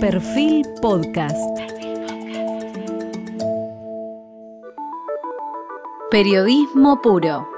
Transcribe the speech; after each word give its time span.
Perfil 0.00 0.64
Podcast. 0.80 1.36
Periodismo 6.08 7.02
puro. 7.02 7.48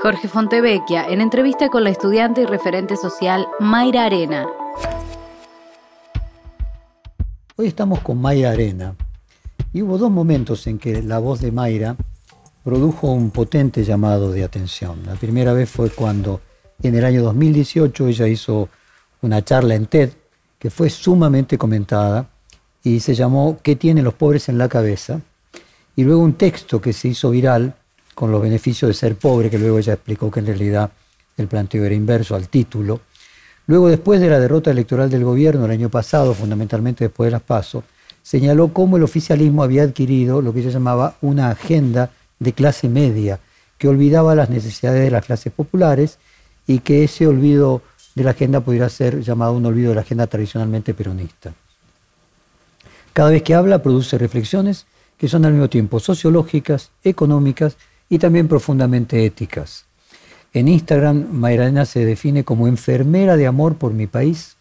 Jorge 0.00 0.28
Fontevecchia 0.28 1.06
en 1.06 1.20
entrevista 1.20 1.68
con 1.68 1.84
la 1.84 1.90
estudiante 1.90 2.40
y 2.40 2.46
referente 2.46 2.96
social 2.96 3.46
Mayra 3.60 4.06
Arena. 4.06 4.46
Hoy 7.56 7.66
estamos 7.66 7.98
con 8.00 8.18
Mayra 8.18 8.52
Arena 8.52 8.96
y 9.74 9.82
hubo 9.82 9.98
dos 9.98 10.10
momentos 10.10 10.66
en 10.66 10.78
que 10.78 11.02
la 11.02 11.18
voz 11.18 11.42
de 11.42 11.52
Mayra 11.52 11.96
produjo 12.62 13.08
un 13.08 13.30
potente 13.30 13.84
llamado 13.84 14.32
de 14.32 14.42
atención. 14.42 15.02
La 15.04 15.16
primera 15.16 15.52
vez 15.52 15.68
fue 15.68 15.90
cuando 15.90 16.40
en 16.82 16.94
el 16.94 17.04
año 17.04 17.22
2018 17.22 18.08
ella 18.08 18.26
hizo 18.26 18.70
una 19.20 19.44
charla 19.44 19.74
en 19.74 19.84
TED 19.84 20.10
que 20.64 20.70
fue 20.70 20.88
sumamente 20.88 21.58
comentada 21.58 22.30
y 22.82 23.00
se 23.00 23.14
llamó 23.14 23.58
¿Qué 23.62 23.76
tienen 23.76 24.02
los 24.02 24.14
pobres 24.14 24.48
en 24.48 24.56
la 24.56 24.66
cabeza? 24.66 25.20
Y 25.94 26.04
luego 26.04 26.22
un 26.22 26.38
texto 26.38 26.80
que 26.80 26.94
se 26.94 27.08
hizo 27.08 27.28
viral 27.28 27.74
con 28.14 28.32
los 28.32 28.40
beneficios 28.40 28.88
de 28.88 28.94
ser 28.94 29.16
pobre, 29.16 29.50
que 29.50 29.58
luego 29.58 29.78
ella 29.78 29.92
explicó 29.92 30.30
que 30.30 30.40
en 30.40 30.46
realidad 30.46 30.90
el 31.36 31.48
planteo 31.48 31.84
era 31.84 31.94
inverso 31.94 32.34
al 32.34 32.48
título. 32.48 33.02
Luego, 33.66 33.88
después 33.88 34.22
de 34.22 34.30
la 34.30 34.40
derrota 34.40 34.70
electoral 34.70 35.10
del 35.10 35.22
gobierno 35.22 35.66
el 35.66 35.70
año 35.70 35.90
pasado, 35.90 36.32
fundamentalmente 36.32 37.04
después 37.04 37.26
de 37.26 37.32
las 37.32 37.42
PASO, 37.42 37.84
señaló 38.22 38.72
cómo 38.72 38.96
el 38.96 39.02
oficialismo 39.02 39.64
había 39.64 39.82
adquirido 39.82 40.40
lo 40.40 40.54
que 40.54 40.60
ella 40.60 40.70
llamaba 40.70 41.18
una 41.20 41.50
agenda 41.50 42.08
de 42.38 42.54
clase 42.54 42.88
media, 42.88 43.38
que 43.76 43.88
olvidaba 43.88 44.34
las 44.34 44.48
necesidades 44.48 45.04
de 45.04 45.10
las 45.10 45.26
clases 45.26 45.52
populares 45.52 46.16
y 46.66 46.78
que 46.78 47.04
ese 47.04 47.26
olvido 47.26 47.82
de 48.14 48.24
la 48.24 48.30
agenda 48.30 48.60
pudiera 48.60 48.88
ser 48.88 49.20
llamado 49.20 49.52
un 49.52 49.66
olvido 49.66 49.90
de 49.90 49.96
la 49.96 50.00
agenda 50.02 50.26
tradicionalmente 50.26 50.94
peronista. 50.94 51.52
Cada 53.12 53.30
vez 53.30 53.42
que 53.42 53.54
habla 53.54 53.82
produce 53.82 54.18
reflexiones 54.18 54.86
que 55.18 55.28
son 55.28 55.44
al 55.44 55.52
mismo 55.52 55.68
tiempo 55.68 56.00
sociológicas, 56.00 56.90
económicas 57.02 57.76
y 58.08 58.18
también 58.18 58.48
profundamente 58.48 59.24
éticas. 59.24 59.86
En 60.52 60.68
Instagram, 60.68 61.28
Mayrena 61.30 61.84
se 61.84 62.04
define 62.04 62.44
como 62.44 62.68
enfermera 62.68 63.36
de 63.36 63.46
amor 63.46 63.76
por 63.76 63.92
mi 63.92 64.06
país, 64.06 64.56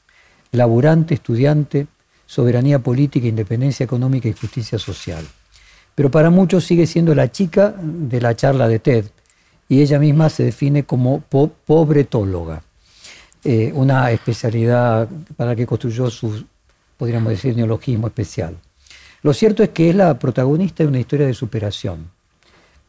laburante, 0.52 1.14
estudiante, 1.14 1.88
soberanía 2.25 2.80
política, 2.80 3.27
independencia 3.27 3.83
económica 3.83 4.27
y 4.27 4.33
justicia 4.33 4.80
social. 4.80 5.23
Pero 5.95 6.09
para 6.09 6.30
muchos 6.30 6.64
sigue 6.64 6.88
siendo 6.88 7.14
la 7.14 7.31
chica 7.31 7.75
de 7.80 8.22
la 8.22 8.36
charla 8.36 8.67
de 8.67 8.80
TED 8.80 9.05
y 9.70 9.81
ella 9.81 9.99
misma 9.99 10.30
se 10.30 10.44
define 10.44 10.83
como 10.83 11.22
pobretóloga. 11.22 12.64
Eh, 13.45 13.72
una 13.75 14.09
especialidad 14.11 15.09
para 15.36 15.49
la 15.52 15.55
que 15.55 15.66
construyó 15.66 16.09
su, 16.09 16.45
podríamos 16.97 17.30
decir, 17.30 17.55
neologismo 17.55 18.08
especial. 18.08 18.55
Lo 19.22 19.33
cierto 19.33 19.63
es 19.63 19.69
que 19.69 19.89
es 19.89 19.95
la 19.95 20.17
protagonista 20.17 20.83
de 20.83 20.89
una 20.89 20.99
historia 20.99 21.27
de 21.27 21.33
superación, 21.33 22.09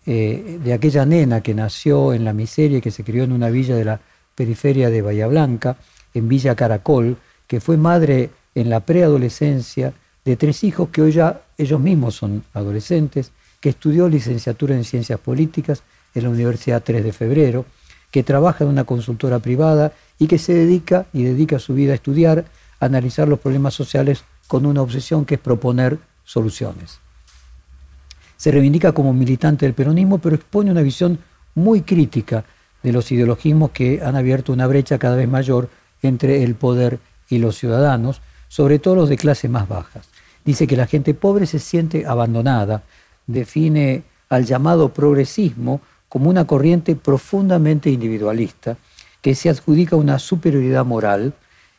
eh, 0.06 0.60
de 0.62 0.72
aquella 0.72 1.04
nena 1.06 1.40
que 1.40 1.54
nació 1.54 2.14
en 2.14 2.24
la 2.24 2.32
miseria 2.32 2.78
y 2.78 2.80
que 2.80 2.92
se 2.92 3.02
crió 3.02 3.24
en 3.24 3.32
una 3.32 3.50
villa 3.50 3.74
de 3.74 3.84
la 3.84 4.00
periferia 4.34 4.90
de 4.90 5.02
Bahía 5.02 5.26
Blanca, 5.26 5.76
en 6.12 6.28
Villa 6.28 6.54
Caracol, 6.54 7.16
que 7.48 7.60
fue 7.60 7.76
madre 7.76 8.30
en 8.54 8.70
la 8.70 8.78
preadolescencia 8.78 9.92
de 10.24 10.36
tres 10.36 10.62
hijos 10.62 10.88
que 10.90 11.02
hoy 11.02 11.12
ya 11.12 11.42
ellos 11.58 11.80
mismos 11.80 12.14
son 12.14 12.44
adolescentes, 12.54 13.32
que 13.60 13.70
estudió 13.70 14.08
licenciatura 14.08 14.76
en 14.76 14.84
Ciencias 14.84 15.18
Políticas 15.18 15.82
en 16.14 16.22
la 16.22 16.30
Universidad 16.30 16.82
3 16.82 17.02
de 17.02 17.12
Febrero, 17.12 17.64
que 18.10 18.22
trabaja 18.22 18.62
en 18.62 18.70
una 18.70 18.84
consultora 18.84 19.40
privada 19.40 19.92
y 20.18 20.26
que 20.26 20.38
se 20.38 20.54
dedica 20.54 21.06
y 21.12 21.24
dedica 21.24 21.58
su 21.58 21.74
vida 21.74 21.92
a 21.92 21.96
estudiar, 21.96 22.44
a 22.80 22.86
analizar 22.86 23.28
los 23.28 23.40
problemas 23.40 23.74
sociales 23.74 24.24
con 24.48 24.66
una 24.66 24.82
obsesión 24.82 25.24
que 25.24 25.36
es 25.36 25.40
proponer 25.40 25.98
soluciones. 26.24 27.00
Se 28.36 28.50
reivindica 28.50 28.92
como 28.92 29.12
militante 29.12 29.66
del 29.66 29.74
peronismo, 29.74 30.18
pero 30.18 30.36
expone 30.36 30.70
una 30.70 30.82
visión 30.82 31.18
muy 31.54 31.82
crítica 31.82 32.44
de 32.82 32.92
los 32.92 33.10
ideologismos 33.10 33.70
que 33.70 34.02
han 34.04 34.16
abierto 34.16 34.52
una 34.52 34.66
brecha 34.66 34.98
cada 34.98 35.16
vez 35.16 35.28
mayor 35.28 35.70
entre 36.02 36.42
el 36.42 36.54
poder 36.54 36.98
y 37.28 37.38
los 37.38 37.56
ciudadanos, 37.56 38.20
sobre 38.48 38.78
todo 38.78 38.96
los 38.96 39.08
de 39.08 39.16
clase 39.16 39.48
más 39.48 39.66
bajas. 39.68 40.08
Dice 40.44 40.66
que 40.66 40.76
la 40.76 40.86
gente 40.86 41.14
pobre 41.14 41.46
se 41.46 41.58
siente 41.58 42.06
abandonada, 42.06 42.82
define 43.26 44.02
al 44.28 44.44
llamado 44.44 44.90
progresismo 44.90 45.80
como 46.08 46.28
una 46.28 46.46
corriente 46.46 46.94
profundamente 46.94 47.90
individualista 47.90 48.76
que 49.24 49.34
se 49.34 49.48
adjudica 49.48 49.96
una 49.96 50.18
superioridad 50.18 50.84
moral 50.84 51.32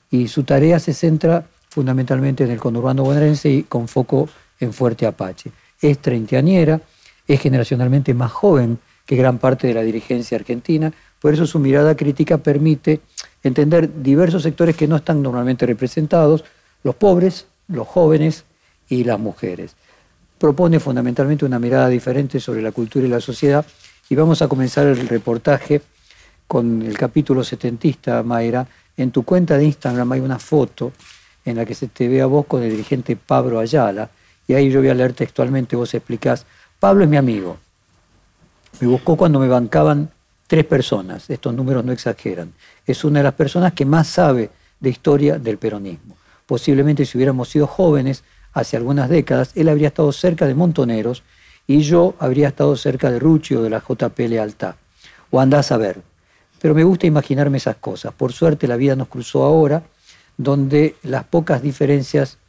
y 0.10 0.30
su 0.30 0.46
tarea 0.46 0.80
se 0.80 0.96
centra 0.96 1.46
fundamentalmente 1.70 2.44
en 2.44 2.50
el 2.50 2.60
conurbano 2.60 3.04
bonaerense 3.04 3.52
y 3.52 3.62
con 3.62 3.88
foco 3.88 4.28
en 4.60 4.74
Fuerte 4.74 5.06
Apache. 5.06 5.52
Es 5.80 6.00
treintañera, 6.00 6.82
es 7.28 7.40
generacionalmente 7.40 8.16
más 8.16 8.32
joven 8.32 8.80
que 9.06 9.16
gran 9.16 9.38
parte 9.38 9.68
de 9.68 9.76
la 9.76 9.84
dirigencia 9.84 10.40
argentina, 10.40 10.92
por 11.22 11.36
eso 11.36 11.46
su 11.46 11.60
mirada 11.60 11.96
crítica 11.96 12.40
permite 12.40 13.02
entender 13.44 14.02
diversos 14.02 14.42
sectores 14.42 14.76
que 14.76 14.88
no 14.88 14.96
están 14.96 15.22
normalmente 15.22 15.68
representados, 15.68 16.44
los 16.82 16.96
pobres, 16.96 17.46
los 17.68 17.88
jóvenes 17.88 18.46
y 18.90 19.04
las 19.04 19.20
mujeres. 19.20 19.76
Propone 20.40 20.80
fundamentalmente 20.80 21.46
una 21.46 21.60
mirada 21.60 21.90
diferente 21.90 22.40
sobre 22.40 22.64
la 22.64 22.72
cultura 22.72 23.06
y 23.06 23.10
la 23.10 23.22
sociedad 23.22 23.64
y 24.10 24.16
vamos 24.16 24.42
a 24.42 24.48
comenzar 24.48 24.88
el 24.88 25.08
reportaje 25.08 25.84
con 26.48 26.82
el 26.82 26.98
capítulo 26.98 27.44
setentista, 27.44 28.22
Mayra. 28.24 28.68
En 28.98 29.12
tu 29.12 29.24
cuenta 29.24 29.58
de 29.58 29.66
Instagram 29.66 30.12
hay 30.14 30.20
una 30.20 30.40
foto 30.40 30.92
en 31.44 31.58
la 31.58 31.66
que 31.66 31.76
se 31.76 31.88
te 31.88 32.08
ve 32.08 32.22
a 32.22 32.26
vos 32.26 32.46
con 32.46 32.64
el 32.64 32.72
dirigente 32.72 33.16
Pablo 33.16 33.60
Ayala, 33.60 34.10
y 34.48 34.54
ahí 34.54 34.70
yo 34.70 34.80
voy 34.80 34.90
a 34.90 34.94
leer 34.94 35.14
textualmente, 35.14 35.76
vos 35.76 35.94
explicás, 35.94 36.46
Pablo 36.80 37.04
es 37.04 37.10
mi 37.10 37.18
amigo. 37.18 37.58
Me 38.80 38.88
buscó 38.88 39.16
cuando 39.16 39.40
me 39.40 39.48
bancaban 39.48 40.10
tres 40.48 40.66
personas, 40.66 41.30
estos 41.30 41.54
números 41.54 41.86
no 41.86 41.92
exageran. 41.92 42.54
Es 42.86 43.04
una 43.04 43.20
de 43.20 43.24
las 43.24 43.34
personas 43.34 43.74
que 43.74 43.86
más 43.86 44.08
sabe 44.08 44.50
de 44.80 44.90
historia 44.90 45.40
del 45.40 45.58
peronismo. 45.58 46.16
Posiblemente 46.46 47.06
si 47.06 47.18
hubiéramos 47.18 47.50
sido 47.50 47.68
jóvenes 47.68 48.24
hace 48.54 48.78
algunas 48.78 49.10
décadas, 49.10 49.52
él 49.56 49.70
habría 49.70 49.88
estado 49.88 50.12
cerca 50.12 50.46
de 50.46 50.56
Montoneros 50.56 51.24
y 51.68 51.82
yo 51.82 52.16
habría 52.20 52.50
estado 52.50 52.76
cerca 52.76 53.10
de 53.10 53.20
Rucci 53.20 53.56
o 53.56 53.64
de 53.64 53.70
la 53.70 53.82
JP 53.88 54.20
Lealtad. 54.20 54.76
O 55.32 55.40
andás 55.40 55.72
a 55.72 55.78
ver. 55.78 56.15
Pero 56.66 56.74
me 56.74 56.84
gusta 56.84 57.06
imaginarme 57.06 57.60
esas 57.60 57.76
cosas. 57.76 58.12
Por 58.12 58.34
suerte 58.34 58.68
la 58.68 58.76
vida 58.76 58.96
nos 58.96 59.08
cruzó 59.08 59.44
ahora, 59.44 59.84
donde 60.36 60.96
las 61.04 61.24
pocas 61.24 61.62
diferencias 61.62 62.40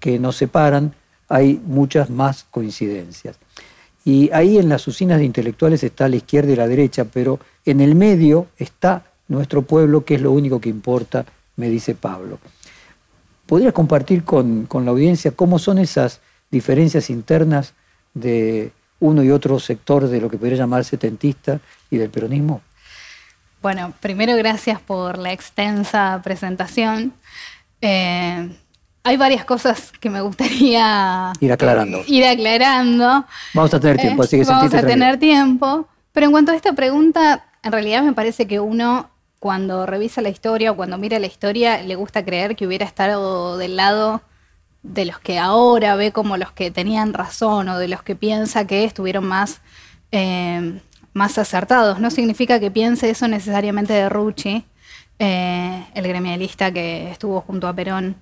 que 0.00 0.18
nos 0.18 0.34
separan, 0.34 0.92
hay 1.28 1.62
muchas 1.64 2.10
más 2.10 2.46
coincidencias. 2.50 3.38
Y 4.04 4.28
ahí 4.32 4.58
en 4.58 4.68
las 4.68 4.88
usinas 4.88 5.20
de 5.20 5.24
intelectuales 5.24 5.84
está 5.84 6.08
la 6.08 6.16
izquierda 6.16 6.50
y 6.50 6.56
la 6.56 6.66
derecha, 6.66 7.04
pero 7.04 7.38
en 7.64 7.80
el 7.80 7.94
medio 7.94 8.48
está 8.58 9.04
nuestro 9.28 9.62
pueblo, 9.62 10.04
que 10.04 10.16
es 10.16 10.20
lo 10.20 10.32
único 10.32 10.60
que 10.60 10.68
importa, 10.68 11.24
me 11.54 11.68
dice 11.68 11.94
Pablo. 11.94 12.40
¿Podrías 13.46 13.72
compartir 13.72 14.24
con, 14.24 14.66
con 14.66 14.84
la 14.84 14.90
audiencia 14.90 15.30
cómo 15.30 15.60
son 15.60 15.78
esas 15.78 16.18
diferencias 16.50 17.08
internas 17.08 17.74
de 18.14 18.72
uno 18.98 19.22
y 19.22 19.30
otro 19.30 19.60
sector 19.60 20.08
de 20.08 20.20
lo 20.20 20.28
que 20.28 20.38
podría 20.38 20.58
llamar 20.58 20.84
setentista 20.84 21.60
y 21.88 21.98
del 21.98 22.10
peronismo? 22.10 22.62
Bueno, 23.62 23.92
primero 24.00 24.36
gracias 24.36 24.80
por 24.80 25.18
la 25.18 25.32
extensa 25.32 26.20
presentación. 26.24 27.12
Eh, 27.80 28.48
hay 29.02 29.16
varias 29.16 29.44
cosas 29.44 29.92
que 30.00 30.10
me 30.10 30.20
gustaría 30.20 31.32
ir 31.40 31.52
aclarando. 31.52 32.02
Ir 32.06 32.24
aclarando. 32.24 33.24
Vamos 33.54 33.74
a 33.74 33.80
tener 33.80 33.98
tiempo, 33.98 34.22
así 34.22 34.38
que 34.38 34.44
Vamos 34.44 34.74
a 34.74 34.82
tener 34.82 35.18
tiempo. 35.18 35.88
Pero 36.12 36.26
en 36.26 36.32
cuanto 36.32 36.52
a 36.52 36.56
esta 36.56 36.72
pregunta, 36.72 37.44
en 37.62 37.72
realidad 37.72 38.02
me 38.02 38.12
parece 38.12 38.46
que 38.46 38.60
uno 38.60 39.10
cuando 39.38 39.86
revisa 39.86 40.20
la 40.20 40.28
historia 40.28 40.72
o 40.72 40.76
cuando 40.76 40.98
mira 40.98 41.18
la 41.18 41.26
historia 41.26 41.82
le 41.82 41.94
gusta 41.94 42.24
creer 42.24 42.56
que 42.56 42.66
hubiera 42.66 42.84
estado 42.84 43.56
del 43.56 43.76
lado 43.76 44.22
de 44.82 45.04
los 45.04 45.18
que 45.18 45.38
ahora 45.38 45.94
ve 45.96 46.12
como 46.12 46.36
los 46.36 46.52
que 46.52 46.70
tenían 46.70 47.12
razón 47.12 47.68
o 47.68 47.78
de 47.78 47.88
los 47.88 48.02
que 48.02 48.16
piensa 48.16 48.66
que 48.66 48.84
estuvieron 48.84 49.24
más, 49.24 49.60
eh, 50.12 50.80
más 51.12 51.38
acertados. 51.38 52.00
No 52.00 52.10
significa 52.10 52.60
que 52.60 52.70
piense 52.70 53.10
eso 53.10 53.28
necesariamente 53.28 53.92
de 53.92 54.08
Rucci, 54.08 54.64
eh, 55.18 55.86
el 55.94 56.08
gremialista 56.08 56.72
que 56.72 57.10
estuvo 57.10 57.40
junto 57.42 57.68
a 57.68 57.74
Perón 57.74 58.16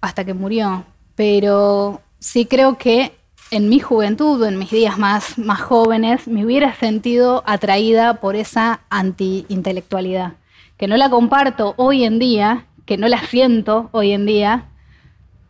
hasta 0.00 0.24
que 0.24 0.34
murió, 0.34 0.84
pero 1.14 2.00
sí 2.18 2.46
creo 2.46 2.78
que 2.78 3.12
en 3.50 3.68
mi 3.68 3.80
juventud, 3.80 4.42
en 4.44 4.58
mis 4.58 4.70
días 4.70 4.98
más, 4.98 5.36
más 5.38 5.60
jóvenes, 5.60 6.26
me 6.28 6.44
hubiera 6.44 6.74
sentido 6.74 7.42
atraída 7.46 8.14
por 8.14 8.36
esa 8.36 8.80
anti-intelectualidad, 8.90 10.34
que 10.76 10.86
no 10.86 10.96
la 10.96 11.10
comparto 11.10 11.74
hoy 11.76 12.04
en 12.04 12.18
día, 12.18 12.66
que 12.86 12.96
no 12.96 13.08
la 13.08 13.24
siento 13.26 13.88
hoy 13.92 14.12
en 14.12 14.26
día, 14.26 14.66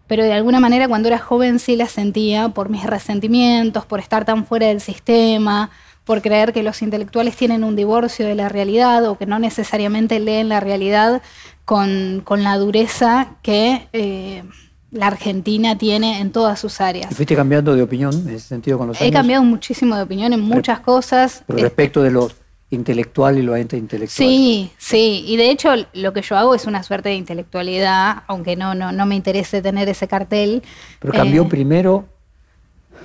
pero 0.06 0.24
de 0.24 0.32
alguna 0.32 0.60
manera 0.60 0.88
cuando 0.88 1.08
era 1.08 1.18
joven 1.18 1.58
sí 1.58 1.76
la 1.76 1.86
sentía 1.86 2.48
por 2.48 2.68
mis 2.68 2.84
resentimientos, 2.84 3.86
por 3.86 4.00
estar 4.00 4.24
tan 4.24 4.44
fuera 4.44 4.66
del 4.66 4.80
sistema, 4.80 5.70
por 6.10 6.22
creer 6.22 6.52
que 6.52 6.64
los 6.64 6.82
intelectuales 6.82 7.36
tienen 7.36 7.62
un 7.62 7.76
divorcio 7.76 8.26
de 8.26 8.34
la 8.34 8.48
realidad 8.48 9.06
o 9.06 9.16
que 9.16 9.26
no 9.26 9.38
necesariamente 9.38 10.18
leen 10.18 10.48
la 10.48 10.58
realidad 10.58 11.22
con, 11.64 12.24
la 12.28 12.58
dureza 12.58 13.36
que, 13.42 13.86
eh, 13.92 14.42
la 14.90 15.06
Argentina 15.06 15.78
tiene 15.78 16.18
en 16.18 16.32
todas 16.32 16.58
sus 16.58 16.80
áreas. 16.80 17.12
¿Y 17.12 17.14
fuiste 17.14 17.36
cambiando 17.36 17.76
de 17.76 17.82
opinión 17.82 18.12
en 18.26 18.34
ese 18.34 18.48
sentido 18.48 18.76
con 18.76 18.88
los 18.88 19.00
años? 19.00 19.08
He 19.08 19.12
cambiado 19.12 19.44
muchísimo 19.44 19.94
de 19.94 20.02
opinión 20.02 20.32
en 20.32 20.40
muchas 20.40 20.80
cosas. 20.80 21.44
Pero 21.46 21.60
respecto 21.60 22.02
de 22.02 22.10
lo 22.10 22.28
intelectual 22.70 23.38
y 23.38 23.42
lo 23.42 23.56
intelectual. 23.56 24.08
Sí, 24.08 24.72
sí. 24.78 25.22
Y 25.28 25.36
de 25.36 25.52
hecho 25.52 25.70
lo 25.92 26.12
que 26.12 26.22
yo 26.22 26.36
hago 26.36 26.56
es 26.56 26.64
una 26.64 26.82
suerte 26.82 27.10
de 27.10 27.14
intelectualidad, 27.14 28.24
aunque 28.26 28.56
no, 28.56 28.74
no, 28.74 28.90
no 28.90 29.06
me 29.06 29.14
interese 29.14 29.62
tener 29.62 29.88
ese 29.88 30.08
cartel. 30.08 30.64
Pero 30.98 31.12
cambió 31.12 31.44
eh, 31.44 31.48
primero 31.48 32.04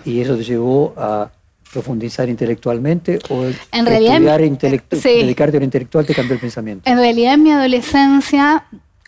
y 0.05 0.21
eso 0.21 0.35
te 0.35 0.43
llevó 0.43 0.95
a 0.97 1.29
profundizar 1.75 2.29
intelectualmente 2.29 3.19
o 3.29 3.43
en 3.43 3.85
realidad, 3.85 4.21
dedicarte 4.21 5.57
a 5.57 5.59
lo 5.59 5.65
intelectual 5.65 6.05
te 6.05 6.15
cambió 6.15 6.35
el 6.35 6.39
pensamiento? 6.39 6.89
En 6.89 6.97
realidad 6.97 7.33
en 7.33 7.43
mi 7.43 7.51
adolescencia 7.51 8.63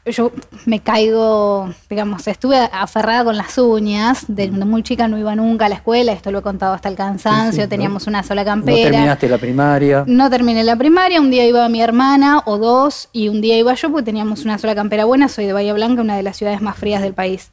yo 0.05 0.31
me 0.65 0.79
caigo, 0.79 1.69
digamos, 1.89 2.27
estuve 2.27 2.57
aferrada 2.57 3.23
con 3.23 3.37
las 3.37 3.57
uñas, 3.57 4.25
de, 4.27 4.49
muy 4.51 4.83
chica 4.83 5.07
no 5.07 5.17
iba 5.17 5.35
nunca 5.35 5.65
a 5.65 5.69
la 5.69 5.75
escuela, 5.75 6.11
esto 6.11 6.31
lo 6.31 6.39
he 6.39 6.41
contado 6.41 6.73
hasta 6.73 6.89
el 6.89 6.95
cansancio, 6.95 7.67
teníamos 7.67 8.07
una 8.07 8.23
sola 8.23 8.45
campera. 8.45 8.85
¿No 8.85 8.91
terminaste 8.91 9.29
la 9.29 9.37
primaria? 9.37 10.03
No 10.07 10.29
terminé 10.29 10.63
la 10.63 10.75
primaria, 10.75 11.21
un 11.21 11.29
día 11.29 11.45
iba 11.45 11.67
mi 11.69 11.81
hermana 11.81 12.41
o 12.45 12.57
dos 12.57 13.09
y 13.11 13.29
un 13.29 13.41
día 13.41 13.57
iba 13.57 13.73
yo 13.73 13.91
porque 13.91 14.05
teníamos 14.05 14.45
una 14.45 14.57
sola 14.57 14.75
campera 14.75 15.05
buena, 15.05 15.29
soy 15.29 15.45
de 15.45 15.53
Bahía 15.53 15.73
Blanca, 15.73 16.01
una 16.01 16.17
de 16.17 16.23
las 16.23 16.37
ciudades 16.37 16.61
más 16.61 16.77
frías 16.77 17.01
del 17.01 17.13
país. 17.13 17.51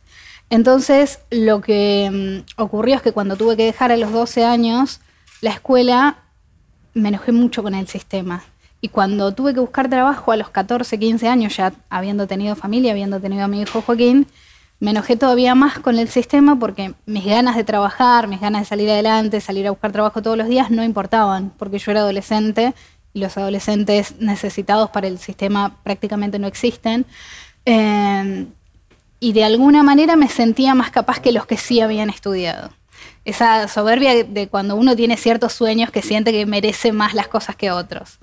Entonces, 0.50 1.20
lo 1.30 1.60
que 1.60 2.44
mm, 2.56 2.62
ocurrió 2.62 2.96
es 2.96 3.02
que 3.02 3.12
cuando 3.12 3.36
tuve 3.36 3.56
que 3.56 3.64
dejar 3.64 3.90
a 3.92 3.96
los 3.96 4.12
12 4.12 4.44
años 4.44 5.00
la 5.44 5.50
escuela, 5.50 6.16
me 6.94 7.10
enojé 7.10 7.30
mucho 7.30 7.62
con 7.62 7.74
el 7.74 7.86
sistema 7.86 8.42
y 8.80 8.88
cuando 8.88 9.34
tuve 9.34 9.52
que 9.52 9.60
buscar 9.60 9.90
trabajo 9.90 10.32
a 10.32 10.36
los 10.36 10.48
14, 10.48 10.98
15 10.98 11.28
años, 11.28 11.54
ya 11.54 11.74
habiendo 11.90 12.26
tenido 12.26 12.56
familia, 12.56 12.92
habiendo 12.92 13.20
tenido 13.20 13.44
a 13.44 13.48
mi 13.48 13.60
hijo 13.60 13.82
Joaquín, 13.82 14.26
me 14.80 14.92
enojé 14.92 15.16
todavía 15.16 15.54
más 15.54 15.78
con 15.78 15.98
el 15.98 16.08
sistema 16.08 16.58
porque 16.58 16.94
mis 17.04 17.26
ganas 17.26 17.56
de 17.56 17.64
trabajar, 17.64 18.26
mis 18.26 18.40
ganas 18.40 18.62
de 18.62 18.66
salir 18.66 18.88
adelante, 18.88 19.38
salir 19.42 19.66
a 19.66 19.70
buscar 19.70 19.92
trabajo 19.92 20.22
todos 20.22 20.38
los 20.38 20.48
días 20.48 20.70
no 20.70 20.82
importaban, 20.82 21.52
porque 21.58 21.78
yo 21.78 21.90
era 21.90 22.00
adolescente 22.00 22.72
y 23.12 23.20
los 23.20 23.36
adolescentes 23.36 24.18
necesitados 24.20 24.88
para 24.88 25.08
el 25.08 25.18
sistema 25.18 25.76
prácticamente 25.82 26.38
no 26.38 26.46
existen. 26.46 27.04
Eh, 27.66 28.46
y 29.20 29.32
de 29.34 29.44
alguna 29.44 29.82
manera 29.82 30.16
me 30.16 30.28
sentía 30.30 30.74
más 30.74 30.90
capaz 30.90 31.20
que 31.20 31.32
los 31.32 31.44
que 31.44 31.58
sí 31.58 31.82
habían 31.82 32.08
estudiado. 32.08 32.70
Esa 33.24 33.68
soberbia 33.68 34.24
de 34.24 34.48
cuando 34.48 34.76
uno 34.76 34.94
tiene 34.94 35.16
ciertos 35.16 35.52
sueños 35.52 35.90
que 35.90 36.02
siente 36.02 36.32
que 36.32 36.44
merece 36.46 36.92
más 36.92 37.14
las 37.14 37.28
cosas 37.28 37.56
que 37.56 37.70
otros. 37.70 38.18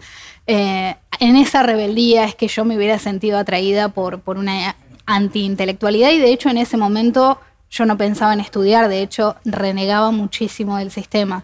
Eh, 0.48 0.96
en 1.20 1.36
esa 1.36 1.64
rebeldía 1.64 2.26
es 2.26 2.36
que 2.36 2.48
yo 2.48 2.66
me 2.66 2.78
hubiera 2.78 3.00
sentido 3.00 3.38
atraída 3.38 3.90
por, 3.90 4.22
por 4.22 4.38
una 4.38 4.76
antiintelectualidad 5.06 6.12
y 6.12 6.20
de 6.20 6.32
hecho 6.32 6.50
en 6.50 6.58
ese 6.58 6.78
momento 6.78 7.40
yo 7.70 7.86
no 7.86 7.98
pensaba 7.98 8.34
en 8.34 8.42
estudiar, 8.42 8.90
de 8.90 9.02
hecho 9.02 9.36
renegaba 9.46 10.12
muchísimo 10.12 10.78
del 10.78 10.92
sistema. 10.92 11.44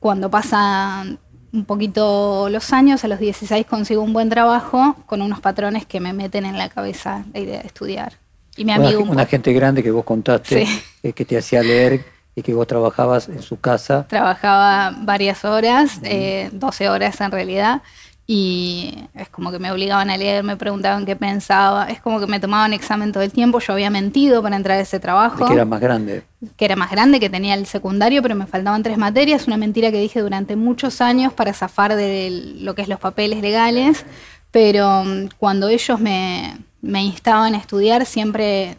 Cuando 0.00 0.30
pasan 0.30 1.18
un 1.52 1.64
poquito 1.64 2.48
los 2.50 2.72
años, 2.72 3.04
a 3.04 3.08
los 3.08 3.20
16 3.20 3.66
consigo 3.66 4.02
un 4.02 4.12
buen 4.12 4.28
trabajo 4.28 4.96
con 5.06 5.22
unos 5.22 5.40
patrones 5.40 5.86
que 5.86 6.00
me 6.00 6.12
meten 6.12 6.46
en 6.46 6.58
la 6.58 6.68
cabeza 6.68 7.24
la 7.32 7.40
idea 7.40 7.60
de 7.60 7.66
estudiar. 7.66 8.14
Y 8.56 8.64
mi 8.64 8.72
amigo... 8.72 9.02
Una, 9.02 9.26
gente 9.26 9.52
grande 9.52 9.82
que 9.82 9.90
vos 9.90 10.04
contaste, 10.04 10.66
eh, 11.02 11.12
que 11.12 11.24
te 11.24 11.38
hacía 11.38 11.62
leer 11.62 12.04
y 12.34 12.42
que 12.42 12.54
vos 12.54 12.66
trabajabas 12.66 13.28
en 13.28 13.42
su 13.42 13.60
casa. 13.60 14.06
Trabajaba 14.08 14.94
varias 15.02 15.44
horas, 15.44 16.00
12 16.00 16.84
eh, 16.84 16.88
horas 16.88 17.20
en 17.20 17.30
realidad, 17.30 17.82
y 18.26 19.08
es 19.14 19.28
como 19.28 19.50
que 19.50 19.58
me 19.58 19.70
obligaban 19.70 20.08
a 20.08 20.16
leer, 20.16 20.44
me 20.44 20.56
preguntaban 20.56 21.04
qué 21.04 21.16
pensaba, 21.16 21.88
es 21.90 22.00
como 22.00 22.20
que 22.20 22.26
me 22.26 22.40
tomaban 22.40 22.72
examen 22.72 23.12
todo 23.12 23.22
el 23.22 23.32
tiempo, 23.32 23.58
yo 23.58 23.72
había 23.72 23.90
mentido 23.90 24.42
para 24.42 24.56
entrar 24.56 24.78
a 24.78 24.80
ese 24.80 25.00
trabajo. 25.00 25.46
que 25.46 25.54
era 25.54 25.64
más 25.64 25.80
grande. 25.80 26.22
Que 26.56 26.64
era 26.64 26.76
más 26.76 26.90
grande, 26.90 27.20
que 27.20 27.28
tenía 27.28 27.54
el 27.54 27.66
secundario, 27.66 28.22
pero 28.22 28.34
me 28.34 28.46
faltaban 28.46 28.82
tres 28.82 28.96
materias, 28.96 29.46
una 29.46 29.56
mentira 29.56 29.90
que 29.90 30.00
dije 30.00 30.20
durante 30.20 30.56
muchos 30.56 31.00
años 31.00 31.32
para 31.32 31.52
zafar 31.52 31.94
de 31.96 32.56
lo 32.60 32.74
que 32.74 32.82
es 32.82 32.88
los 32.88 33.00
papeles 33.00 33.42
legales, 33.42 34.06
pero 34.50 35.04
mm, 35.04 35.28
cuando 35.38 35.68
ellos 35.68 36.00
me, 36.00 36.58
me 36.80 37.02
instaban 37.02 37.54
a 37.54 37.58
estudiar 37.58 38.06
siempre 38.06 38.78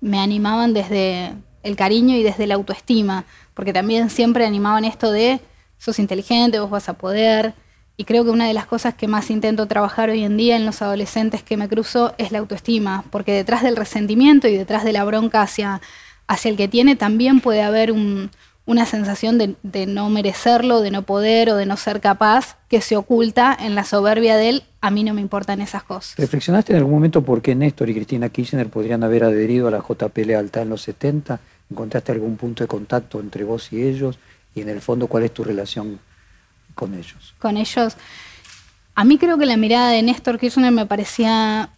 me 0.00 0.18
animaban 0.18 0.72
desde 0.72 1.34
el 1.62 1.76
cariño 1.76 2.16
y 2.16 2.22
desde 2.22 2.46
la 2.46 2.54
autoestima, 2.54 3.24
porque 3.54 3.72
también 3.72 4.10
siempre 4.10 4.46
animaban 4.46 4.84
esto 4.84 5.10
de, 5.10 5.40
sos 5.78 5.98
inteligente, 5.98 6.60
vos 6.60 6.70
vas 6.70 6.88
a 6.88 6.94
poder, 6.94 7.54
y 7.96 8.04
creo 8.04 8.24
que 8.24 8.30
una 8.30 8.46
de 8.46 8.54
las 8.54 8.66
cosas 8.66 8.94
que 8.94 9.08
más 9.08 9.30
intento 9.30 9.66
trabajar 9.66 10.08
hoy 10.08 10.24
en 10.24 10.38
día 10.38 10.56
en 10.56 10.64
los 10.64 10.80
adolescentes 10.80 11.42
que 11.42 11.58
me 11.58 11.68
cruzo 11.68 12.14
es 12.16 12.32
la 12.32 12.38
autoestima, 12.38 13.04
porque 13.10 13.32
detrás 13.32 13.62
del 13.62 13.76
resentimiento 13.76 14.48
y 14.48 14.56
detrás 14.56 14.84
de 14.84 14.94
la 14.94 15.04
bronca 15.04 15.42
hacia, 15.42 15.82
hacia 16.26 16.50
el 16.50 16.56
que 16.56 16.66
tiene 16.66 16.96
también 16.96 17.40
puede 17.40 17.62
haber 17.62 17.92
una 18.66 18.86
sensación 18.86 19.38
de, 19.38 19.56
de, 19.62 19.86
no 19.86 20.10
merecerlo, 20.10 20.80
de 20.80 20.90
no 20.90 21.02
poder 21.02 21.50
o 21.50 21.56
de 21.56 21.66
no 21.66 21.76
ser 21.76 22.00
capaz, 22.00 22.56
que 22.68 22.80
se 22.80 22.96
oculta 22.96 23.56
en 23.58 23.74
la 23.74 23.84
soberbia 23.84 24.36
de 24.36 24.48
él, 24.48 24.62
a 24.80 24.90
mí 24.90 25.02
no 25.02 25.14
me 25.14 25.20
importan 25.20 25.60
esas 25.60 25.82
cosas. 25.82 26.14
¿Reflexionaste 26.16 26.72
en 26.72 26.78
algún 26.78 26.94
momento 26.94 27.22
por 27.22 27.42
qué 27.42 27.54
Néstor 27.54 27.90
y 27.90 27.94
Cristina 27.94 28.28
Kirchner 28.28 28.68
podrían 28.68 29.02
haber 29.02 29.24
adherido 29.24 29.68
a 29.68 29.70
la 29.70 29.80
JP 29.80 30.16
Lealtad 30.18 30.62
en 30.62 30.68
los 30.68 30.82
70? 30.82 31.40
¿Encontraste 31.70 32.12
algún 32.12 32.36
punto 32.36 32.62
de 32.62 32.68
contacto 32.68 33.20
entre 33.20 33.44
vos 33.44 33.72
y 33.72 33.82
ellos? 33.82 34.18
Y 34.54 34.60
en 34.60 34.68
el 34.68 34.80
fondo, 34.80 35.06
¿cuál 35.06 35.24
es 35.24 35.34
tu 35.34 35.44
relación 35.44 36.00
con 36.74 36.94
ellos. 36.94 37.34
Con 37.38 37.56
ellos. 37.56 37.96
A 38.94 39.04
mí 39.04 39.18
creo 39.18 39.38
que 39.38 39.46
la 39.46 39.56
mirada 39.56 39.90
de 39.90 40.02
Néstor 40.02 40.38
Kirchner 40.38 40.72
me 40.72 40.86
parecía, 40.86 41.70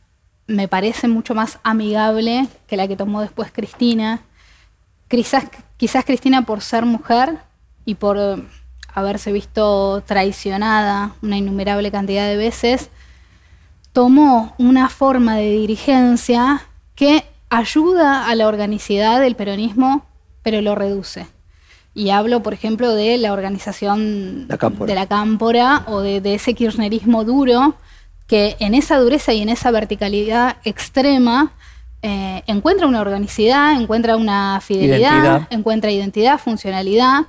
me 0.46 0.69
parece 0.69 1.08
mucho 1.08 1.35
más 1.35 1.58
amigable 1.62 2.46
que 2.67 2.76
la 2.76 2.88
que 2.88 2.96
tomó 2.96 3.20
después 3.20 3.50
Cristina. 3.52 4.23
Quizás, 5.08 5.44
quizás 5.82 6.05
Cristina 6.05 6.43
por 6.43 6.61
ser 6.61 6.87
mujer 6.87 7.38
y 7.84 7.96
por 7.96 8.17
haberse 8.94 9.32
visto 9.32 10.00
traicionada 10.06 11.17
una 11.23 11.38
innumerable 11.38 11.90
cantidad 11.90 12.29
de 12.29 12.37
veces, 12.37 12.88
tomó 13.93 14.55
una 14.58 14.88
forma 14.88 15.34
de 15.34 15.50
dirigencia 15.50 16.62
que 16.94 17.25
ayuda 17.50 18.29
a 18.29 18.34
la 18.37 18.46
organicidad 18.46 19.20
del 19.20 19.34
peronismo, 19.34 20.06
pero 20.44 20.61
lo 20.61 20.76
reduce. 20.76 21.26
Y 21.94 22.11
hablo, 22.11 22.44
por 22.44 22.55
ejemplo, 22.55 22.94
de 22.94 23.19
la 23.19 23.32
organización 23.32 24.46
de 24.46 24.94
la 24.94 25.08
cámpora 25.08 25.82
o 25.88 25.99
de, 25.99 26.20
ese 26.32 26.55
kirchnerismo 26.55 27.25
duro, 27.25 27.75
que 28.28 28.55
en 28.61 28.75
esa 28.75 28.99
dureza 28.99 29.32
y 29.32 29.43
en 29.43 29.49
esa 29.49 29.73
verticalidad 29.73 30.58
extrema 30.62 31.50
eh, 32.02 32.43
encuentra 32.46 32.87
una 32.87 33.00
organicidad, 33.00 33.81
encuentra 33.81 34.16
una 34.16 34.60
fidelidad, 34.60 35.46
encuentra 35.50 35.90
identidad, 35.90 36.38
funcionalidad, 36.38 37.26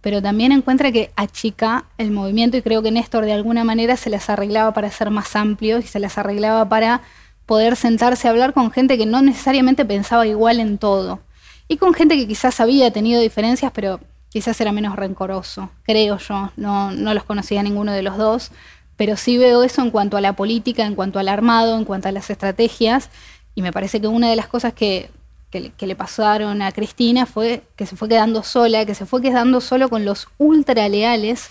pero 0.00 0.20
también 0.20 0.52
encuentra 0.52 0.92
que 0.92 1.10
achica 1.16 1.84
el 1.96 2.10
movimiento 2.10 2.56
y 2.56 2.62
creo 2.62 2.82
que 2.82 2.90
Néstor 2.90 3.24
de 3.24 3.32
alguna 3.32 3.64
manera 3.64 3.96
se 3.96 4.10
las 4.10 4.28
arreglaba 4.28 4.72
para 4.72 4.90
ser 4.90 5.10
más 5.10 5.34
amplios 5.36 5.84
y 5.84 5.88
se 5.88 6.00
las 6.00 6.18
arreglaba 6.18 6.68
para 6.68 7.02
poder 7.46 7.76
sentarse 7.76 8.26
a 8.26 8.32
hablar 8.32 8.52
con 8.52 8.70
gente 8.70 8.98
que 8.98 9.06
no 9.06 9.22
necesariamente 9.22 9.84
pensaba 9.84 10.26
igual 10.26 10.60
en 10.60 10.78
todo 10.78 11.20
y 11.68 11.76
con 11.76 11.94
gente 11.94 12.16
que 12.16 12.26
quizás 12.26 12.60
había 12.60 12.90
tenido 12.92 13.20
diferencias, 13.20 13.72
pero 13.72 14.00
quizás 14.28 14.60
era 14.60 14.72
menos 14.72 14.96
rencoroso, 14.96 15.70
creo 15.82 16.18
yo. 16.18 16.50
No, 16.56 16.90
no 16.90 17.14
los 17.14 17.24
conocía 17.24 17.62
ninguno 17.62 17.92
de 17.92 18.02
los 18.02 18.16
dos, 18.16 18.52
pero 18.96 19.16
sí 19.16 19.38
veo 19.38 19.62
eso 19.62 19.82
en 19.82 19.90
cuanto 19.90 20.16
a 20.16 20.20
la 20.20 20.34
política, 20.34 20.84
en 20.84 20.94
cuanto 20.94 21.18
al 21.18 21.28
armado, 21.28 21.76
en 21.76 21.84
cuanto 21.84 22.08
a 22.08 22.12
las 22.12 22.30
estrategias, 22.30 23.10
y 23.56 23.62
me 23.62 23.72
parece 23.72 24.00
que 24.00 24.06
una 24.06 24.30
de 24.30 24.36
las 24.36 24.46
cosas 24.46 24.72
que, 24.72 25.10
que, 25.50 25.86
le 25.86 25.96
pasaron 25.96 26.62
a 26.62 26.70
Cristina 26.70 27.26
fue 27.26 27.64
que 27.74 27.86
se 27.86 27.96
fue 27.96 28.08
quedando 28.08 28.44
sola, 28.44 28.86
que 28.86 28.94
se 28.94 29.06
fue 29.06 29.20
quedando 29.20 29.60
solo 29.60 29.88
con 29.88 30.04
los 30.04 30.28
ultra 30.38 30.88
leales. 30.88 31.48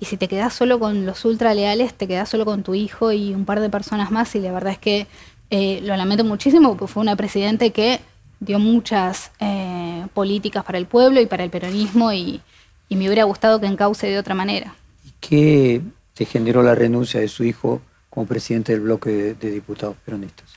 Y 0.00 0.06
si 0.06 0.16
te 0.16 0.26
quedas 0.26 0.54
solo 0.54 0.80
con 0.80 1.06
los 1.06 1.24
ultra 1.24 1.54
leales, 1.54 1.94
te 1.94 2.08
quedas 2.08 2.28
solo 2.28 2.44
con 2.44 2.64
tu 2.64 2.74
hijo 2.74 3.12
y 3.12 3.34
un 3.34 3.44
par 3.44 3.60
de 3.60 3.68
personas 3.68 4.10
más. 4.10 4.34
Y 4.34 4.40
la 4.40 4.50
verdad 4.50 4.72
es 4.72 4.78
que 4.78 5.06
eh, 5.50 5.80
lo 5.82 5.96
lamento 5.96 6.24
muchísimo, 6.24 6.70
porque 6.70 6.86
fue 6.90 7.02
una 7.02 7.16
presidente 7.16 7.70
que 7.70 8.00
dio 8.40 8.58
muchas 8.58 9.30
eh, 9.40 10.06
políticas 10.14 10.64
para 10.64 10.78
el 10.78 10.86
pueblo 10.86 11.20
y 11.20 11.26
para 11.26 11.44
el 11.44 11.50
peronismo 11.50 12.12
y, 12.12 12.40
me 12.88 13.06
hubiera 13.06 13.22
gustado 13.22 13.60
que 13.60 13.66
encauce 13.66 14.08
de 14.08 14.18
otra 14.18 14.34
manera. 14.34 14.74
¿Y 15.04 15.12
qué 15.20 15.80
te 16.12 16.24
generó 16.24 16.60
la 16.62 16.74
renuncia 16.74 17.20
de 17.20 17.28
su 17.28 17.44
hijo 17.44 17.80
como 18.08 18.26
presidente 18.26 18.72
del 18.72 18.80
bloque 18.80 19.34
de, 19.34 19.50
diputados 19.50 19.96
peronistas? 20.04 20.48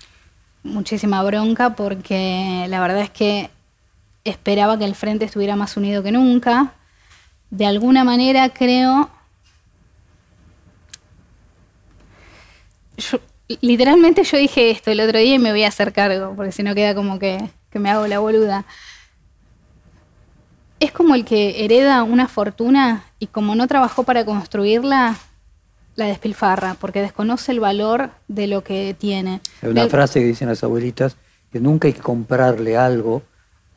Muchísima 0.64 1.22
bronca 1.24 1.76
porque 1.76 2.66
la 2.70 2.80
verdad 2.80 3.02
es 3.02 3.10
que 3.10 3.50
esperaba 4.24 4.78
que 4.78 4.86
el 4.86 4.96
frente 4.96 5.26
estuviera 5.26 5.56
más 5.56 5.76
unido 5.78 6.02
que 6.04 6.12
nunca. 6.12 6.74
De 7.50 7.66
alguna 7.66 8.04
manera 8.04 8.50
creo... 8.50 9.10
literalmente 13.62 14.24
yo 14.24 14.38
dije 14.38 14.72
esto 14.72 14.92
el 14.92 15.02
otro 15.02 15.20
día 15.20 15.36
y 15.36 15.40
me 15.40 15.52
voy 15.52 15.64
a 15.64 15.68
hacer 15.68 15.92
cargo, 15.94 16.34
porque 16.36 16.52
si 16.52 16.64
no 16.64 16.74
queda 16.74 16.96
como 16.96 17.20
que 17.20 17.50
que 17.74 17.80
me 17.80 17.90
hago 17.90 18.08
la 18.08 18.20
boluda. 18.20 18.66
Es 20.80 20.92
como 20.92 21.16
el 21.16 21.26
que 21.26 21.66
hereda 21.66 22.04
una 22.04 22.28
fortuna 22.28 23.04
y 23.18 23.28
como 23.28 23.56
no 23.56 23.68
trabajó 23.68 24.04
para 24.04 24.26
construirla, 24.26 25.18
la 25.96 26.06
despilfarra, 26.06 26.76
porque 26.80 27.02
desconoce 27.02 27.52
el 27.52 27.60
valor 27.60 28.10
de 28.28 28.48
lo 28.48 28.64
que 28.64 28.96
tiene. 28.98 29.42
Hay 29.62 29.70
una 29.70 29.88
frase 29.88 30.20
que 30.20 30.26
dicen 30.26 30.48
las 30.48 30.64
abuelitas 30.64 31.16
que 31.52 31.60
nunca 31.60 31.88
hay 31.88 31.94
que 31.94 32.02
comprarle 32.02 32.78
algo 32.78 33.22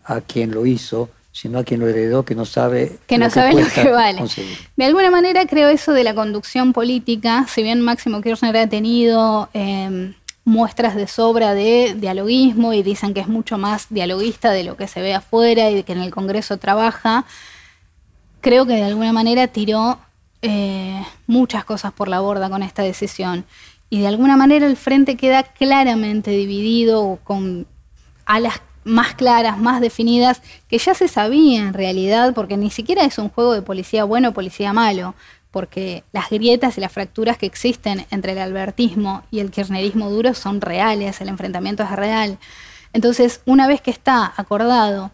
a 0.05 0.21
quien 0.21 0.51
lo 0.51 0.65
hizo, 0.65 1.11
sino 1.33 1.59
a 1.59 1.65
quien 1.65 1.81
lo 1.81 1.89
heredó 1.89 2.25
que 2.25 2.35
no 2.35 2.47
sabe 2.47 2.99
que 3.07 3.19
no 3.19 3.29
sabe 3.29 3.53
lo 3.53 3.69
que 3.69 3.91
vale. 3.91 4.19
conseguir. 4.19 4.57
De 4.77 4.85
alguna 4.87 5.11
manera 5.11 5.47
creo 5.47 5.69
eso 5.69 5.93
de 5.93 6.05
la 6.05 6.15
conducción 6.15 6.73
política, 6.73 7.47
si 7.49 7.63
bien 7.63 7.83
Máximo 7.83 8.23
Kirchner 8.23 8.57
ha 8.57 8.67
tenido 8.69 9.51
eh, 9.53 10.15
muestras 10.47 10.95
de 10.95 11.09
sobra 11.09 11.53
de 11.55 11.97
dialoguismo 11.99 12.73
y 12.73 12.83
dicen 12.83 13.13
que 13.13 13.21
es 13.21 13.29
mucho 13.29 13.59
más 13.59 13.89
dialoguista 13.91 14.53
de 14.53 14.65
lo 14.65 14.77
que 14.77 14.87
se 14.87 15.03
ve 15.03 15.13
afuera 15.13 15.71
y 15.71 15.75
de 15.75 15.83
que 15.83 15.93
en 15.93 16.01
el 16.01 16.13
Congreso 16.13 16.57
trabaja, 16.57 17.27
creo 18.41 18.65
que 18.65 18.75
de 18.75 18.85
alguna 18.85 19.13
manera 19.13 19.49
tiró 19.49 19.99
eh, 20.49 21.05
muchas 21.27 21.65
cosas 21.65 21.93
por 21.93 22.09
la 22.09 22.21
borda 22.21 22.49
con 22.51 22.63
esta 22.63 22.83
decisión. 22.83 23.45
Y 23.91 24.01
de 24.01 24.09
alguna 24.09 24.37
manera 24.37 24.67
el 24.67 24.77
frente 24.77 25.17
queda 25.17 25.43
claramente 25.45 26.31
dividido 26.33 27.19
con 27.25 27.67
alas 28.25 28.61
más 28.85 29.15
claras, 29.15 29.59
más 29.59 29.81
definidas, 29.81 30.43
que 30.69 30.79
ya 30.79 30.95
se 30.95 31.09
sabía 31.09 31.61
en 31.63 31.75
realidad, 31.75 32.35
porque 32.35 32.57
ni 32.57 32.71
siquiera 32.71 33.05
es 33.05 33.19
un 33.19 33.29
juego 33.29 33.53
de 33.53 33.63
policía 33.63 34.05
bueno 34.05 34.29
o 34.29 34.33
policía 34.33 34.73
malo, 34.73 35.15
porque 35.51 36.05
las 36.13 36.31
grietas 36.31 36.77
y 36.79 36.81
las 36.81 36.93
fracturas 36.93 37.39
que 37.39 37.47
existen 37.47 38.07
entre 38.11 38.33
el 38.33 38.39
albertismo 38.39 39.23
y 39.31 39.41
el 39.41 39.51
kirchnerismo 39.51 40.11
duro 40.11 40.35
son 40.35 40.61
reales, 40.61 41.21
el 41.21 41.29
enfrentamiento 41.29 41.83
es 41.83 41.91
real. 41.93 42.39
Entonces, 42.93 43.41
una 43.47 43.67
vez 43.67 43.81
que 43.81 43.91
está 43.91 44.33
acordado 44.37 45.11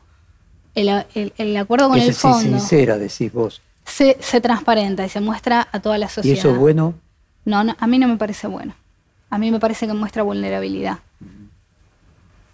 el, 0.74 0.88
el- 1.14 1.32
el 1.36 1.56
acuerdo 1.56 1.88
con 1.88 1.98
Es 1.98 2.08
el 2.08 2.14
fondo, 2.14 2.58
sincera, 2.58 2.98
decís 2.98 3.32
vos. 3.32 3.60
Se, 3.84 4.16
se 4.20 4.40
transparenta 4.40 5.04
y 5.04 5.08
se 5.08 5.20
muestra 5.20 5.68
a 5.72 5.80
toda 5.80 5.98
la 5.98 6.06
¿Y 6.06 6.08
sociedad. 6.08 6.38
eso 6.38 6.50
es 6.50 6.56
bueno? 6.58 6.94
No, 7.44 7.64
no, 7.64 7.76
a 7.78 7.86
mí 7.86 7.98
no 7.98 8.08
me 8.08 8.16
parece 8.16 8.46
bueno. 8.46 8.74
A 9.30 9.38
mí 9.38 9.50
me 9.50 9.58
parece 9.58 9.86
que 9.86 9.94
muestra 9.94 10.22
vulnerabilidad. 10.22 10.98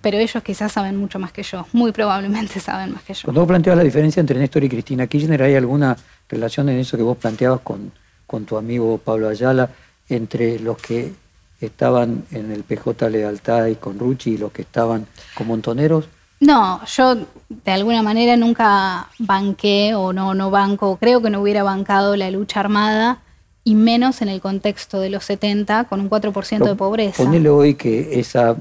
Pero 0.01 0.19
ellos 0.19 0.43
quizás 0.43 0.73
saben 0.73 0.97
mucho 0.97 1.19
más 1.19 1.33
que 1.33 1.43
yo. 1.43 1.67
Muy 1.73 1.93
probablemente 1.93 2.61
saben 2.61 2.93
más 2.93 3.03
que 3.03 3.15
yo. 3.15 3.23
Cuando 3.25 3.41
vos 3.41 3.49
planteabas 3.49 3.79
la 3.79 3.85
diferencia 3.85 4.21
entre 4.21 4.39
Néstor 4.39 4.65
y 4.65 4.69
Cristina 4.69 5.07
Kirchner, 5.07 5.43
¿hay 5.43 5.57
alguna 5.57 5.97
relación 6.29 6.69
en 6.69 6.79
eso 6.79 6.97
que 6.97 7.03
vos 7.03 7.17
planteabas 7.17 7.61
con, 7.61 7.91
con 8.27 8.45
tu 8.45 8.57
amigo 8.57 8.99
Pablo 8.99 9.29
Ayala 9.29 9.71
entre 10.09 10.61
los 10.61 10.79
que 10.79 11.13
estaban 11.61 12.25
en 12.31 12.53
el 12.53 12.63
PJ 12.63 13.11
Lealtad 13.11 13.67
y 13.67 13.75
con 13.75 13.99
Rucci 13.99 14.35
y 14.35 14.39
los 14.39 14.53
que 14.53 14.63
estaban 14.63 15.07
con 15.35 15.49
Montoneros? 15.49 16.05
No, 16.41 16.85
yo 16.87 17.17
de 17.49 17.73
alguna 17.73 18.03
manera 18.03 18.37
nunca 18.37 19.09
banqué 19.19 19.95
o 19.95 20.13
no, 20.13 20.35
no 20.35 20.51
banco, 20.51 20.99
creo 21.01 21.23
que 21.23 21.31
no 21.31 21.41
hubiera 21.41 21.63
bancado 21.63 22.17
la 22.17 22.31
lucha 22.31 22.61
armada 22.61 23.23
y 23.65 23.75
menos 23.75 24.23
en 24.23 24.29
el 24.29 24.41
contexto 24.41 25.01
de 25.01 25.11
los 25.11 25.25
70 25.25 25.85
con 25.85 26.01
un 26.01 26.11
4% 26.11 26.65
de 26.65 26.75
pobreza. 26.75 27.23
Ponele 27.23 27.49
hoy 27.49 27.75
que 27.75 28.19
esa 28.21 28.57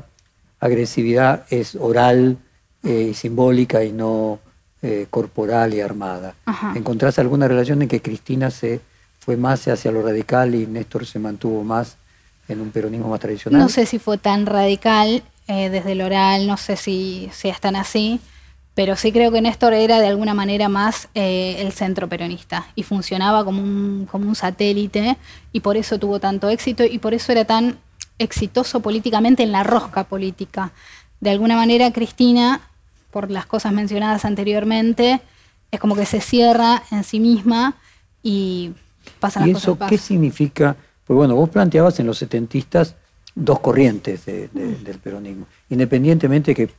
agresividad 0.59 1.45
es 1.49 1.75
oral 1.75 2.37
eh, 2.83 3.09
y 3.11 3.13
simbólica 3.13 3.83
y 3.83 3.91
no 3.91 4.39
eh, 4.81 5.07
corporal 5.09 5.73
y 5.73 5.81
armada. 5.81 6.35
Ajá. 6.45 6.73
¿Encontrás 6.75 7.19
alguna 7.19 7.47
relación 7.47 7.81
en 7.81 7.87
que 7.87 8.01
Cristina 8.01 8.51
se 8.51 8.79
fue 9.19 9.35
más 9.35 9.67
hacia 9.67 9.91
lo 9.91 10.01
radical 10.01 10.55
y 10.55 10.65
Néstor 10.65 11.05
se 11.05 11.19
mantuvo 11.19 11.63
más 11.63 11.97
en 12.47 12.61
un 12.61 12.71
peronismo 12.71 13.09
más 13.09 13.19
tradicional? 13.19 13.59
No 13.59 13.69
sé 13.69 13.85
si 13.85 13.99
fue 13.99 14.17
tan 14.17 14.45
radical 14.45 15.23
eh, 15.47 15.69
desde 15.69 15.91
el 15.93 16.01
oral, 16.01 16.47
no 16.47 16.57
sé 16.57 16.77
si, 16.77 17.29
si 17.33 17.49
es 17.49 17.59
tan 17.59 17.75
así, 17.75 18.21
pero 18.77 18.95
sí 18.95 19.11
creo 19.11 19.31
que 19.31 19.41
Néstor 19.41 19.73
era 19.73 19.99
de 19.99 20.05
alguna 20.07 20.35
manera 20.35 20.69
más 20.69 21.09
eh, 21.15 21.55
el 21.61 21.71
centro 21.71 22.07
peronista 22.07 22.67
y 22.75 22.83
funcionaba 22.83 23.43
como 23.43 23.59
un, 23.63 24.07
como 24.11 24.27
un 24.29 24.35
satélite 24.35 25.17
y 25.51 25.61
por 25.61 25.77
eso 25.77 25.97
tuvo 25.97 26.19
tanto 26.19 26.47
éxito 26.49 26.83
y 26.85 26.99
por 26.99 27.15
eso 27.15 27.31
era 27.31 27.43
tan 27.43 27.79
exitoso 28.19 28.79
políticamente 28.79 29.41
en 29.41 29.51
la 29.51 29.63
rosca 29.63 30.03
política. 30.03 30.73
De 31.19 31.31
alguna 31.31 31.55
manera 31.55 31.91
Cristina, 31.91 32.61
por 33.09 33.31
las 33.31 33.47
cosas 33.47 33.73
mencionadas 33.73 34.25
anteriormente, 34.25 35.21
es 35.71 35.79
como 35.79 35.95
que 35.95 36.05
se 36.05 36.21
cierra 36.21 36.83
en 36.91 37.03
sí 37.03 37.19
misma 37.19 37.73
y 38.21 38.73
pasan 39.19 39.47
¿Y 39.49 39.53
las 39.53 39.63
eso 39.63 39.73
cosas. 39.73 39.89
qué 39.89 39.97
significa? 39.97 40.75
Pues 41.07 41.17
bueno, 41.17 41.33
vos 41.33 41.49
planteabas 41.49 41.99
en 41.99 42.05
los 42.05 42.19
setentistas 42.19 42.93
dos 43.33 43.59
corrientes 43.59 44.23
de- 44.27 44.49
de- 44.49 44.75
del 44.75 44.99
peronismo, 44.99 45.47
independientemente 45.71 46.53
que 46.53 46.69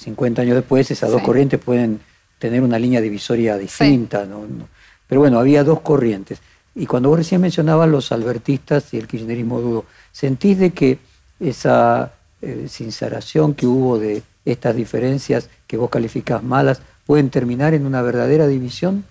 50 0.00 0.42
años 0.42 0.54
después 0.56 0.90
esas 0.90 1.10
dos 1.10 1.20
Sí. 1.20 1.26
corrientes 1.26 1.60
pueden 1.60 2.00
tener 2.38 2.62
una 2.62 2.78
línea 2.78 3.00
divisoria 3.00 3.56
distinta, 3.56 4.24
¿no? 4.24 4.40
No. 4.46 4.68
pero 5.08 5.20
bueno, 5.22 5.38
había 5.38 5.64
dos 5.64 5.80
corrientes. 5.80 6.38
Y 6.74 6.86
cuando 6.86 7.08
vos 7.08 7.18
recién 7.18 7.40
mencionabas 7.40 7.88
los 7.88 8.12
albertistas 8.12 8.92
y 8.94 8.98
el 8.98 9.08
kirchnerismo 9.08 9.60
duro, 9.60 9.84
¿sentís 10.12 10.58
de 10.58 10.70
que 10.70 10.98
esa 11.40 12.12
eh, 12.42 12.66
sinceración 12.68 13.54
que 13.54 13.66
hubo 13.66 13.98
de 13.98 14.22
estas 14.44 14.76
diferencias 14.76 15.48
que 15.66 15.76
vos 15.76 15.90
calificás 15.90 16.42
malas 16.42 16.80
pueden 17.06 17.30
terminar 17.30 17.74
en 17.74 17.84
una 17.86 18.02
verdadera 18.02 18.46
división? 18.46 19.04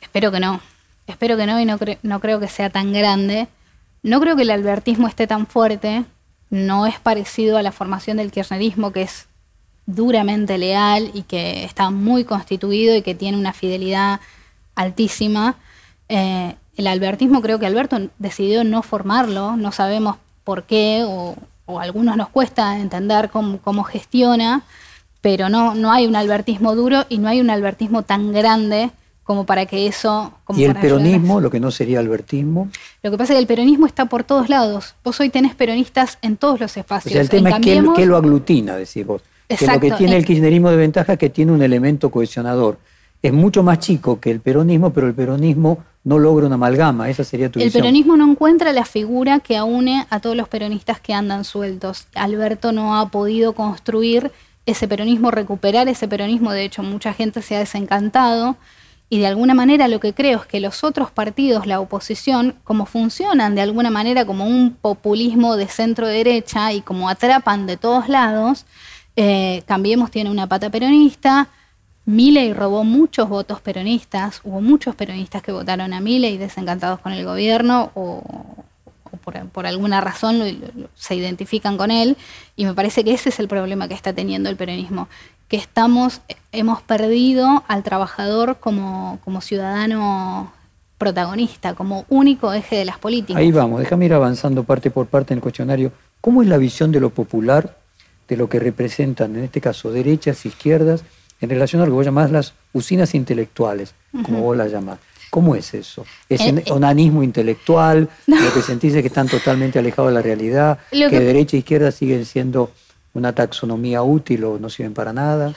Espero 0.00 0.32
que 0.32 0.40
no. 0.40 0.60
Espero 1.06 1.36
que 1.36 1.46
no 1.46 1.60
y 1.60 1.64
no, 1.64 1.78
cre- 1.78 1.98
no 2.02 2.20
creo 2.20 2.40
que 2.40 2.48
sea 2.48 2.70
tan 2.70 2.92
grande. 2.92 3.48
No 4.02 4.20
creo 4.20 4.34
que 4.34 4.42
el 4.42 4.50
albertismo 4.50 5.06
esté 5.08 5.26
tan 5.26 5.46
fuerte. 5.46 6.04
No 6.50 6.86
es 6.86 6.98
parecido 6.98 7.58
a 7.58 7.62
la 7.62 7.72
formación 7.72 8.16
del 8.16 8.30
kirchnerismo, 8.32 8.92
que 8.92 9.02
es 9.02 9.26
duramente 9.86 10.58
leal 10.58 11.10
y 11.14 11.22
que 11.22 11.64
está 11.64 11.90
muy 11.90 12.24
constituido 12.24 12.96
y 12.96 13.02
que 13.02 13.14
tiene 13.14 13.38
una 13.38 13.52
fidelidad 13.52 14.20
altísima. 14.74 15.56
Eh, 16.08 16.54
el 16.76 16.86
albertismo 16.86 17.42
creo 17.42 17.58
que 17.58 17.66
Alberto 17.66 17.98
decidió 18.18 18.64
no 18.64 18.82
formarlo, 18.82 19.56
no 19.56 19.72
sabemos 19.72 20.16
por 20.44 20.64
qué 20.64 21.04
o, 21.06 21.36
o 21.66 21.78
a 21.80 21.82
algunos 21.82 22.16
nos 22.16 22.28
cuesta 22.28 22.78
entender 22.78 23.30
cómo, 23.30 23.58
cómo 23.58 23.84
gestiona, 23.84 24.62
pero 25.20 25.48
no, 25.48 25.74
no 25.74 25.92
hay 25.92 26.06
un 26.06 26.16
albertismo 26.16 26.74
duro 26.74 27.04
y 27.08 27.18
no 27.18 27.28
hay 27.28 27.40
un 27.40 27.50
albertismo 27.50 28.02
tan 28.02 28.32
grande 28.32 28.90
como 29.24 29.46
para 29.46 29.66
que 29.66 29.86
eso... 29.86 30.32
como 30.44 30.58
y 30.58 30.64
el 30.64 30.74
peronismo, 30.74 31.40
lo 31.40 31.50
que 31.50 31.60
no 31.60 31.70
sería 31.70 32.00
albertismo, 32.00 32.68
Lo 33.02 33.10
que 33.10 33.16
pasa 33.16 33.32
es 33.32 33.36
que 33.36 33.40
el 33.40 33.46
peronismo 33.46 33.86
está 33.86 34.06
por 34.06 34.24
todos 34.24 34.48
lados. 34.48 34.94
Vos 35.04 35.20
hoy 35.20 35.30
tenés 35.30 35.54
peronistas 35.54 36.18
en 36.22 36.36
todos 36.36 36.58
los 36.58 36.76
o 36.76 36.80
espacios. 36.80 37.12
sea, 37.12 37.20
el 37.20 37.26
En 37.26 37.44
tema 37.44 37.50
es 37.56 37.96
que 37.96 38.06
lo 38.06 38.16
aglutina, 38.16 38.74
decís 38.76 39.06
vos. 39.06 39.22
Que 39.58 39.66
lo 39.66 39.80
que 39.80 39.90
tiene 39.92 40.16
el 40.16 40.24
kirchnerismo 40.24 40.70
de 40.70 40.76
ventaja 40.76 41.14
es 41.14 41.18
que 41.18 41.30
tiene 41.30 41.52
un 41.52 41.62
elemento 41.62 42.10
cohesionador. 42.10 42.78
Es 43.22 43.32
mucho 43.32 43.62
más 43.62 43.78
chico 43.78 44.18
que 44.18 44.30
el 44.30 44.40
peronismo, 44.40 44.92
pero 44.92 45.06
el 45.06 45.14
peronismo 45.14 45.84
no 46.04 46.18
logra 46.18 46.46
una 46.46 46.56
amalgama. 46.56 47.08
Esa 47.08 47.22
sería 47.24 47.50
tu 47.50 47.60
El 47.60 47.66
visión. 47.66 47.82
peronismo 47.82 48.16
no 48.16 48.28
encuentra 48.28 48.72
la 48.72 48.84
figura 48.84 49.38
que 49.40 49.56
aúne 49.56 50.06
a 50.10 50.20
todos 50.20 50.36
los 50.36 50.48
peronistas 50.48 51.00
que 51.00 51.14
andan 51.14 51.44
sueltos. 51.44 52.08
Alberto 52.14 52.72
no 52.72 52.98
ha 52.98 53.08
podido 53.10 53.52
construir 53.52 54.32
ese 54.66 54.88
peronismo, 54.88 55.30
recuperar 55.30 55.88
ese 55.88 56.08
peronismo. 56.08 56.52
De 56.52 56.64
hecho, 56.64 56.82
mucha 56.82 57.12
gente 57.12 57.42
se 57.42 57.54
ha 57.56 57.60
desencantado. 57.60 58.56
Y 59.08 59.18
de 59.18 59.26
alguna 59.26 59.52
manera 59.52 59.88
lo 59.88 60.00
que 60.00 60.14
creo 60.14 60.40
es 60.40 60.46
que 60.46 60.58
los 60.58 60.84
otros 60.84 61.10
partidos, 61.10 61.66
la 61.66 61.80
oposición, 61.80 62.56
como 62.64 62.86
funcionan 62.86 63.54
de 63.54 63.60
alguna 63.60 63.90
manera 63.90 64.24
como 64.24 64.46
un 64.46 64.72
populismo 64.72 65.56
de 65.56 65.68
centro 65.68 66.06
derecha 66.06 66.72
y 66.72 66.80
como 66.80 67.10
atrapan 67.10 67.66
de 67.66 67.76
todos 67.76 68.08
lados, 68.08 68.64
eh, 69.16 69.62
Cambiemos 69.66 70.10
tiene 70.10 70.30
una 70.30 70.46
pata 70.46 70.70
peronista, 70.70 71.48
Milei 72.04 72.52
robó 72.52 72.82
muchos 72.82 73.28
votos 73.28 73.60
peronistas, 73.60 74.40
hubo 74.42 74.60
muchos 74.60 74.94
peronistas 74.96 75.42
que 75.42 75.52
votaron 75.52 75.92
a 75.92 76.00
Milei 76.00 76.36
desencantados 76.36 76.98
con 77.00 77.12
el 77.12 77.24
gobierno 77.24 77.92
o, 77.94 78.22
por, 79.52 79.66
alguna 79.66 80.00
razón 80.00 80.42
se 80.94 81.14
identifican 81.14 81.76
con 81.76 81.90
él 81.90 82.16
y 82.56 82.64
me 82.64 82.74
parece 82.74 83.04
que 83.04 83.12
ese 83.12 83.28
es 83.28 83.38
el 83.38 83.46
problema 83.46 83.86
que 83.86 83.94
está 83.94 84.12
teniendo 84.12 84.48
el 84.48 84.56
peronismo, 84.56 85.08
que 85.46 85.56
estamos, 85.56 86.22
hemos 86.50 86.82
perdido 86.82 87.62
al 87.68 87.84
trabajador 87.84 88.58
como, 88.58 89.20
como 89.22 89.40
ciudadano 89.40 90.52
protagonista, 90.98 91.74
como 91.74 92.04
único 92.08 92.52
eje 92.52 92.76
de 92.76 92.84
las 92.84 92.98
políticas. 92.98 93.36
Ahí 93.40 93.52
vamos, 93.52 93.80
déjame 93.80 94.06
ir 94.06 94.14
avanzando 94.14 94.64
parte 94.64 94.90
por 94.90 95.06
parte 95.06 95.34
en 95.34 95.38
el 95.38 95.42
cuestionario. 95.42 95.92
¿Cómo 96.20 96.42
es 96.42 96.48
la 96.48 96.58
visión 96.58 96.90
de 96.92 97.00
lo 97.00 97.10
popular, 97.10 97.76
de 98.32 98.36
lo 98.38 98.48
que 98.48 98.58
representan, 98.58 99.36
en 99.36 99.44
este 99.44 99.60
caso, 99.60 99.90
derechas, 99.92 100.44
izquierdas, 100.46 101.04
en 101.40 101.50
relación 101.50 101.82
a 101.82 101.84
lo 101.84 101.90
que 101.90 101.96
vos 101.96 102.04
llamás 102.06 102.30
las 102.30 102.54
usinas 102.72 103.14
intelectuales, 103.14 103.94
como 104.24 104.40
vos 104.40 104.56
las 104.56 104.70
llamás? 104.72 104.98
¿Cómo 105.30 105.54
es 105.54 105.72
eso? 105.74 106.04
¿Es 106.28 106.40
Eh, 106.40 106.54
eh. 106.66 106.70
onanismo 106.72 107.22
intelectual? 107.22 108.08
¿Lo 108.26 108.52
que 108.54 108.62
sentís 108.62 108.94
es 108.94 109.00
que 109.02 109.08
están 109.08 109.28
totalmente 109.28 109.78
alejados 109.78 110.10
de 110.10 110.14
la 110.14 110.22
realidad? 110.22 110.78
Lo 110.92 111.08
¿Que 111.10 111.18
que- 111.18 111.24
derecha 111.24 111.56
e 111.56 111.60
izquierda 111.60 111.90
siguen 111.90 112.24
siendo 112.26 112.70
una 113.14 113.34
taxonomía 113.34 114.02
útil 114.02 114.44
o 114.44 114.58
no 114.58 114.68
sirven 114.70 114.94
para 114.94 115.12
nada? 115.12 115.54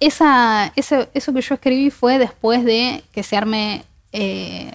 esa, 0.00 0.72
eso, 0.74 1.06
eso 1.14 1.32
que 1.32 1.40
yo 1.42 1.54
escribí 1.54 1.90
fue 1.90 2.18
después 2.18 2.64
de 2.64 3.04
que 3.12 3.22
se 3.22 3.36
arme 3.36 3.84
eh, 4.12 4.72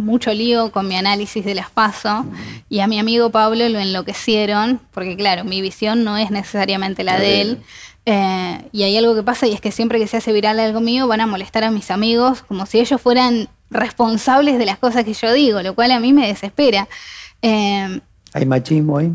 mucho 0.00 0.32
lío 0.32 0.72
con 0.72 0.88
mi 0.88 0.96
análisis 0.96 1.44
de 1.44 1.54
las 1.54 1.70
PASO 1.70 2.24
y 2.68 2.80
a 2.80 2.86
mi 2.86 2.98
amigo 2.98 3.30
Pablo 3.30 3.68
lo 3.68 3.78
enloquecieron, 3.78 4.80
porque 4.92 5.16
claro, 5.16 5.44
mi 5.44 5.60
visión 5.60 6.02
no 6.04 6.16
es 6.16 6.30
necesariamente 6.30 7.04
la 7.04 7.18
de 7.18 7.40
él. 7.42 7.62
Eh, 8.06 8.58
y 8.72 8.82
hay 8.82 8.96
algo 8.96 9.14
que 9.14 9.22
pasa 9.22 9.46
y 9.46 9.52
es 9.52 9.60
que 9.60 9.70
siempre 9.70 9.98
que 9.98 10.06
se 10.06 10.16
hace 10.16 10.32
viral 10.32 10.58
algo 10.58 10.80
mío 10.80 11.06
van 11.06 11.20
a 11.20 11.26
molestar 11.26 11.64
a 11.64 11.70
mis 11.70 11.90
amigos 11.90 12.42
como 12.42 12.64
si 12.66 12.80
ellos 12.80 13.00
fueran 13.00 13.48
responsables 13.70 14.58
de 14.58 14.66
las 14.66 14.78
cosas 14.78 15.04
que 15.04 15.12
yo 15.12 15.32
digo, 15.32 15.62
lo 15.62 15.74
cual 15.74 15.92
a 15.92 16.00
mí 16.00 16.12
me 16.12 16.26
desespera. 16.26 16.88
Eh, 17.42 18.00
¿Hay 18.32 18.46
machismo 18.46 18.98
ahí? 18.98 19.12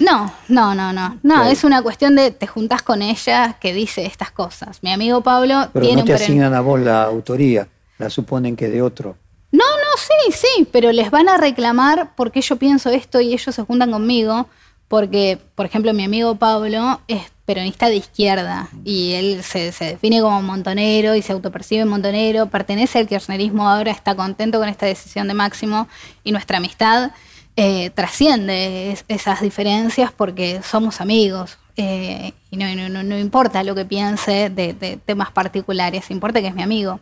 No, 0.00 0.32
no, 0.48 0.74
no, 0.74 0.92
no. 0.92 1.18
No, 1.22 1.34
Claro. 1.34 1.50
es 1.50 1.62
una 1.62 1.80
cuestión 1.82 2.16
de 2.16 2.30
te 2.32 2.46
juntás 2.48 2.82
con 2.82 3.02
ella 3.02 3.56
que 3.60 3.72
dice 3.72 4.06
estas 4.06 4.30
cosas. 4.32 4.82
Mi 4.82 4.90
amigo 4.92 5.20
Pablo 5.22 5.68
Pero 5.72 5.86
tiene 5.86 6.00
no 6.02 6.06
te 6.06 6.12
un 6.12 6.16
asignan 6.16 6.54
a 6.54 6.60
vos 6.60 6.80
la 6.80 7.04
autoría, 7.04 7.68
la 7.98 8.10
suponen 8.10 8.56
que 8.56 8.68
de 8.68 8.82
otro. 8.82 9.16
No, 9.54 9.64
no, 9.64 9.96
sí, 9.98 10.32
sí, 10.32 10.66
pero 10.72 10.90
les 10.90 11.10
van 11.12 11.28
a 11.28 11.36
reclamar 11.36 12.10
porque 12.16 12.40
yo 12.40 12.56
pienso 12.56 12.90
esto 12.90 13.20
y 13.20 13.32
ellos 13.32 13.54
se 13.54 13.62
juntan 13.62 13.92
conmigo 13.92 14.48
porque, 14.88 15.38
por 15.54 15.64
ejemplo, 15.66 15.92
mi 15.94 16.04
amigo 16.04 16.34
Pablo 16.34 17.00
es 17.06 17.22
peronista 17.44 17.88
de 17.88 17.96
izquierda 17.96 18.68
y 18.84 19.12
él 19.12 19.42
se, 19.44 19.70
define 19.78 20.20
como 20.20 20.42
montonero 20.42 21.14
y 21.14 21.22
se 21.22 21.32
autopercibe 21.32 21.84
montonero, 21.84 22.46
pertenece 22.46 22.98
al 22.98 23.06
kirchnerismo 23.06 23.68
ahora, 23.68 23.92
está 23.92 24.16
contento 24.16 24.58
con 24.58 24.68
esta 24.68 24.86
decisión 24.86 25.28
de 25.28 25.34
Máximo 25.34 25.86
y 26.24 26.32
nuestra 26.32 26.58
amistad 26.58 27.12
eh, 27.56 27.90
trasciende 27.90 28.90
es- 28.92 29.04
esas 29.06 29.40
diferencias 29.40 30.10
porque 30.10 30.60
somos 30.64 31.00
amigos. 31.00 31.58
eh, 31.76 32.32
y 32.50 32.56
no 32.56 33.18
importa 33.18 33.62
lo 33.62 33.74
que 33.76 33.84
piense 33.84 34.48
de, 34.50 34.72
de 34.74 34.96
temas 34.96 35.30
particulares, 35.30 36.10
importa 36.10 36.40
que 36.40 36.48
es 36.48 36.54
mi 36.56 36.62
amigo. 36.62 36.98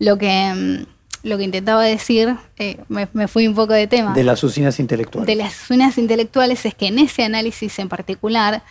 Lo 0.00 0.16
que, 0.18 0.52
mm, 0.86 1.03
lo 1.24 1.36
que 1.36 1.44
intentaba 1.44 1.82
decir, 1.82 2.36
eh, 2.58 2.78
me, 2.88 3.08
me 3.12 3.26
fui 3.26 3.48
un 3.48 3.54
poco 3.54 3.72
de 3.72 3.86
tema, 3.88 4.12
De 4.14 4.22
las 4.22 4.44
usinas 4.44 4.78
intelectuales. 4.78 5.26
de 5.26 5.34
las 5.34 5.70
unas 5.70 5.98
intelectuales 5.98 6.64
es 6.64 6.74
que 6.74 6.86
en 6.86 6.98
ese 7.00 7.24
análisis 7.24 7.76
en 7.80 7.88
particular, 7.88 8.62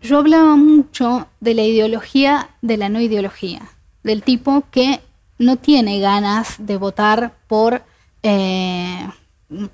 yo 0.00 0.16
hablaba 0.18 0.56
mucho 0.56 1.28
de 1.40 1.52
la 1.54 1.62
ideología 1.62 2.48
de 2.62 2.76
la 2.78 2.88
no 2.88 3.00
ideología, 3.00 3.60
del 4.02 4.22
tipo 4.22 4.64
que 4.70 5.00
no 5.38 5.56
tiene 5.56 6.00
ganas 6.00 6.54
de 6.58 6.76
votar 6.78 7.34
por 7.48 7.82
eh, 8.22 9.06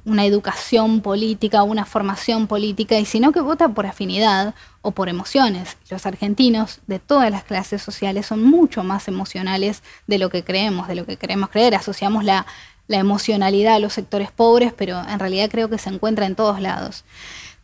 una 0.04 0.24
educación 0.24 1.02
política, 1.02 1.62
una 1.62 1.84
formación 1.84 2.46
política, 2.46 2.98
y 2.98 3.04
sino 3.04 3.32
que 3.32 3.40
vota 3.40 3.68
por 3.68 3.86
afinidad 3.86 4.54
o 4.82 4.92
por 4.92 5.08
emociones. 5.08 5.76
Los 5.90 6.06
argentinos 6.06 6.80
de 6.86 6.98
todas 6.98 7.30
las 7.30 7.44
clases 7.44 7.82
sociales 7.82 8.26
son 8.26 8.42
mucho 8.42 8.82
más 8.84 9.08
emocionales 9.08 9.82
de 10.06 10.18
lo 10.18 10.30
que 10.30 10.44
creemos, 10.44 10.88
de 10.88 10.94
lo 10.94 11.04
que 11.04 11.16
queremos 11.16 11.50
creer. 11.50 11.74
Asociamos 11.74 12.24
la, 12.24 12.46
la 12.88 12.98
emocionalidad 12.98 13.74
a 13.74 13.78
los 13.78 13.92
sectores 13.92 14.30
pobres, 14.30 14.72
pero 14.72 15.00
en 15.08 15.18
realidad 15.18 15.50
creo 15.50 15.68
que 15.68 15.78
se 15.78 15.90
encuentra 15.90 16.26
en 16.26 16.36
todos 16.36 16.60
lados. 16.60 17.04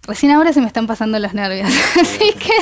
Recién 0.04 0.32
ahora 0.32 0.52
se 0.52 0.60
me 0.60 0.66
están 0.66 0.88
pasando 0.88 1.18
los 1.20 1.32
nervios, 1.32 1.70
así 2.00 2.32
que 2.32 2.52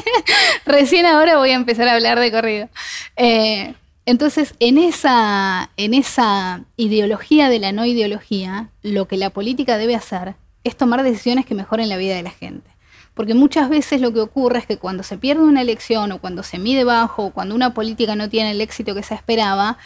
recién 0.66 1.06
ahora 1.06 1.38
voy 1.38 1.50
a 1.50 1.54
empezar 1.54 1.88
a 1.88 1.94
hablar 1.94 2.20
de 2.20 2.30
corrido. 2.30 2.68
Eh, 3.16 3.74
entonces, 4.06 4.54
en 4.60 4.78
esa, 4.78 5.70
en 5.76 5.94
esa 5.94 6.64
ideología 6.76 7.48
de 7.48 7.58
la 7.58 7.72
no 7.72 7.84
ideología, 7.84 8.70
lo 8.82 9.06
que 9.06 9.16
la 9.16 9.30
política 9.30 9.78
debe 9.78 9.94
hacer 9.94 10.34
es 10.64 10.76
tomar 10.76 11.02
decisiones 11.02 11.46
que 11.46 11.54
mejoren 11.54 11.88
la 11.88 11.96
vida 11.96 12.16
de 12.16 12.22
la 12.22 12.30
gente. 12.30 12.70
Porque 13.14 13.34
muchas 13.34 13.68
veces 13.68 14.00
lo 14.00 14.12
que 14.12 14.20
ocurre 14.20 14.60
es 14.60 14.66
que 14.66 14.78
cuando 14.78 15.02
se 15.02 15.18
pierde 15.18 15.42
una 15.42 15.60
elección 15.60 16.12
o 16.12 16.20
cuando 16.20 16.42
se 16.42 16.58
mide 16.58 16.84
bajo 16.84 17.26
o 17.26 17.30
cuando 17.30 17.54
una 17.54 17.74
política 17.74 18.14
no 18.16 18.28
tiene 18.28 18.52
el 18.52 18.60
éxito 18.60 18.94
que 18.94 19.02
se 19.02 19.14
esperaba, 19.14 19.78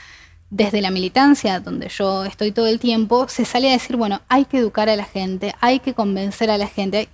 desde 0.50 0.80
la 0.80 0.92
militancia, 0.92 1.58
donde 1.58 1.88
yo 1.88 2.24
estoy 2.24 2.52
todo 2.52 2.68
el 2.68 2.78
tiempo, 2.78 3.26
se 3.28 3.44
sale 3.44 3.70
a 3.70 3.72
decir, 3.72 3.96
bueno, 3.96 4.20
hay 4.28 4.44
que 4.44 4.58
educar 4.58 4.88
a 4.88 4.94
la 4.94 5.04
gente, 5.04 5.52
hay 5.60 5.80
que 5.80 5.94
convencer 5.94 6.48
a 6.48 6.58
la 6.58 6.68
gente. 6.68 7.08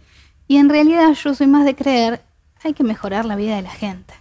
Y 0.46 0.58
en 0.58 0.68
realidad 0.68 1.14
yo 1.14 1.34
soy 1.34 1.46
más 1.46 1.64
de 1.64 1.74
creer, 1.74 2.20
hay 2.62 2.74
que 2.74 2.84
mejorar 2.84 3.24
la 3.24 3.36
vida 3.36 3.56
de 3.56 3.62
la 3.62 3.70
gente. 3.70 4.19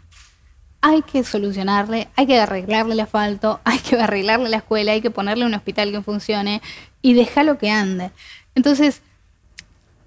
Hay 0.82 1.02
que 1.02 1.24
solucionarle, 1.24 2.08
hay 2.16 2.26
que 2.26 2.40
arreglarle 2.40 2.94
el 2.94 3.00
asfalto, 3.02 3.60
hay 3.66 3.80
que 3.80 3.96
arreglarle 3.96 4.50
la 4.50 4.58
escuela, 4.58 4.94
hay 4.94 5.02
que 5.02 5.12
ponerle 5.12 5.46
un 5.46 5.54
hospital 5.54 5.92
que 5.92 6.02
funcione 6.02 6.62
y 7.02 7.14
dejarlo 7.14 7.58
que 7.58 7.70
ande. 7.70 8.12
Entonces, 8.56 9.02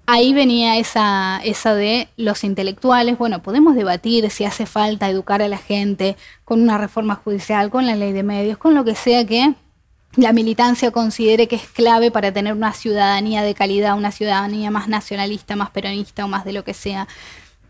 ahí 0.05 0.33
venía 0.33 0.77
esa, 0.77 1.39
esa 1.43 1.75
de 1.75 2.09
los 2.17 2.43
intelectuales, 2.43 3.17
bueno, 3.17 3.41
podemos 3.41 3.75
debatir 3.75 4.29
si 4.29 4.45
hace 4.45 4.65
falta 4.65 5.09
educar 5.09 5.41
a 5.41 5.47
la 5.47 5.57
gente 5.57 6.17
con 6.45 6.61
una 6.61 6.77
reforma 6.77 7.15
judicial, 7.15 7.69
con 7.69 7.85
la 7.85 7.95
ley 7.95 8.11
de 8.11 8.23
medios, 8.23 8.57
con 8.57 8.75
lo 8.75 8.83
que 8.83 8.95
sea 8.95 9.25
que 9.25 9.55
la 10.15 10.31
militancia 10.31 10.91
considere 10.91 11.47
que 11.47 11.55
es 11.55 11.67
clave 11.67 12.11
para 12.11 12.31
tener 12.31 12.53
una 12.53 12.73
ciudadanía 12.73 13.41
de 13.41 13.55
calidad, 13.55 13.97
una 13.97 14.11
ciudadanía 14.11 14.69
más 14.69 14.87
nacionalista, 14.87 15.55
más 15.55 15.71
peronista 15.71 16.25
o 16.25 16.27
más 16.27 16.45
de 16.45 16.53
lo 16.53 16.63
que 16.63 16.75
sea. 16.75 17.07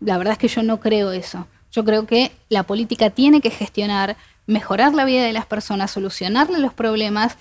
La 0.00 0.18
verdad 0.18 0.32
es 0.32 0.38
que 0.38 0.48
yo 0.48 0.62
no 0.62 0.78
creo 0.78 1.12
eso. 1.12 1.46
Yo 1.74 1.84
creo 1.84 2.06
que 2.06 2.30
la 2.50 2.62
política 2.62 3.10
tiene 3.10 3.40
que 3.40 3.50
gestionar, 3.50 4.16
mejorar 4.46 4.94
la 4.94 5.04
vida 5.04 5.24
de 5.24 5.32
las 5.32 5.44
personas, 5.44 5.90
solucionarle 5.90 6.60
los 6.60 6.72
problemas 6.72 7.36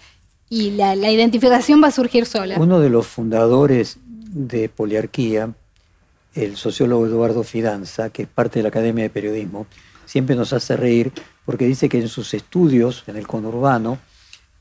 y 0.50 0.72
la, 0.72 0.96
identificación 0.96 1.84
va 1.84 1.90
a 1.90 1.92
surgir 1.92 2.26
sola. 2.26 2.56
Uno 2.60 2.80
de 2.80 2.90
los 2.90 3.06
fundadores 3.06 3.98
de 4.06 4.70
Poliarquía, 4.70 5.54
el 6.34 6.58
sociólogo 6.58 7.06
Eduardo 7.06 7.44
Fidanza, 7.44 8.10
que 8.10 8.24
es 8.24 8.28
parte 8.28 8.58
de 8.58 8.64
la 8.64 8.70
Academia 8.70 9.04
de 9.04 9.12
Periodismo, 9.12 9.68
siempre 10.06 10.36
nos 10.36 10.52
hace 10.52 10.78
reír 10.78 11.12
porque 11.46 11.66
dice 11.66 11.88
que 11.88 12.00
en 12.00 12.08
sus 12.08 12.34
estudios 12.34 13.04
en 13.06 13.18
el 13.18 13.28
conurbano 13.28 14.00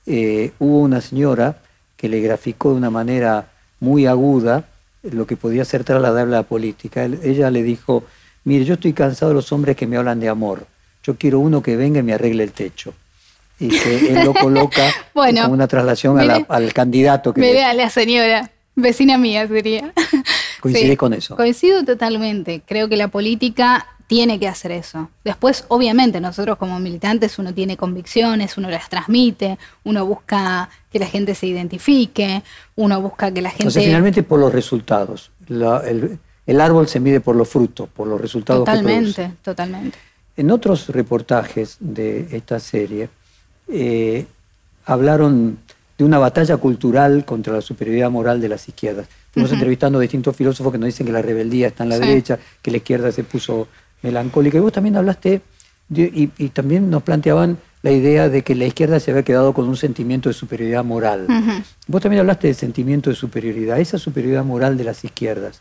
eh, 0.04 0.52
hubo 0.58 0.80
una 0.80 1.00
señora 1.00 1.62
que 1.96 2.10
le 2.10 2.20
graficó 2.20 2.70
de 2.72 2.76
una 2.76 2.90
manera 2.90 3.52
muy 3.80 4.06
aguda 4.06 4.68
lo 5.02 5.26
que 5.26 5.36
podía 5.36 5.64
ser 5.64 5.82
trasladable 5.82 6.36
a 6.36 6.40
la 6.40 6.46
política. 6.46 7.04
Ella 7.04 7.50
le 7.50 7.62
dijo, 7.62 8.04
mire, 8.44 8.64
yo 8.64 8.74
estoy 8.74 8.92
cansado 8.92 9.30
de 9.30 9.34
los 9.36 9.50
hombres 9.52 9.76
que 9.76 9.86
me 9.86 9.96
hablan 9.96 10.20
de 10.20 10.28
amor. 10.28 10.66
Yo 11.02 11.16
quiero 11.16 11.40
uno 11.40 11.62
que 11.62 11.76
venga 11.76 12.00
y 12.00 12.02
me 12.02 12.12
arregle 12.14 12.44
el 12.44 12.52
techo. 12.52 12.94
Y 13.58 13.68
que 13.68 14.12
él 14.12 14.24
lo 14.24 14.34
coloca 14.40 14.82
Bueno, 15.14 15.42
como 15.42 15.54
una 15.54 15.68
traslación 15.68 16.18
a 16.18 16.24
la- 16.24 16.34
mire, 16.34 16.46
al 16.48 16.72
candidato 16.72 17.32
que 17.34 17.40
Me 17.40 17.52
vea 17.52 17.74
la 17.74 17.90
señora, 17.90 18.50
vecina 18.74 19.18
mía 19.18 19.46
sería. 19.48 19.92
Coincide 20.60 20.96
con 20.96 21.12
eso. 21.12 21.36
Coincido 21.36 21.84
totalmente. 21.84 22.62
Creo 22.66 22.88
que 22.88 22.96
la 22.96 23.08
política 23.08 23.86
tiene 24.06 24.38
que 24.38 24.46
hacer 24.46 24.70
eso. 24.72 25.10
Después, 25.24 25.64
obviamente, 25.68 26.20
nosotros 26.20 26.58
como 26.58 26.78
militantes 26.78 27.38
uno 27.38 27.52
tiene 27.54 27.76
convicciones, 27.76 28.56
uno 28.58 28.68
las 28.70 28.88
transmite, 28.88 29.58
uno 29.84 30.04
busca 30.06 30.68
que 30.92 30.98
la 30.98 31.06
gente 31.06 31.34
se 31.34 31.46
identifique, 31.46 32.42
uno 32.76 33.00
busca 33.00 33.32
que 33.32 33.40
la 33.42 33.50
gente... 33.50 33.68
O 33.68 33.70
sea, 33.70 33.82
finalmente 33.82 34.22
por 34.22 34.38
los 34.38 34.52
resultados. 34.52 35.30
La- 35.48 35.78
el, 35.88 36.18
el 36.52 36.60
árbol 36.60 36.86
se 36.88 37.00
mide 37.00 37.20
por 37.20 37.34
los 37.36 37.48
frutos, 37.48 37.88
por 37.88 38.06
los 38.06 38.20
resultados 38.20 38.64
que 38.64 38.70
produce. 38.78 38.84
totalmente, 39.12 39.36
totalmente. 39.42 39.98
En 40.36 40.50
otros 40.50 40.88
reportajes 40.88 41.76
de 41.80 42.28
esta 42.32 42.58
serie 42.60 43.08
eh, 43.68 44.24
hablaron 44.86 45.58
de 45.98 46.04
una 46.04 46.18
batalla 46.18 46.56
cultural 46.56 47.24
contra 47.24 47.52
la 47.52 47.60
superioridad 47.60 48.10
moral 48.10 48.40
de 48.40 48.48
las 48.48 48.66
izquierdas. 48.68 49.06
Fuimos 49.32 49.52
entrevistando 49.52 49.98
a 49.98 50.02
distintos 50.02 50.34
filósofos 50.36 50.72
que 50.72 50.78
nos 50.78 50.86
dicen 50.86 51.06
que 51.06 51.12
la 51.12 51.22
rebeldía 51.22 51.68
está 51.68 51.84
en 51.84 51.90
la 51.90 51.96
Sí. 51.96 52.02
derecha, 52.06 52.38
que 52.60 52.70
la 52.70 52.78
izquierda 52.78 53.12
se 53.12 53.24
puso 53.24 53.68
melancólica. 54.02 54.56
Y 54.58 54.60
vos 54.60 54.72
también 54.72 54.96
hablaste, 54.96 55.40
de- 55.88 56.02
y, 56.14 56.30
y 56.38 56.48
también 56.48 56.90
nos 56.90 57.02
planteaban 57.02 57.58
la 57.82 57.90
idea 57.92 58.28
de 58.28 58.42
que 58.42 58.54
la 58.54 58.64
izquierda 58.66 59.00
se 59.00 59.10
había 59.10 59.22
quedado 59.22 59.52
con 59.52 59.68
un 59.68 59.76
sentimiento 59.76 60.28
de 60.28 60.34
superioridad 60.34 60.84
moral. 60.84 61.26
Vos 61.88 62.00
también 62.02 62.20
hablaste 62.20 62.48
de 62.48 62.54
sentimiento 62.54 63.10
de 63.10 63.16
superioridad. 63.16 63.80
Esa 63.80 63.98
superioridad 63.98 64.44
moral 64.44 64.76
de 64.76 64.84
las 64.84 65.04
izquierdas 65.04 65.60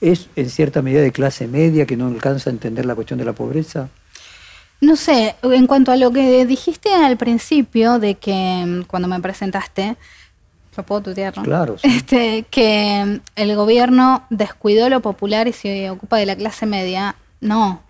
es 0.00 0.28
en 0.36 0.50
cierta 0.50 0.82
medida 0.82 1.00
de 1.00 1.12
clase 1.12 1.46
media 1.46 1.86
que 1.86 1.96
no 1.96 2.08
alcanza 2.08 2.50
a 2.50 2.52
entender 2.52 2.84
la 2.86 2.94
cuestión 2.94 3.18
de 3.18 3.24
la 3.24 3.32
pobreza. 3.32 3.88
No 4.80 4.96
sé, 4.96 5.34
en 5.42 5.66
cuanto 5.66 5.92
a 5.92 5.96
lo 5.96 6.10
que 6.12 6.44
dijiste 6.46 6.92
al 6.92 7.16
principio 7.16 7.98
de 7.98 8.16
que 8.16 8.64
mm, 8.66 8.82
cuando 8.82 9.08
me 9.08 9.20
presentaste, 9.20 9.96
lo 10.76 10.82
puedo 10.82 11.02
tutear, 11.02 11.36
¿no? 11.36 11.42
Claro. 11.42 11.78
sí. 11.82 11.88
Este, 11.88 12.44
que 12.50 13.02
mm, 13.06 13.20
el 13.36 13.56
gobierno 13.56 14.24
descuidó 14.30 14.88
lo 14.88 15.00
popular 15.00 15.48
y 15.48 15.52
se 15.52 15.90
ocupa 15.90 16.18
de 16.18 16.26
la 16.26 16.36
clase 16.36 16.66
media. 16.66 17.16
No, 17.40 17.82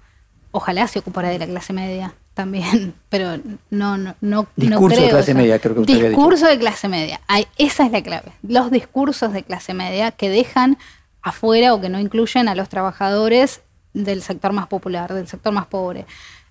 ojalá 0.52 0.86
se 0.86 1.00
ocupara 1.00 1.30
de 1.30 1.38
la 1.38 1.46
clase 1.46 1.72
media 1.72 2.14
también, 2.34 2.94
pero 3.08 3.38
no, 3.70 3.96
no, 3.96 4.14
no, 4.20 4.46
Discurso 4.56 4.80
no 4.80 4.88
de 4.88 4.96
creo 4.96 5.10
clase 5.10 5.30
eso. 5.32 5.38
media, 5.38 5.58
creo 5.58 5.74
que 5.74 5.80
usted 5.80 5.94
dicho. 5.94 6.08
Discurso 6.08 6.46
de 6.46 6.58
clase 6.58 6.88
media. 6.88 7.20
Ay, 7.26 7.46
esa 7.58 7.86
es 7.86 7.92
la 7.92 8.02
clave. 8.02 8.32
Los 8.46 8.70
discursos 8.70 9.32
de 9.32 9.42
clase 9.42 9.74
media 9.74 10.12
que 10.12 10.28
dejan 10.28 10.78
afuera 11.24 11.74
o 11.74 11.80
que 11.80 11.88
no 11.88 11.98
incluyen 11.98 12.46
a 12.48 12.54
los 12.54 12.68
trabajadores 12.68 13.62
del 13.94 14.22
sector 14.22 14.52
más 14.52 14.68
popular, 14.68 15.12
del 15.12 15.26
sector 15.26 15.52
más 15.52 15.66
pobre. 15.66 16.06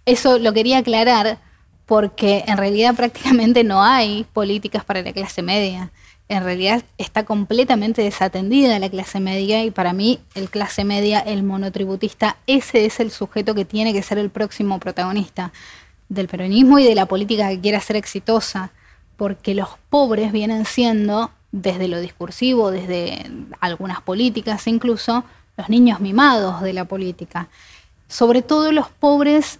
Eso 0.05 0.39
lo 0.39 0.51
quería 0.51 0.79
aclarar 0.79 1.37
porque 1.85 2.43
en 2.47 2.57
realidad 2.57 2.95
prácticamente 2.97 3.63
no 3.63 3.83
hay 3.83 4.25
políticas 4.33 4.83
para 4.83 5.01
la 5.01 5.13
clase 5.13 5.41
media. 5.41 5.91
En 6.29 6.43
realidad 6.43 6.83
está 6.97 7.25
completamente 7.25 8.01
desatendida 8.01 8.79
la 8.79 8.89
clase 8.89 9.19
media 9.19 9.63
y 9.63 9.71
para 9.71 9.93
mí 9.93 10.19
el 10.35 10.49
clase 10.49 10.83
media, 10.83 11.19
el 11.19 11.43
monotributista, 11.43 12.37
ese 12.47 12.85
es 12.85 12.99
el 12.99 13.11
sujeto 13.11 13.53
que 13.53 13.65
tiene 13.65 13.93
que 13.93 14.01
ser 14.01 14.17
el 14.17 14.29
próximo 14.29 14.79
protagonista 14.79 15.51
del 16.09 16.27
peronismo 16.27 16.79
y 16.79 16.85
de 16.85 16.95
la 16.95 17.05
política 17.05 17.49
que 17.49 17.59
quiera 17.59 17.79
ser 17.81 17.97
exitosa, 17.97 18.71
porque 19.17 19.53
los 19.53 19.67
pobres 19.89 20.31
vienen 20.31 20.65
siendo, 20.65 21.31
desde 21.53 21.87
lo 21.87 22.01
discursivo, 22.01 22.71
desde 22.71 23.29
algunas 23.61 24.01
políticas 24.01 24.67
incluso, 24.67 25.23
los 25.55 25.69
niños 25.69 26.01
mimados 26.01 26.61
de 26.61 26.73
la 26.73 26.85
política. 26.85 27.47
Sobre 28.07 28.41
todo 28.41 28.71
los 28.71 28.89
pobres 28.89 29.59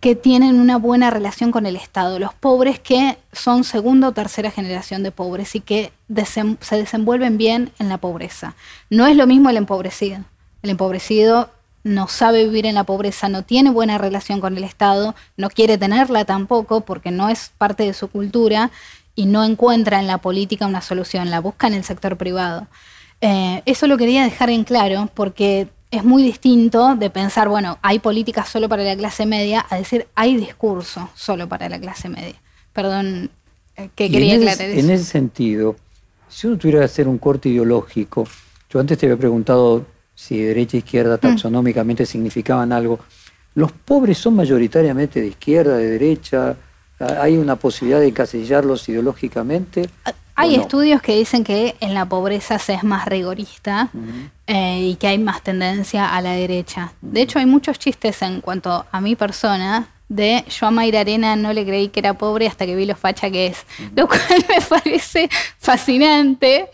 que 0.00 0.16
tienen 0.16 0.58
una 0.58 0.76
buena 0.76 1.08
relación 1.10 1.52
con 1.52 1.66
el 1.66 1.76
Estado, 1.76 2.18
los 2.18 2.34
pobres 2.34 2.80
que 2.80 3.16
son 3.32 3.62
segunda 3.64 4.08
o 4.08 4.12
tercera 4.12 4.50
generación 4.50 5.02
de 5.02 5.12
pobres 5.12 5.54
y 5.54 5.60
que 5.60 5.92
se 6.60 6.76
desenvuelven 6.76 7.38
bien 7.38 7.70
en 7.78 7.88
la 7.88 7.98
pobreza. 7.98 8.54
No 8.88 9.06
es 9.06 9.16
lo 9.16 9.26
mismo 9.26 9.50
el 9.50 9.56
empobrecido, 9.56 10.24
El 10.62 10.70
empobrecido 10.70 11.50
no 11.84 12.08
sabe 12.08 12.44
vivir 12.44 12.66
en 12.66 12.74
la 12.74 12.84
pobreza, 12.84 13.28
no 13.28 13.42
tiene 13.42 13.70
buena 13.70 13.98
relación 13.98 14.40
con 14.40 14.56
el 14.56 14.64
Estado, 14.64 15.14
no 15.36 15.48
quiere 15.48 15.78
tenerla 15.78 16.24
tampoco 16.24 16.82
porque 16.82 17.10
no 17.10 17.28
es 17.28 17.52
parte 17.56 17.84
de 17.84 17.94
su 17.94 18.08
cultura 18.08 18.70
y 19.14 19.26
no 19.26 19.44
encuentra 19.44 20.00
en 20.00 20.06
la 20.06 20.18
política 20.18 20.66
una 20.66 20.80
solución, 20.80 21.30
la 21.30 21.40
busca 21.40 21.66
en 21.66 21.74
el 21.74 21.84
sector 21.84 22.16
privado. 22.16 22.68
Eh, 23.20 23.62
eso 23.66 23.86
lo 23.86 23.98
quería 23.98 24.24
dejar 24.24 24.50
en 24.50 24.64
claro 24.64 25.10
porque 25.14 25.68
es 25.90 26.04
muy 26.04 26.22
distinto 26.22 26.94
de 26.94 27.10
pensar, 27.10 27.48
bueno, 27.48 27.78
hay 27.82 27.98
políticas 27.98 28.48
solo 28.48 28.68
para 28.68 28.84
la 28.84 28.96
clase 28.96 29.26
media, 29.26 29.66
a 29.68 29.76
decir, 29.76 30.06
hay 30.14 30.36
discurso 30.36 31.10
solo 31.14 31.48
para 31.48 31.68
la 31.68 31.80
clase 31.80 32.08
media. 32.08 32.40
Perdón, 32.72 33.30
eh, 33.76 33.90
que 33.94 34.10
quería 34.10 34.36
aclarar 34.36 34.62
eso. 34.62 34.80
En 34.80 34.90
ese 34.90 35.04
sentido, 35.04 35.76
si 36.28 36.46
uno 36.46 36.56
tuviera 36.56 36.78
que 36.80 36.84
hacer 36.84 37.08
un 37.08 37.18
corte 37.18 37.48
ideológico, 37.48 38.26
yo 38.70 38.78
antes 38.78 38.96
te 38.98 39.06
había 39.06 39.18
preguntado 39.18 39.84
si 40.14 40.38
derecha 40.38 40.76
e 40.76 40.80
izquierda 40.80 41.16
mm. 41.16 41.20
taxonómicamente 41.20 42.06
significaban 42.06 42.72
algo. 42.72 43.00
¿Los 43.54 43.72
pobres 43.72 44.18
son 44.18 44.36
mayoritariamente 44.36 45.20
de 45.20 45.26
izquierda, 45.26 45.76
de 45.76 45.90
derecha? 45.90 46.56
¿Hay 47.00 47.36
una 47.36 47.56
posibilidad 47.56 48.00
de 48.00 48.08
encasillarlos 48.08 48.88
ideológicamente? 48.88 49.88
Hay 50.34 50.54
estudios 50.54 51.02
que 51.02 51.16
dicen 51.16 51.44
que 51.44 51.76
en 51.80 51.92
la 51.92 52.06
pobreza 52.06 52.58
se 52.58 52.74
es 52.74 52.82
más 52.82 53.06
rigorista 53.06 53.90
eh, 54.46 54.78
y 54.80 54.94
que 54.96 55.06
hay 55.06 55.18
más 55.18 55.42
tendencia 55.42 56.14
a 56.14 56.20
la 56.22 56.32
derecha. 56.32 56.92
De 57.02 57.20
hecho, 57.20 57.38
hay 57.38 57.46
muchos 57.46 57.78
chistes 57.78 58.22
en 58.22 58.40
cuanto 58.40 58.86
a 58.90 59.00
mi 59.00 59.16
persona 59.16 59.88
de 60.10 60.44
yo 60.48 60.66
a 60.66 60.70
Mayra 60.70 61.00
Arena 61.00 61.36
no 61.36 61.52
le 61.52 61.64
creí 61.64 61.88
que 61.88 62.00
era 62.00 62.14
pobre 62.14 62.48
hasta 62.48 62.66
que 62.66 62.74
vi 62.74 62.84
lo 62.84 62.96
facha 62.96 63.30
que 63.30 63.46
es, 63.46 63.64
lo 63.94 64.08
cual 64.08 64.20
me 64.48 64.60
parece 64.60 65.30
fascinante, 65.58 66.68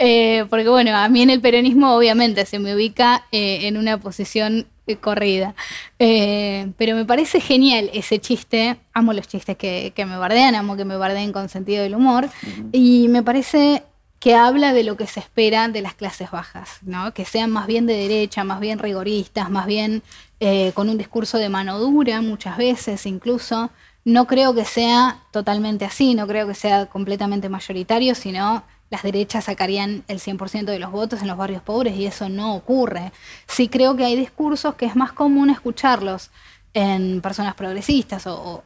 eh, 0.00 0.46
porque 0.50 0.68
bueno, 0.68 0.96
a 0.96 1.08
mí 1.08 1.22
en 1.22 1.30
el 1.30 1.40
peronismo 1.40 1.94
obviamente 1.94 2.44
se 2.46 2.58
me 2.58 2.74
ubica 2.74 3.26
eh, 3.30 3.68
en 3.68 3.76
una 3.76 3.98
posición 3.98 4.66
eh, 4.86 4.96
corrida, 4.96 5.54
pero 5.98 6.96
me 6.96 7.04
parece 7.04 7.40
genial 7.40 7.90
ese 7.92 8.18
chiste, 8.18 8.78
amo 8.92 9.12
los 9.12 9.28
chistes 9.28 9.56
que, 9.56 9.92
que, 9.94 10.04
me 10.06 10.16
bardean, 10.16 10.56
amo 10.56 10.76
que 10.76 10.84
me 10.84 10.96
bardeen 10.96 11.32
con 11.32 11.48
sentido 11.48 11.82
del 11.84 11.94
humor, 11.94 12.28
y 12.72 13.06
me 13.08 13.22
parece 13.22 13.84
que 14.20 14.34
habla 14.34 14.74
de 14.74 14.84
lo 14.84 14.96
que 14.96 15.06
se 15.06 15.18
espera 15.18 15.68
de 15.68 15.80
las 15.80 15.94
clases 15.94 16.30
bajas, 16.30 16.78
¿no? 16.82 17.12
que 17.14 17.24
sean 17.24 17.50
más 17.50 17.66
bien 17.66 17.86
de 17.86 17.94
derecha, 17.94 18.44
más 18.44 18.60
bien 18.60 18.78
rigoristas, 18.78 19.50
más 19.50 19.66
bien 19.66 20.02
eh, 20.40 20.72
con 20.74 20.90
un 20.90 20.98
discurso 20.98 21.38
de 21.38 21.48
mano 21.48 21.78
dura 21.78 22.20
muchas 22.20 22.58
veces 22.58 23.06
incluso. 23.06 23.70
No 24.04 24.26
creo 24.26 24.54
que 24.54 24.64
sea 24.64 25.20
totalmente 25.32 25.86
así, 25.86 26.14
no 26.14 26.26
creo 26.26 26.46
que 26.46 26.54
sea 26.54 26.86
completamente 26.86 27.48
mayoritario, 27.48 28.14
sino 28.14 28.62
las 28.90 29.02
derechas 29.04 29.44
sacarían 29.44 30.02
el 30.08 30.18
100% 30.18 30.64
de 30.64 30.78
los 30.80 30.90
votos 30.90 31.22
en 31.22 31.28
los 31.28 31.36
barrios 31.36 31.62
pobres 31.62 31.96
y 31.96 32.06
eso 32.06 32.28
no 32.28 32.54
ocurre. 32.54 33.12
Sí 33.46 33.68
creo 33.68 33.96
que 33.96 34.04
hay 34.04 34.16
discursos 34.16 34.74
que 34.74 34.84
es 34.84 34.96
más 34.96 35.12
común 35.12 35.48
escucharlos 35.48 36.30
en 36.74 37.20
personas 37.20 37.54
progresistas 37.54 38.24
o, 38.26 38.62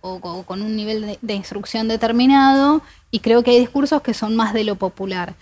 con 0.47 0.63
un 0.63 0.77
nivel 0.77 1.19
de, 1.21 1.35
instrucción 1.35 1.89
determinado 1.89 2.83
y 3.11 3.21
creo 3.21 3.43
que 3.43 3.53
hay 3.53 3.61
discursos 3.61 4.03
que 4.03 4.15
son 4.15 4.35
más 4.35 4.55
de 4.55 4.65
lo 4.65 4.77
popular. 4.77 5.35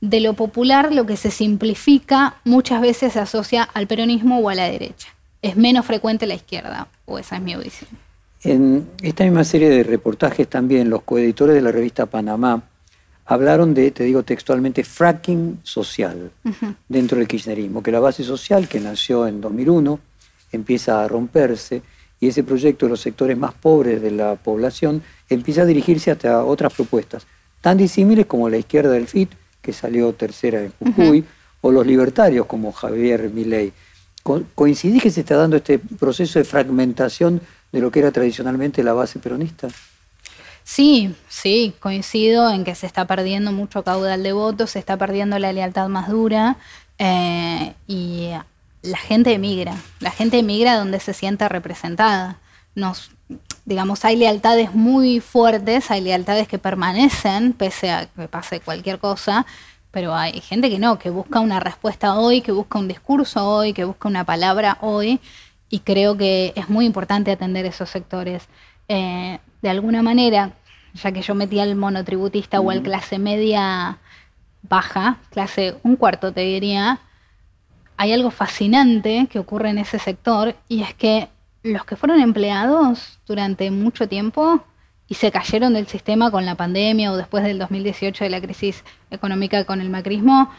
De 0.00 0.20
lo 0.20 0.32
popular 0.32 0.92
lo 0.92 1.04
que 1.04 1.18
se 1.18 1.30
simplifica 1.30 2.36
muchas 2.44 2.80
veces 2.80 3.12
se 3.12 3.20
asocia 3.20 3.62
al 3.62 3.86
peronismo 3.86 4.38
o 4.38 4.48
a 4.48 4.54
la 4.54 4.64
derecha. 4.64 5.08
Es 5.42 5.56
menos 5.56 5.86
frecuente 5.86 6.26
la 6.26 6.34
izquierda, 6.34 6.88
o 7.06 7.18
esa 7.18 7.36
es 7.36 7.42
mi 7.42 7.52
audición. 7.54 7.88
En 8.42 8.88
esta 9.02 9.24
misma 9.24 9.44
serie 9.44 9.68
de 9.68 9.82
reportajes 9.82 10.48
también 10.48 10.88
los 10.88 11.02
coeditores 11.02 11.54
de 11.54 11.62
la 11.62 11.72
revista 11.72 12.06
Panamá 12.06 12.69
hablaron 13.30 13.74
de, 13.74 13.92
te 13.92 14.02
digo 14.02 14.24
textualmente, 14.24 14.82
fracking 14.82 15.60
social 15.62 16.32
dentro 16.88 17.16
del 17.16 17.28
kirchnerismo, 17.28 17.80
que 17.80 17.92
la 17.92 18.00
base 18.00 18.24
social 18.24 18.66
que 18.66 18.80
nació 18.80 19.28
en 19.28 19.40
2001 19.40 20.00
empieza 20.50 21.04
a 21.04 21.06
romperse 21.06 21.80
y 22.18 22.26
ese 22.26 22.42
proyecto 22.42 22.86
de 22.86 22.90
los 22.90 23.00
sectores 23.00 23.38
más 23.38 23.54
pobres 23.54 24.02
de 24.02 24.10
la 24.10 24.34
población 24.34 25.00
empieza 25.28 25.62
a 25.62 25.64
dirigirse 25.64 26.10
hacia 26.10 26.42
otras 26.42 26.74
propuestas, 26.74 27.24
tan 27.60 27.78
disímiles 27.78 28.26
como 28.26 28.48
la 28.48 28.56
izquierda 28.56 28.90
del 28.90 29.06
FIT, 29.06 29.30
que 29.62 29.72
salió 29.72 30.12
tercera 30.12 30.64
en 30.64 30.72
Jujuy, 30.80 31.24
o 31.60 31.70
los 31.70 31.86
libertarios 31.86 32.46
como 32.46 32.72
Javier 32.72 33.30
Milei. 33.30 33.72
¿Coincidís 34.56 35.04
que 35.04 35.10
se 35.12 35.20
está 35.20 35.36
dando 35.36 35.56
este 35.56 35.78
proceso 35.78 36.40
de 36.40 36.44
fragmentación 36.44 37.40
de 37.70 37.80
lo 37.80 37.92
que 37.92 38.00
era 38.00 38.10
tradicionalmente 38.10 38.82
la 38.82 38.92
base 38.92 39.20
peronista? 39.20 39.68
Sí, 40.70 41.16
sí, 41.28 41.74
coincido 41.80 42.48
en 42.48 42.62
que 42.62 42.76
se 42.76 42.86
está 42.86 43.04
perdiendo 43.04 43.50
mucho 43.50 43.82
caudal 43.82 44.22
de 44.22 44.32
votos, 44.32 44.70
se 44.70 44.78
está 44.78 44.96
perdiendo 44.96 45.36
la 45.40 45.52
lealtad 45.52 45.88
más 45.88 46.08
dura 46.08 46.58
eh, 46.96 47.74
y 47.88 48.28
la 48.80 48.96
gente 48.96 49.32
emigra, 49.32 49.74
la 49.98 50.12
gente 50.12 50.38
emigra 50.38 50.76
donde 50.76 51.00
se 51.00 51.12
sienta 51.12 51.48
representada. 51.48 52.38
Nos, 52.76 53.10
digamos, 53.64 54.04
hay 54.04 54.14
lealtades 54.14 54.72
muy 54.72 55.18
fuertes, 55.18 55.90
hay 55.90 56.02
lealtades 56.02 56.46
que 56.46 56.60
permanecen 56.60 57.52
pese 57.52 57.90
a 57.90 58.06
que 58.06 58.28
pase 58.28 58.60
cualquier 58.60 59.00
cosa, 59.00 59.46
pero 59.90 60.14
hay 60.14 60.40
gente 60.40 60.70
que 60.70 60.78
no, 60.78 61.00
que 61.00 61.10
busca 61.10 61.40
una 61.40 61.58
respuesta 61.58 62.14
hoy, 62.14 62.42
que 62.42 62.52
busca 62.52 62.78
un 62.78 62.86
discurso 62.86 63.44
hoy, 63.44 63.72
que 63.72 63.82
busca 63.82 64.06
una 64.06 64.22
palabra 64.22 64.78
hoy, 64.82 65.18
y 65.68 65.80
creo 65.80 66.16
que 66.16 66.52
es 66.54 66.68
muy 66.68 66.86
importante 66.86 67.32
atender 67.32 67.66
esos 67.66 67.90
sectores. 67.90 68.44
Eh, 68.86 69.40
de 69.62 69.68
alguna 69.68 70.02
manera, 70.02 70.52
ya 70.94 71.12
que 71.12 71.22
yo 71.22 71.34
metí 71.34 71.60
al 71.60 71.76
monotributista 71.76 72.60
o 72.60 72.70
al 72.70 72.82
clase 72.82 73.18
media 73.18 73.98
baja, 74.62 75.18
clase 75.30 75.76
un 75.82 75.96
cuarto 75.96 76.32
te 76.32 76.42
diría, 76.42 77.00
hay 77.96 78.12
algo 78.12 78.30
fascinante 78.30 79.28
que 79.30 79.38
ocurre 79.38 79.70
en 79.70 79.78
ese 79.78 79.98
sector 79.98 80.54
y 80.68 80.82
es 80.82 80.94
que 80.94 81.28
los 81.62 81.84
que 81.84 81.96
fueron 81.96 82.20
empleados 82.20 83.18
durante 83.26 83.70
mucho 83.70 84.08
tiempo 84.08 84.64
y 85.06 85.14
se 85.14 85.30
cayeron 85.30 85.74
del 85.74 85.86
sistema 85.86 86.30
con 86.30 86.46
la 86.46 86.54
pandemia 86.54 87.12
o 87.12 87.16
después 87.16 87.44
del 87.44 87.58
2018 87.58 88.24
de 88.24 88.30
la 88.30 88.40
crisis 88.40 88.84
económica 89.10 89.64
con 89.64 89.80
el 89.80 89.90
macrismo, 89.90 90.50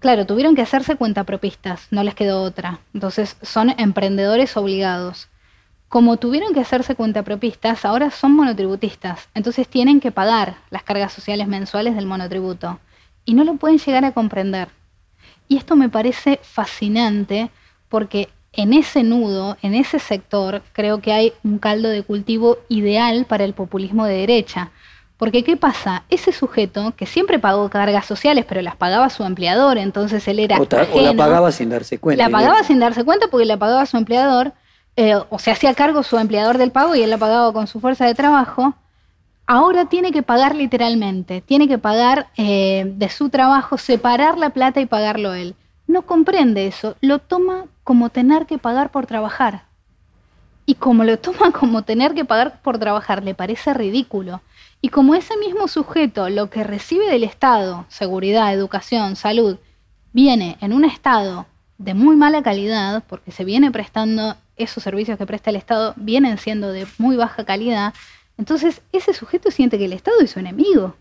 claro, 0.00 0.26
tuvieron 0.26 0.54
que 0.54 0.62
hacerse 0.62 0.96
cuentapropistas, 0.96 1.86
no 1.90 2.02
les 2.02 2.14
quedó 2.14 2.42
otra. 2.42 2.80
Entonces 2.92 3.36
son 3.40 3.70
emprendedores 3.78 4.56
obligados. 4.56 5.28
Como 5.88 6.18
tuvieron 6.18 6.52
que 6.52 6.60
hacerse 6.60 6.94
cuentapropistas, 6.94 7.84
ahora 7.84 8.10
son 8.10 8.32
monotributistas, 8.32 9.28
entonces 9.34 9.68
tienen 9.68 10.00
que 10.00 10.12
pagar 10.12 10.56
las 10.70 10.82
cargas 10.82 11.12
sociales 11.12 11.48
mensuales 11.48 11.96
del 11.96 12.06
monotributo 12.06 12.78
y 13.24 13.34
no 13.34 13.44
lo 13.44 13.54
pueden 13.54 13.78
llegar 13.78 14.04
a 14.04 14.12
comprender. 14.12 14.68
Y 15.48 15.56
esto 15.56 15.76
me 15.76 15.88
parece 15.88 16.40
fascinante 16.42 17.50
porque 17.88 18.28
en 18.52 18.72
ese 18.72 19.02
nudo, 19.02 19.56
en 19.62 19.74
ese 19.74 19.98
sector, 19.98 20.62
creo 20.72 21.00
que 21.00 21.12
hay 21.12 21.32
un 21.44 21.58
caldo 21.58 21.88
de 21.88 22.02
cultivo 22.02 22.58
ideal 22.68 23.24
para 23.24 23.44
el 23.44 23.54
populismo 23.54 24.04
de 24.04 24.14
derecha. 24.14 24.70
Porque 25.16 25.42
¿qué 25.42 25.56
pasa? 25.56 26.04
Ese 26.10 26.32
sujeto 26.32 26.94
que 26.96 27.06
siempre 27.06 27.38
pagó 27.38 27.68
cargas 27.70 28.06
sociales, 28.06 28.44
pero 28.48 28.62
las 28.62 28.76
pagaba 28.76 29.10
su 29.10 29.24
empleador, 29.24 29.78
entonces 29.78 30.26
él 30.28 30.38
era... 30.38 30.58
O, 30.58 31.00
la 31.00 31.14
pagaba 31.14 31.50
sin 31.50 31.70
darse 31.70 31.98
cuenta. 31.98 32.22
La 32.22 32.30
pagaba 32.30 32.62
sin 32.62 32.78
darse 32.78 33.04
cuenta 33.04 33.26
porque 33.28 33.46
la 33.46 33.56
pagaba 33.56 33.84
su 33.86 33.96
empleador, 33.96 34.52
eh, 34.98 35.14
o 35.30 35.38
se 35.38 35.50
hacía 35.50 35.74
cargo 35.74 36.02
su 36.02 36.18
empleador 36.18 36.58
del 36.58 36.72
pago 36.72 36.94
y 36.94 37.02
él 37.02 37.10
la 37.10 37.18
pagaba 37.18 37.52
con 37.52 37.66
su 37.66 37.80
fuerza 37.80 38.04
de 38.04 38.14
trabajo 38.14 38.74
ahora 39.48 39.86
tiene 39.86 40.12
que 40.12 40.22
pagar 40.22 40.54
literalmente, 40.54 41.40
tiene 41.40 41.66
que 41.66 41.78
pagar 41.78 42.28
eh, 42.36 42.84
de 42.84 43.08
su 43.08 43.30
trabajo, 43.30 43.78
separar 43.78 44.36
la 44.36 44.50
plata 44.50 44.80
y 44.80 44.86
pagarlo 44.86 45.32
él. 45.32 45.54
No 45.86 46.02
comprende 46.02 46.66
eso, 46.66 46.96
lo 47.00 47.18
toma 47.18 47.64
como 47.82 48.10
tener 48.10 48.44
que 48.46 48.58
pagar 48.58 48.90
por 48.90 49.06
trabajar. 49.06 49.64
Y 50.66 50.74
como 50.74 51.02
lo 51.02 51.18
toma 51.18 51.50
como 51.58 51.82
tener 51.82 52.12
que 52.14 52.26
pagar 52.26 52.60
por 52.60 52.78
trabajar, 52.78 53.24
le 53.24 53.34
parece 53.34 53.72
ridículo. 53.72 54.42
Y 54.82 54.90
como 54.90 55.14
ese 55.14 55.36
mismo 55.38 55.66
sujeto 55.66 56.28
lo 56.28 56.50
que 56.50 56.62
recibe 56.62 57.10
del 57.10 57.24
Estado, 57.24 57.86
seguridad, 57.88 58.52
educación, 58.52 59.16
salud, 59.16 59.56
viene 60.12 60.58
en 60.60 60.74
un 60.74 60.84
estado 60.84 61.46
de 61.78 61.94
muy 61.94 62.16
mala 62.16 62.42
calidad, 62.42 63.02
porque 63.08 63.32
se 63.32 63.44
viene 63.44 63.70
prestando 63.70 64.36
esos 64.58 64.82
servicios 64.82 65.18
que 65.18 65.26
presta 65.26 65.50
el 65.50 65.56
Estado, 65.56 65.94
vienen 65.96 66.38
siendo 66.38 66.72
de 66.72 66.86
muy 66.98 67.16
baja 67.16 67.44
calidad, 67.44 67.94
entonces, 68.38 68.80
ese 68.92 69.12
sujeto 69.12 69.50
siente 69.50 69.78
que 69.78 69.84
el 69.84 69.92
Estado 69.92 70.20
es 70.20 70.30
su 70.30 70.38
enemigo. 70.38 70.94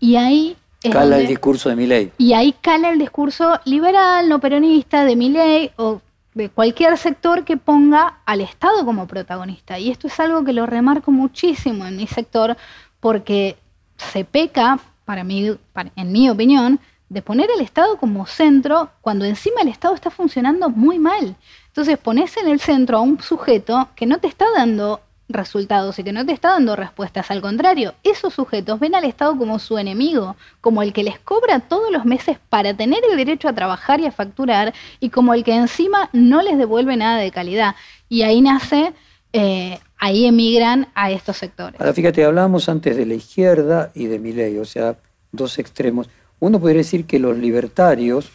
Y 0.00 0.16
ahí... 0.16 0.56
cala 0.90 1.18
el 1.18 1.28
discurso 1.28 1.68
de 1.68 1.76
Milei. 1.76 2.10
Y 2.16 2.32
ahí 2.32 2.54
cala 2.58 2.90
el 2.90 2.98
discurso 2.98 3.60
liberal, 3.66 4.28
no 4.28 4.40
peronista, 4.40 5.04
de 5.04 5.14
Milei 5.14 5.70
o 5.76 6.00
de 6.32 6.48
cualquier 6.48 6.96
sector 6.96 7.44
que 7.44 7.58
ponga 7.58 8.20
al 8.24 8.40
Estado 8.40 8.84
como 8.86 9.06
protagonista. 9.06 9.78
Y 9.78 9.90
esto 9.90 10.06
es 10.06 10.18
algo 10.20 10.42
que 10.42 10.54
lo 10.54 10.64
remarco 10.64 11.10
muchísimo 11.10 11.86
en 11.86 11.98
mi 11.98 12.06
sector 12.06 12.56
porque 12.98 13.58
se 13.96 14.24
peca, 14.24 14.80
para 15.04 15.22
mí, 15.22 15.54
en 15.96 16.12
mi 16.12 16.30
opinión, 16.30 16.80
de 17.10 17.22
poner 17.22 17.50
al 17.50 17.60
Estado 17.60 17.98
como 17.98 18.24
centro 18.24 18.88
cuando 19.02 19.24
encima 19.24 19.60
el 19.60 19.68
Estado 19.68 19.94
está 19.94 20.10
funcionando 20.10 20.70
muy 20.70 20.98
mal. 20.98 21.36
Entonces 21.66 21.98
pones 21.98 22.36
en 22.36 22.48
el 22.48 22.60
centro 22.60 22.98
a 22.98 23.00
un 23.00 23.20
sujeto 23.20 23.88
que 23.96 24.06
no 24.06 24.18
te 24.18 24.28
está 24.28 24.46
dando 24.54 25.00
resultados 25.28 25.98
y 25.98 26.04
que 26.04 26.12
no 26.12 26.24
te 26.24 26.32
está 26.32 26.50
dando 26.50 26.76
respuestas. 26.76 27.30
Al 27.32 27.40
contrario, 27.40 27.94
esos 28.04 28.32
sujetos 28.32 28.78
ven 28.78 28.94
al 28.94 29.04
Estado 29.04 29.36
como 29.36 29.58
su 29.58 29.76
enemigo, 29.76 30.36
como 30.60 30.82
el 30.82 30.92
que 30.92 31.02
les 31.02 31.18
cobra 31.18 31.58
todos 31.58 31.90
los 31.90 32.04
meses 32.04 32.38
para 32.48 32.74
tener 32.74 33.00
el 33.10 33.16
derecho 33.16 33.48
a 33.48 33.54
trabajar 33.54 34.00
y 34.00 34.06
a 34.06 34.12
facturar 34.12 34.72
y 35.00 35.10
como 35.10 35.34
el 35.34 35.42
que 35.42 35.54
encima 35.54 36.10
no 36.12 36.42
les 36.42 36.58
devuelve 36.58 36.96
nada 36.96 37.18
de 37.18 37.32
calidad. 37.32 37.74
Y 38.08 38.22
ahí 38.22 38.40
nace, 38.40 38.92
eh, 39.32 39.80
ahí 39.98 40.26
emigran 40.26 40.86
a 40.94 41.10
estos 41.10 41.38
sectores. 41.38 41.80
Ahora 41.80 41.92
fíjate, 41.92 42.24
hablábamos 42.24 42.68
antes 42.68 42.96
de 42.96 43.06
la 43.06 43.14
izquierda 43.14 43.90
y 43.94 44.06
de 44.06 44.20
mi 44.20 44.32
ley, 44.32 44.58
o 44.58 44.64
sea, 44.64 44.96
dos 45.32 45.58
extremos. 45.58 46.08
Uno 46.40 46.58
podría 46.58 46.78
decir 46.78 47.04
que 47.04 47.18
los 47.18 47.36
libertarios, 47.38 48.30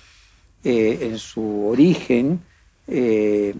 eh, 0.64 1.00
en 1.02 1.18
su 1.18 1.68
origen, 1.68 2.42
eh, 2.88 3.56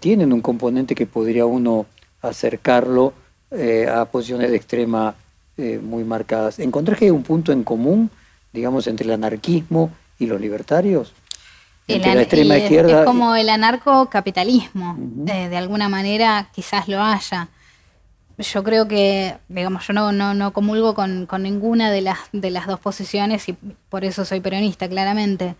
tienen 0.00 0.32
un 0.32 0.40
componente 0.40 0.94
que 0.94 1.06
podría 1.06 1.46
uno 1.46 1.86
acercarlo 2.22 3.12
eh, 3.50 3.86
a 3.88 4.04
posiciones 4.06 4.50
de 4.50 4.56
extrema 4.56 5.14
eh, 5.56 5.78
muy 5.80 6.02
marcadas. 6.02 6.58
¿Encontrás 6.58 6.98
que 6.98 7.04
hay 7.04 7.10
un 7.10 7.22
punto 7.22 7.52
en 7.52 7.62
común, 7.62 8.10
digamos, 8.52 8.86
entre 8.86 9.06
el 9.06 9.12
anarquismo 9.12 9.90
y 10.18 10.26
los 10.26 10.40
libertarios? 10.40 11.12
Entre 11.86 12.14
la 12.14 12.22
extrema 12.22 12.56
izquierda. 12.56 13.00
Es 13.00 13.06
como 13.06 13.36
el 13.36 13.48
anarcocapitalismo, 13.48 14.96
eh, 15.28 15.48
de 15.48 15.56
alguna 15.56 15.88
manera 15.88 16.48
quizás 16.52 16.88
lo 16.88 17.00
haya. 17.00 17.48
Yo 18.38 18.64
creo 18.64 18.88
que, 18.88 19.36
digamos, 19.48 19.86
yo 19.86 19.92
no, 19.92 20.10
no, 20.12 20.34
no 20.34 20.52
comulgo 20.52 20.94
con, 20.94 21.26
con, 21.26 21.42
ninguna 21.44 21.90
de 21.90 22.00
las, 22.00 22.18
de 22.32 22.50
las 22.50 22.66
dos 22.66 22.80
posiciones 22.80 23.48
y 23.48 23.52
por 23.88 24.04
eso 24.04 24.24
soy 24.24 24.40
peronista, 24.40 24.88
claramente. 24.88 25.54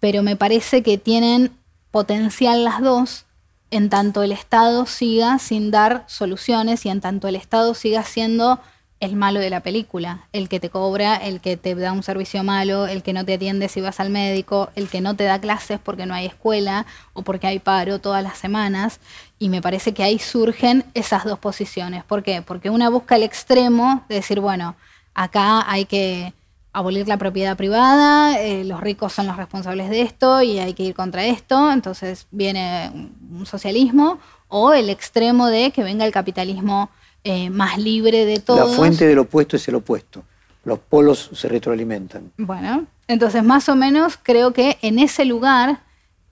Pero 0.00 0.22
me 0.22 0.34
parece 0.34 0.82
que 0.82 0.98
tienen 0.98 1.52
potencial 1.92 2.64
las 2.64 2.80
dos 2.80 3.26
en 3.70 3.88
tanto 3.88 4.22
el 4.22 4.32
Estado 4.32 4.84
siga 4.86 5.38
sin 5.38 5.70
dar 5.70 6.04
soluciones 6.06 6.84
y 6.84 6.90
en 6.90 7.00
tanto 7.00 7.26
el 7.28 7.36
Estado 7.36 7.72
siga 7.74 8.02
siendo 8.02 8.60
el 9.02 9.16
malo 9.16 9.40
de 9.40 9.50
la 9.50 9.60
película, 9.60 10.28
el 10.32 10.48
que 10.48 10.60
te 10.60 10.70
cobra, 10.70 11.16
el 11.16 11.40
que 11.40 11.56
te 11.56 11.74
da 11.74 11.90
un 11.90 12.04
servicio 12.04 12.44
malo, 12.44 12.86
el 12.86 13.02
que 13.02 13.12
no 13.12 13.24
te 13.24 13.34
atiende 13.34 13.68
si 13.68 13.80
vas 13.80 13.98
al 13.98 14.10
médico, 14.10 14.70
el 14.76 14.88
que 14.88 15.00
no 15.00 15.16
te 15.16 15.24
da 15.24 15.40
clases 15.40 15.80
porque 15.82 16.06
no 16.06 16.14
hay 16.14 16.26
escuela 16.26 16.86
o 17.12 17.22
porque 17.22 17.48
hay 17.48 17.58
paro 17.58 17.98
todas 17.98 18.22
las 18.22 18.38
semanas. 18.38 19.00
Y 19.42 19.48
me 19.48 19.60
parece 19.60 19.92
que 19.92 20.04
ahí 20.04 20.20
surgen 20.20 20.84
esas 20.94 21.24
dos 21.24 21.36
posiciones. 21.36 22.04
¿Por 22.04 22.22
qué? 22.22 22.42
Porque 22.42 22.70
una 22.70 22.88
busca 22.90 23.16
el 23.16 23.24
extremo 23.24 24.04
de 24.08 24.14
decir, 24.14 24.38
bueno, 24.38 24.76
acá 25.14 25.68
hay 25.68 25.84
que 25.84 26.32
abolir 26.72 27.08
la 27.08 27.16
propiedad 27.16 27.56
privada, 27.56 28.40
eh, 28.40 28.62
los 28.62 28.80
ricos 28.80 29.12
son 29.12 29.26
los 29.26 29.36
responsables 29.36 29.90
de 29.90 30.02
esto 30.02 30.42
y 30.42 30.60
hay 30.60 30.74
que 30.74 30.84
ir 30.84 30.94
contra 30.94 31.24
esto, 31.24 31.72
entonces 31.72 32.28
viene 32.30 33.10
un 33.32 33.44
socialismo, 33.44 34.20
o 34.46 34.74
el 34.74 34.88
extremo 34.88 35.48
de 35.48 35.72
que 35.72 35.82
venga 35.82 36.06
el 36.06 36.12
capitalismo 36.12 36.88
eh, 37.24 37.50
más 37.50 37.78
libre 37.78 38.24
de 38.24 38.38
todo. 38.38 38.68
La 38.68 38.76
fuente 38.76 39.08
del 39.08 39.18
opuesto 39.18 39.56
es 39.56 39.66
el 39.66 39.74
opuesto, 39.74 40.22
los 40.62 40.78
polos 40.78 41.30
se 41.32 41.48
retroalimentan. 41.48 42.30
Bueno, 42.36 42.86
entonces 43.08 43.42
más 43.42 43.68
o 43.68 43.74
menos 43.74 44.20
creo 44.22 44.52
que 44.52 44.78
en 44.82 45.00
ese 45.00 45.24
lugar 45.24 45.80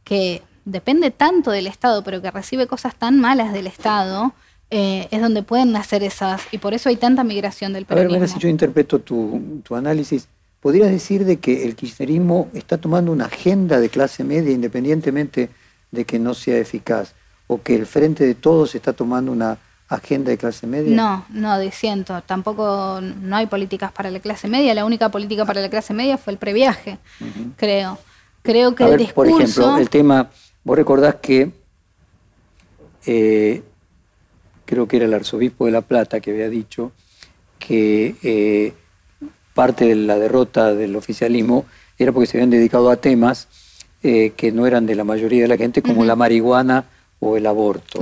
que 0.04 0.42
depende 0.70 1.11
tanto 1.11 1.50
del 1.50 1.66
Estado, 1.66 2.02
pero 2.02 2.22
que 2.22 2.30
recibe 2.30 2.66
cosas 2.66 2.94
tan 2.94 3.20
malas 3.20 3.52
del 3.52 3.66
Estado, 3.66 4.33
eh, 4.70 5.09
es 5.11 5.20
donde 5.20 5.42
pueden 5.42 5.72
nacer 5.72 6.02
esas, 6.02 6.42
y 6.52 6.59
por 6.59 6.74
eso 6.74 6.88
hay 6.88 6.96
tanta 6.96 7.24
migración 7.24 7.72
del 7.72 7.87
peronismo. 7.87 8.16
A 8.16 8.20
ver, 8.20 8.28
si 8.28 8.38
yo 8.38 8.48
interpreto 8.48 9.00
tu, 9.00 9.62
análisis, 9.74 10.28
¿podrías 10.61 10.90
decir 10.90 11.24
de 11.24 11.38
que 11.38 11.64
el 11.64 11.74
kirchnerismo 11.74 12.48
está 12.54 12.78
tomando 12.78 13.11
una 13.11 13.26
agenda 13.26 13.80
de 13.80 13.88
clase 13.88 14.22
media 14.24 14.52
independientemente 14.52 15.50
de 15.90 16.04
que 16.04 16.18
no 16.18 16.35
sea 16.35 16.59
eficaz? 16.59 17.14
¿O 17.48 17.61
que 17.62 17.74
el 17.74 17.85
Frente 17.85 18.24
de 18.24 18.37
Todos 18.37 18.76
está 18.76 18.92
tomando 18.92 19.33
una 19.33 19.59
agenda 19.88 20.30
de 20.30 20.38
clase 20.38 20.68
media? 20.68 20.94
No, 20.94 21.24
no, 21.30 21.59
disiento. 21.59 22.22
Tampoco 22.22 23.00
no 23.00 23.37
hay 23.37 23.46
políticas 23.46 23.90
para 23.90 24.09
la 24.12 24.20
clase 24.20 24.46
media. 24.46 24.72
La 24.72 24.85
única 24.85 25.09
política 25.09 25.44
para 25.44 25.61
la 25.61 25.68
clase 25.68 25.92
media 25.92 26.16
fue 26.16 26.33
el 26.33 26.38
previaje, 26.38 26.98
creo. 27.56 27.98
Creo 28.42 28.74
que 28.74 28.85
el 28.85 29.06
Por 29.09 29.28
ejemplo, 29.28 29.76
el 29.76 29.90
tema, 29.90 30.30
vos 30.64 30.76
recordás 30.76 31.16
que 31.16 31.50
eh, 33.06 33.62
creo 34.64 34.86
que 34.86 34.96
era 34.96 35.06
el 35.06 35.14
arzobispo 35.14 35.66
de 35.66 35.72
La 35.72 35.80
Plata 35.80 36.20
que 36.20 36.30
había 36.30 36.48
dicho 36.48 36.92
que 37.58 38.16
eh, 38.22 38.72
parte 39.54 39.86
de 39.86 39.94
la 39.94 40.18
derrota 40.18 40.74
del 40.74 40.96
oficialismo 40.96 41.66
era 41.98 42.12
porque 42.12 42.26
se 42.26 42.38
habían 42.38 42.50
dedicado 42.50 42.90
a 42.90 42.96
temas 42.96 43.48
eh, 44.02 44.32
que 44.36 44.52
no 44.52 44.66
eran 44.66 44.86
de 44.86 44.94
la 44.94 45.04
mayoría 45.04 45.42
de 45.42 45.48
la 45.48 45.56
gente, 45.56 45.82
como 45.82 46.04
la 46.04 46.16
marihuana 46.16 46.84
o 47.18 47.36
el 47.36 47.46
aborto. 47.46 48.00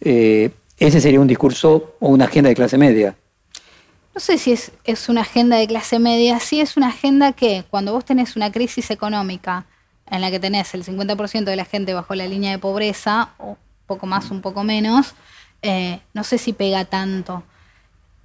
¿Ese 0.00 1.00
sería 1.00 1.20
un 1.20 1.26
discurso 1.26 1.96
o 2.00 2.08
una 2.08 2.24
agenda 2.24 2.48
de 2.48 2.54
clase 2.54 2.78
media? 2.78 3.16
No 4.14 4.20
sé 4.20 4.38
si 4.38 4.52
es, 4.52 4.72
es, 4.84 5.08
una 5.08 5.22
agenda 5.22 5.56
de 5.56 5.66
clase 5.66 5.98
media, 5.98 6.38
sí 6.40 6.60
es 6.60 6.76
una 6.76 6.88
agenda 6.88 7.32
que 7.32 7.64
cuando 7.68 7.92
vos 7.92 8.04
tenés 8.04 8.36
una 8.36 8.50
crisis 8.50 8.90
económica 8.90 9.66
en 10.10 10.20
la 10.20 10.30
que 10.30 10.40
tenés 10.40 10.74
el 10.74 10.84
50% 10.84 11.44
de 11.44 11.56
la 11.56 11.64
gente 11.64 11.94
bajo 11.94 12.14
la 12.14 12.26
línea 12.26 12.50
de 12.52 12.58
pobreza, 12.58 13.30
o 13.38 13.56
poco 13.86 14.06
más, 14.06 14.30
un 14.30 14.40
poco 14.40 14.64
menos, 14.64 15.14
eh, 15.62 16.00
no 16.12 16.24
sé 16.24 16.38
si 16.38 16.52
pega 16.52 16.84
tanto. 16.84 17.42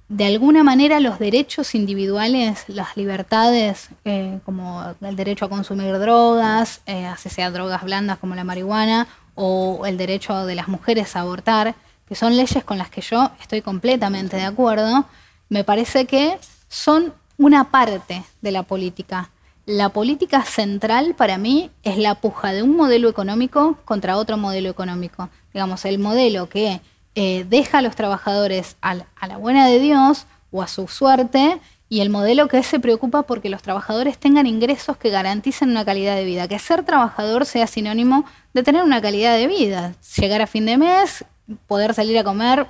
De 0.08 0.26
alguna 0.26 0.64
manera 0.64 0.98
los 0.98 1.18
derechos 1.18 1.74
individuales, 1.74 2.64
las 2.66 2.96
libertades, 2.96 3.90
eh, 4.04 4.40
como 4.44 4.94
el 5.00 5.16
derecho 5.16 5.44
a 5.44 5.48
consumir 5.48 5.96
drogas, 5.98 6.80
eh, 6.86 7.08
sea 7.16 7.50
drogas 7.50 7.84
blandas 7.84 8.18
como 8.18 8.34
la 8.34 8.44
marihuana, 8.44 9.06
o 9.36 9.86
el 9.86 9.96
derecho 9.96 10.44
de 10.46 10.54
las 10.54 10.68
mujeres 10.68 11.14
a 11.16 11.20
abortar, 11.20 11.74
que 12.08 12.14
son 12.14 12.36
leyes 12.36 12.64
con 12.64 12.76
las 12.76 12.90
que 12.90 13.00
yo 13.00 13.30
estoy 13.40 13.62
completamente 13.62 14.36
de 14.36 14.44
acuerdo, 14.44 15.06
me 15.48 15.64
parece 15.64 16.06
que 16.06 16.38
son 16.68 17.14
una 17.38 17.70
parte 17.70 18.22
de 18.42 18.50
la 18.52 18.64
política. 18.64 19.30
La 19.70 19.90
política 19.90 20.42
central 20.42 21.14
para 21.14 21.38
mí 21.38 21.70
es 21.84 21.96
la 21.96 22.16
puja 22.16 22.52
de 22.52 22.64
un 22.64 22.74
modelo 22.74 23.08
económico 23.08 23.78
contra 23.84 24.16
otro 24.16 24.36
modelo 24.36 24.68
económico. 24.68 25.28
Digamos, 25.54 25.84
el 25.84 26.00
modelo 26.00 26.48
que 26.48 26.80
eh, 27.14 27.46
deja 27.48 27.78
a 27.78 27.80
los 27.80 27.94
trabajadores 27.94 28.76
a, 28.80 28.96
la 28.96 29.36
buena 29.36 29.68
de 29.68 29.78
Dios 29.78 30.26
o 30.50 30.60
a 30.60 30.66
su 30.66 30.88
suerte 30.88 31.60
y 31.88 32.00
el 32.00 32.10
modelo 32.10 32.48
que 32.48 32.64
se 32.64 32.80
preocupa 32.80 33.22
porque 33.22 33.48
los 33.48 33.62
trabajadores 33.62 34.18
tengan 34.18 34.48
ingresos 34.48 34.96
que 34.96 35.08
garanticen 35.08 35.70
una 35.70 35.84
calidad 35.84 36.16
de 36.16 36.24
vida, 36.24 36.48
que 36.48 36.58
ser 36.58 36.84
trabajador 36.84 37.46
sea 37.46 37.68
sinónimo 37.68 38.24
de 38.52 38.64
tener 38.64 38.82
una 38.82 39.00
calidad 39.00 39.36
de 39.36 39.46
vida, 39.46 39.94
llegar 40.16 40.42
a 40.42 40.48
fin 40.48 40.66
de 40.66 40.78
mes, 40.78 41.24
poder 41.68 41.94
salir 41.94 42.18
a 42.18 42.24
comer 42.24 42.66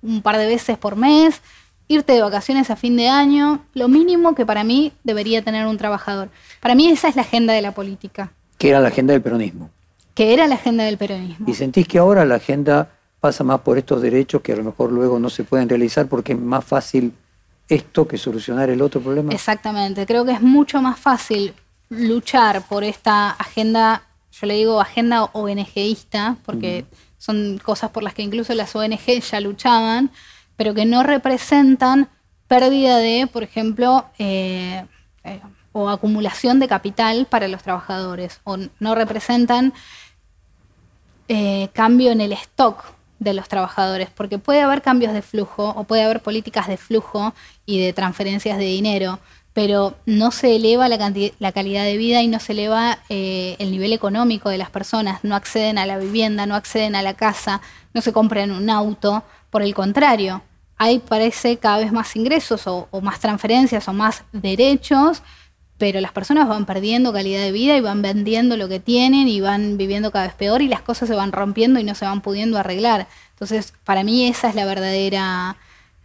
un 0.00 0.22
par 0.22 0.38
de 0.38 0.46
veces 0.46 0.78
por 0.78 0.94
mes, 0.94 1.42
irte 1.90 2.12
de 2.12 2.22
vacaciones 2.22 2.70
a 2.70 2.76
fin 2.76 2.96
de 2.96 3.08
año, 3.08 3.64
lo 3.74 3.88
mínimo 3.88 4.36
que 4.36 4.46
para 4.46 4.62
mí 4.62 4.92
debería 5.02 5.42
tener 5.42 5.66
un 5.66 5.76
trabajador. 5.76 6.30
Para 6.60 6.76
mí 6.76 6.88
esa 6.88 7.08
es 7.08 7.16
la 7.16 7.22
agenda 7.22 7.52
de 7.52 7.62
la 7.62 7.72
política. 7.72 8.32
Que 8.58 8.68
era 8.68 8.78
la 8.78 8.88
agenda 8.88 9.12
del 9.12 9.22
peronismo. 9.22 9.70
Que 10.14 10.32
era 10.32 10.46
la 10.46 10.54
agenda 10.54 10.84
del 10.84 10.96
peronismo. 10.96 11.46
¿Y 11.48 11.54
sentís 11.54 11.88
que 11.88 11.98
ahora 11.98 12.24
la 12.24 12.36
agenda 12.36 12.90
pasa 13.18 13.42
más 13.42 13.60
por 13.60 13.76
estos 13.76 14.00
derechos 14.00 14.40
que 14.40 14.52
a 14.52 14.56
lo 14.56 14.62
mejor 14.62 14.92
luego 14.92 15.18
no 15.18 15.28
se 15.30 15.42
pueden 15.42 15.68
realizar 15.68 16.06
porque 16.06 16.32
es 16.32 16.38
más 16.38 16.64
fácil 16.64 17.12
esto 17.68 18.06
que 18.06 18.18
solucionar 18.18 18.70
el 18.70 18.82
otro 18.82 19.00
problema. 19.00 19.32
Exactamente, 19.32 20.06
creo 20.06 20.24
que 20.24 20.32
es 20.32 20.40
mucho 20.40 20.80
más 20.82 20.98
fácil 20.98 21.54
luchar 21.88 22.62
por 22.68 22.84
esta 22.84 23.30
agenda, 23.30 24.02
yo 24.32 24.46
le 24.46 24.54
digo 24.54 24.80
agenda 24.80 25.24
ONGista, 25.24 26.36
porque 26.44 26.84
son 27.18 27.58
cosas 27.58 27.90
por 27.90 28.02
las 28.02 28.14
que 28.14 28.22
incluso 28.22 28.54
las 28.54 28.74
ONG 28.74 29.20
ya 29.20 29.40
luchaban, 29.40 30.10
pero 30.60 30.74
que 30.74 30.84
no 30.84 31.02
representan 31.02 32.10
pérdida 32.46 32.98
de, 32.98 33.26
por 33.26 33.42
ejemplo, 33.42 34.04
eh, 34.18 34.84
eh, 35.24 35.40
o 35.72 35.88
acumulación 35.88 36.60
de 36.60 36.68
capital 36.68 37.26
para 37.30 37.48
los 37.48 37.62
trabajadores, 37.62 38.42
o 38.44 38.58
no 38.78 38.94
representan 38.94 39.72
eh, 41.28 41.70
cambio 41.72 42.12
en 42.12 42.20
el 42.20 42.32
stock 42.32 42.84
de 43.20 43.32
los 43.32 43.48
trabajadores, 43.48 44.10
porque 44.14 44.36
puede 44.36 44.60
haber 44.60 44.82
cambios 44.82 45.14
de 45.14 45.22
flujo 45.22 45.70
o 45.70 45.84
puede 45.84 46.02
haber 46.02 46.20
políticas 46.20 46.68
de 46.68 46.76
flujo 46.76 47.32
y 47.64 47.80
de 47.80 47.94
transferencias 47.94 48.58
de 48.58 48.66
dinero, 48.66 49.18
pero 49.54 49.96
no 50.04 50.30
se 50.30 50.56
eleva 50.56 50.90
la, 50.90 50.98
calidad 50.98 51.84
de 51.84 51.96
vida 51.96 52.20
y 52.20 52.28
no 52.28 52.38
se 52.38 52.52
eleva 52.52 52.98
el 53.08 53.70
nivel 53.70 53.94
económico 53.94 54.50
de 54.50 54.58
las 54.58 54.68
personas, 54.68 55.20
no 55.24 55.36
acceden 55.36 55.78
a 55.78 55.86
la 55.86 55.96
vivienda, 55.96 56.44
no 56.44 56.54
acceden 56.54 56.96
a 56.96 57.02
la 57.02 57.14
casa, 57.14 57.62
no 57.94 58.02
se 58.02 58.12
compran 58.12 58.50
un 58.50 58.68
auto, 58.68 59.24
por 59.50 59.62
el 59.62 59.74
contrario, 59.74 60.42
hay 60.80 60.98
parece 60.98 61.58
cada 61.58 61.78
vez 61.78 61.92
más 61.92 62.16
ingresos 62.16 62.62
o 62.66 62.88
más 63.02 63.20
transferencias 63.20 63.86
o 63.86 63.92
más 63.92 64.24
derechos 64.32 65.22
pero 65.80 65.98
las 66.02 66.12
personas 66.12 66.46
van 66.46 66.66
perdiendo 66.66 67.10
calidad 67.10 67.40
de 67.40 67.52
vida 67.52 67.74
y 67.74 67.80
van 67.80 68.02
vendiendo 68.02 68.58
lo 68.58 68.68
que 68.68 68.80
tienen 68.80 69.28
y 69.28 69.40
van 69.40 69.78
viviendo 69.78 70.12
cada 70.12 70.26
vez 70.26 70.34
peor 70.34 70.60
y 70.60 70.68
las 70.68 70.82
cosas 70.82 71.08
se 71.08 71.14
van 71.14 71.32
rompiendo 71.32 71.80
y 71.80 71.84
no 71.84 71.94
se 71.94 72.04
van 72.04 72.20
pudiendo 72.20 72.58
arreglar. 72.58 73.08
Entonces, 73.30 73.72
para 73.84 74.04
mí 74.04 74.28
esa 74.28 74.50
es 74.50 74.54
la 74.54 74.66
verdadera 74.66 75.56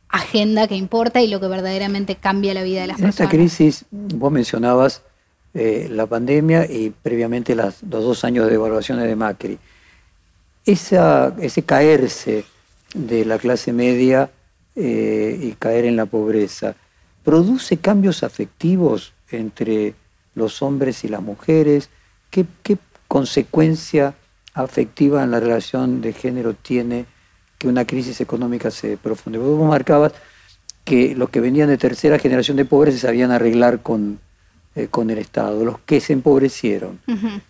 agenda 0.07 0.69
que 0.69 0.75
importa 0.75 1.21
y 1.21 1.27
lo 1.27 1.41
que 1.41 1.49
verdaderamente 1.49 2.15
cambia 2.15 2.53
la 2.53 2.63
vida 2.63 2.81
de 2.81 2.87
las 2.87 2.95
personas. 2.95 3.19
En 3.19 3.25
esta 3.25 3.37
crisis, 3.37 3.85
vos 3.91 4.31
mencionabas 4.31 5.01
eh, 5.53 5.89
la 5.91 6.05
pandemia 6.05 6.71
y 6.71 6.91
previamente 6.91 7.53
los 7.53 7.75
dos 7.81 8.23
años 8.23 8.47
de 8.47 8.55
evaluaciones 8.55 9.05
de 9.05 9.15
Macri. 9.17 9.59
Esa, 10.65 11.35
ese 11.41 11.63
caerse 11.63 12.45
de 12.93 13.25
la 13.25 13.37
clase 13.39 13.73
media 13.73 14.31
eh, 14.75 15.39
y 15.41 15.51
caer 15.53 15.85
en 15.85 15.95
la 15.95 16.05
pobreza, 16.05 16.75
¿produce 17.23 17.77
cambios 17.77 18.23
afectivos 18.23 19.13
entre 19.29 19.95
los 20.33 20.61
hombres 20.61 21.03
y 21.03 21.07
las 21.07 21.21
mujeres? 21.21 21.89
¿Qué, 22.29 22.45
qué 22.61 22.77
consecuencia 23.07 24.15
afectiva 24.53 25.23
en 25.23 25.31
la 25.31 25.39
relación 25.39 26.01
de 26.01 26.13
género 26.13 26.53
tiene 26.53 27.05
que 27.57 27.67
una 27.67 27.85
crisis 27.85 28.19
económica 28.21 28.69
se 28.69 28.97
profunde? 28.97 29.39
Vos 29.39 29.67
marcabas 29.67 30.13
que 30.83 31.15
los 31.15 31.29
que 31.29 31.39
venían 31.39 31.69
de 31.69 31.77
tercera 31.77 32.19
generación 32.19 32.57
de 32.57 32.65
pobres 32.65 32.95
se 32.95 33.01
sabían 33.01 33.31
arreglar 33.31 33.81
con, 33.81 34.19
eh, 34.75 34.87
con 34.91 35.09
el 35.09 35.17
Estado. 35.17 35.65
Los 35.65 35.79
que 35.79 35.99
se 35.99 36.13
empobrecieron, 36.13 36.99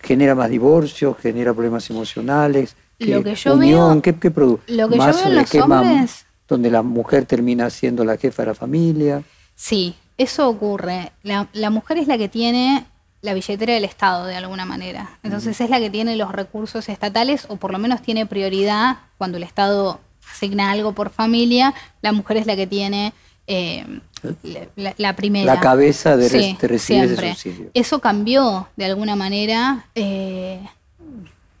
genera 0.00 0.34
más 0.34 0.48
divorcios, 0.48 1.16
genera 1.18 1.52
problemas 1.52 1.88
emocionales, 1.90 2.76
lo 2.98 3.22
que 3.22 3.34
yo 3.34 3.58
veo, 3.58 4.00
¿qué, 4.00 4.14
qué 4.14 4.30
produce? 4.30 4.62
Lo 4.68 4.88
que 4.88 4.96
yo 4.96 5.04
veo 5.04 5.26
en 5.26 5.34
los 5.36 5.54
hombres... 5.54 6.25
donde 6.48 6.70
la 6.70 6.82
mujer 6.82 7.24
termina 7.26 7.70
siendo 7.70 8.04
la 8.04 8.16
jefa 8.16 8.42
de 8.42 8.48
la 8.48 8.54
familia. 8.54 9.22
Sí, 9.54 9.94
eso 10.18 10.48
ocurre. 10.48 11.12
La, 11.22 11.48
la 11.52 11.70
mujer 11.70 11.98
es 11.98 12.06
la 12.06 12.18
que 12.18 12.28
tiene 12.28 12.86
la 13.22 13.34
billetera 13.34 13.74
del 13.74 13.84
Estado 13.84 14.26
de 14.26 14.36
alguna 14.36 14.64
manera. 14.64 15.18
Entonces 15.22 15.60
es 15.60 15.70
la 15.70 15.80
que 15.80 15.90
tiene 15.90 16.16
los 16.16 16.32
recursos 16.32 16.88
estatales 16.88 17.46
o 17.48 17.56
por 17.56 17.72
lo 17.72 17.78
menos 17.78 18.02
tiene 18.02 18.26
prioridad 18.26 18.98
cuando 19.18 19.36
el 19.36 19.42
Estado 19.42 20.00
asigna 20.30 20.70
algo 20.70 20.92
por 20.92 21.10
familia, 21.10 21.74
la 22.02 22.12
mujer 22.12 22.36
es 22.38 22.46
la 22.46 22.56
que 22.56 22.66
tiene 22.66 23.12
eh, 23.46 23.84
la, 24.96 25.16
primera. 25.16 25.54
La 25.54 25.60
cabeza 25.60 26.16
de, 26.16 26.56
recibir 26.60 27.04
ese 27.04 27.28
subsidio. 27.28 27.70
Eso 27.74 28.00
cambió 28.00 28.68
de 28.76 28.86
alguna 28.86 29.16
manera 29.16 29.86
eh, 29.94 30.60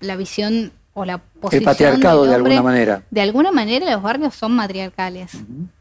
la 0.00 0.16
visión 0.16 0.72
o 0.96 1.04
la 1.04 1.18
posición. 1.18 1.60
El 1.60 1.64
patriarcado 1.64 2.24
de 2.24 2.34
alguna 2.34 2.62
manera. 2.62 3.02
De 3.10 3.20
alguna 3.20 3.52
manera 3.52 3.92
los 3.92 4.02
barrios 4.02 4.34
son 4.34 4.52
matriarcales. 4.52 5.30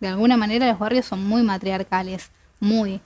De 0.01 0.09
alguna 0.09 0.35
manera 0.35 0.67
los 0.67 0.77
barrios 0.77 1.05
son 1.05 1.25
muy 1.25 1.41
matriarcales. 1.41 2.31
Muy. 2.59 2.99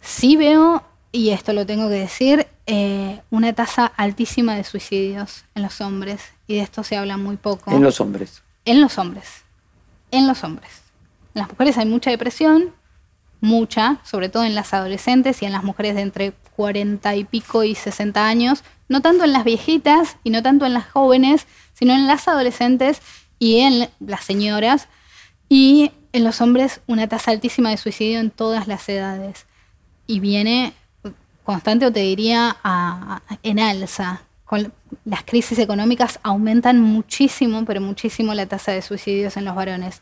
Sí 0.00 0.36
veo, 0.36 0.82
y 1.12 1.30
esto 1.30 1.52
lo 1.52 1.66
tengo 1.66 1.90
que 1.90 1.96
decir, 1.96 2.46
eh, 2.66 3.20
una 3.30 3.52
tasa 3.52 3.84
altísima 3.84 4.56
de 4.56 4.64
suicidios 4.64 5.44
en 5.54 5.62
los 5.62 5.82
hombres. 5.82 6.22
Y 6.46 6.56
de 6.56 6.62
esto 6.62 6.82
se 6.82 6.96
habla 6.96 7.18
muy 7.18 7.36
poco. 7.36 7.70
En 7.70 7.82
los 7.82 8.00
hombres. 8.00 8.42
En 8.64 8.80
los 8.80 8.96
hombres. 8.96 9.44
En 10.10 10.26
los 10.26 10.42
hombres. 10.44 10.70
En 11.34 11.42
las 11.42 11.50
mujeres 11.50 11.76
hay 11.76 11.84
mucha 11.84 12.08
depresión, 12.08 12.72
mucha, 13.42 13.98
sobre 14.02 14.30
todo 14.30 14.44
en 14.44 14.54
las 14.54 14.72
adolescentes 14.72 15.42
y 15.42 15.44
en 15.44 15.52
las 15.52 15.62
mujeres 15.62 15.94
de 15.94 16.00
entre 16.00 16.32
40 16.56 17.14
y 17.16 17.24
pico 17.24 17.64
y 17.64 17.74
60 17.74 18.26
años, 18.26 18.64
no 18.88 19.00
tanto 19.00 19.24
en 19.24 19.32
las 19.32 19.44
viejitas 19.44 20.16
y 20.24 20.30
no 20.30 20.42
tanto 20.42 20.66
en 20.66 20.74
las 20.74 20.90
jóvenes, 20.90 21.46
sino 21.72 21.92
en 21.92 22.06
las 22.06 22.28
adolescentes 22.28 23.00
y 23.38 23.60
en 23.60 23.88
las 24.00 24.24
señoras, 24.24 24.88
y 25.48 25.92
en 26.12 26.24
los 26.24 26.40
hombres 26.40 26.80
una 26.86 27.08
tasa 27.08 27.30
altísima 27.30 27.70
de 27.70 27.76
suicidio 27.76 28.20
en 28.20 28.30
todas 28.30 28.66
las 28.68 28.88
edades. 28.88 29.46
Y 30.06 30.20
viene 30.20 30.72
constante, 31.44 31.86
o 31.86 31.92
te 31.92 32.00
diría, 32.00 32.56
en 33.42 33.58
alza. 33.60 34.22
Las 35.04 35.24
crisis 35.24 35.58
económicas 35.58 36.20
aumentan 36.22 36.80
muchísimo, 36.80 37.64
pero 37.64 37.80
muchísimo 37.80 38.34
la 38.34 38.46
tasa 38.46 38.72
de 38.72 38.82
suicidios 38.82 39.36
en 39.36 39.44
los 39.44 39.54
varones. 39.54 40.00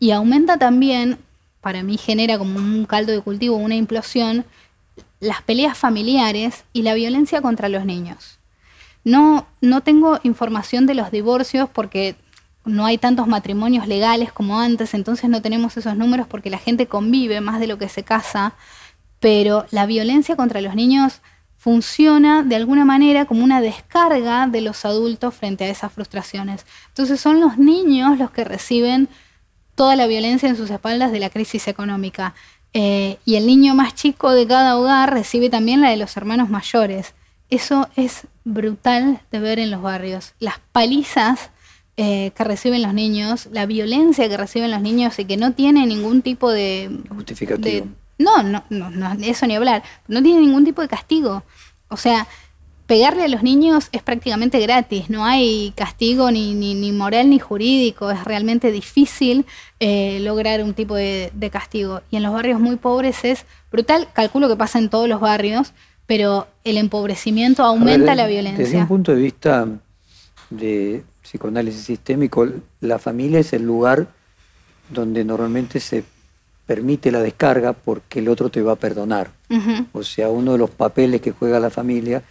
Y 0.00 0.10
aumenta 0.10 0.56
también, 0.56 1.18
para 1.60 1.82
mí 1.82 1.98
genera 1.98 2.38
como 2.38 2.58
un 2.58 2.86
caldo 2.86 3.12
de 3.12 3.20
cultivo, 3.20 3.56
una 3.56 3.76
implosión, 3.76 4.44
las 5.22 5.40
peleas 5.40 5.78
familiares 5.78 6.64
y 6.72 6.82
la 6.82 6.94
violencia 6.94 7.40
contra 7.40 7.68
los 7.68 7.84
niños. 7.84 8.40
No, 9.04 9.46
no 9.60 9.80
tengo 9.80 10.18
información 10.24 10.84
de 10.84 10.94
los 10.94 11.12
divorcios 11.12 11.68
porque 11.72 12.16
no 12.64 12.84
hay 12.86 12.98
tantos 12.98 13.28
matrimonios 13.28 13.86
legales 13.86 14.32
como 14.32 14.58
antes, 14.58 14.94
entonces 14.94 15.30
no 15.30 15.40
tenemos 15.40 15.76
esos 15.76 15.96
números 15.96 16.26
porque 16.28 16.50
la 16.50 16.58
gente 16.58 16.88
convive 16.88 17.40
más 17.40 17.60
de 17.60 17.68
lo 17.68 17.78
que 17.78 17.88
se 17.88 18.02
casa, 18.02 18.54
pero 19.20 19.64
la 19.70 19.86
violencia 19.86 20.34
contra 20.34 20.60
los 20.60 20.74
niños 20.74 21.20
funciona 21.56 22.42
de 22.42 22.56
alguna 22.56 22.84
manera 22.84 23.24
como 23.24 23.44
una 23.44 23.60
descarga 23.60 24.48
de 24.48 24.60
los 24.60 24.84
adultos 24.84 25.34
frente 25.34 25.62
a 25.62 25.68
esas 25.68 25.92
frustraciones. 25.92 26.66
Entonces 26.88 27.20
son 27.20 27.40
los 27.40 27.58
niños 27.58 28.18
los 28.18 28.32
que 28.32 28.42
reciben 28.42 29.08
toda 29.76 29.94
la 29.94 30.08
violencia 30.08 30.48
en 30.48 30.56
sus 30.56 30.70
espaldas 30.70 31.12
de 31.12 31.20
la 31.20 31.30
crisis 31.30 31.68
económica. 31.68 32.34
Eh, 32.74 33.18
y 33.24 33.36
el 33.36 33.46
niño 33.46 33.74
más 33.74 33.94
chico 33.94 34.30
de 34.32 34.46
cada 34.46 34.78
hogar 34.78 35.12
recibe 35.12 35.50
también 35.50 35.80
la 35.80 35.90
de 35.90 35.96
los 35.96 36.16
hermanos 36.16 36.48
mayores. 36.48 37.14
Eso 37.50 37.88
es 37.96 38.26
brutal 38.44 39.20
de 39.30 39.38
ver 39.38 39.58
en 39.58 39.70
los 39.70 39.82
barrios. 39.82 40.34
Las 40.38 40.58
palizas 40.72 41.50
eh, 41.98 42.32
que 42.34 42.44
reciben 42.44 42.82
los 42.82 42.94
niños, 42.94 43.48
la 43.52 43.66
violencia 43.66 44.28
que 44.28 44.36
reciben 44.38 44.70
los 44.70 44.80
niños 44.80 45.18
y 45.18 45.26
que 45.26 45.36
no 45.36 45.52
tiene 45.52 45.86
ningún 45.86 46.22
tipo 46.22 46.50
de... 46.50 47.02
Justificativo. 47.10 47.88
no, 48.18 48.42
no, 48.42 48.64
no, 48.70 48.90
no, 48.90 49.12
eso 49.20 49.46
ni 49.46 49.54
hablar. 49.54 49.82
No 50.08 50.22
tiene 50.22 50.40
ningún 50.40 50.64
tipo 50.64 50.80
de 50.80 50.88
castigo. 50.88 51.44
O 51.88 51.98
sea, 51.98 52.26
pegarle 52.92 53.24
a 53.24 53.28
los 53.28 53.42
niños 53.42 53.88
es 53.92 54.02
prácticamente 54.02 54.60
gratis, 54.60 55.08
no 55.08 55.24
hay 55.24 55.72
castigo 55.74 56.30
ni, 56.30 56.52
ni, 56.52 56.92
moral 56.92 57.30
ni 57.30 57.38
jurídico, 57.38 58.10
es 58.10 58.22
realmente 58.24 58.70
difícil 58.70 59.46
eh, 59.80 60.20
lograr 60.20 60.62
un 60.62 60.74
tipo 60.74 60.94
de, 60.94 61.32
castigo. 61.50 62.02
Y 62.10 62.16
en 62.16 62.22
los 62.22 62.34
barrios 62.34 62.60
muy 62.60 62.76
pobres 62.76 63.24
es 63.24 63.46
brutal, 63.70 64.08
calculo 64.12 64.46
que 64.46 64.56
pasa 64.56 64.78
en 64.78 64.90
todos 64.90 65.08
los 65.08 65.22
barrios, 65.22 65.72
pero 66.04 66.48
el 66.64 66.76
empobrecimiento 66.76 67.64
aumenta 67.64 68.14
la 68.14 68.26
violencia. 68.26 68.62
Desde 68.62 68.76
un 68.76 68.88
punto 68.88 69.14
de 69.14 69.22
vista 69.22 69.66
de 70.50 71.02
psicoanálisis 71.22 71.84
sistémico, 71.84 72.46
la 72.80 72.98
familia 72.98 73.40
es 73.40 73.54
el 73.54 73.62
lugar 73.62 74.06
donde 74.90 75.24
normalmente 75.24 75.80
se 75.80 76.04
permite 76.66 77.10
la 77.10 77.22
descarga 77.22 77.72
porque 77.72 78.18
el 78.18 78.28
otro 78.28 78.50
te 78.50 78.60
va 78.60 78.72
a 78.72 78.76
perdonar. 78.76 79.30
O 79.92 80.02
sea, 80.02 80.28
uno 80.28 80.52
de 80.52 80.58
los 80.58 80.68
papeles 80.68 81.22
que 81.22 81.30
juega 81.30 81.58
la 81.58 81.70
familia 81.70 82.22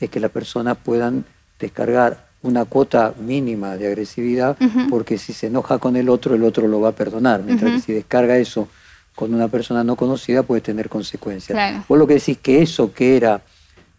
es 0.00 0.10
que 0.10 0.20
las 0.20 0.30
personas 0.30 0.76
puedan 0.76 1.24
descargar 1.58 2.28
una 2.42 2.64
cuota 2.64 3.14
mínima 3.18 3.76
de 3.76 3.88
agresividad, 3.88 4.56
porque 4.88 5.18
si 5.18 5.32
se 5.32 5.48
enoja 5.48 5.78
con 5.78 5.96
el 5.96 6.08
otro, 6.08 6.34
el 6.34 6.44
otro 6.44 6.68
lo 6.68 6.80
va 6.80 6.90
a 6.90 6.92
perdonar, 6.92 7.42
mientras 7.42 7.72
que 7.72 7.80
si 7.80 7.92
descarga 7.92 8.38
eso 8.38 8.68
con 9.14 9.34
una 9.34 9.48
persona 9.48 9.82
no 9.82 9.96
conocida 9.96 10.44
puede 10.44 10.60
tener 10.60 10.88
consecuencias. 10.88 11.84
Vos 11.88 11.98
lo 11.98 12.06
que 12.06 12.14
decís 12.14 12.38
que 12.38 12.62
eso 12.62 12.92
que 12.92 13.16
era 13.16 13.42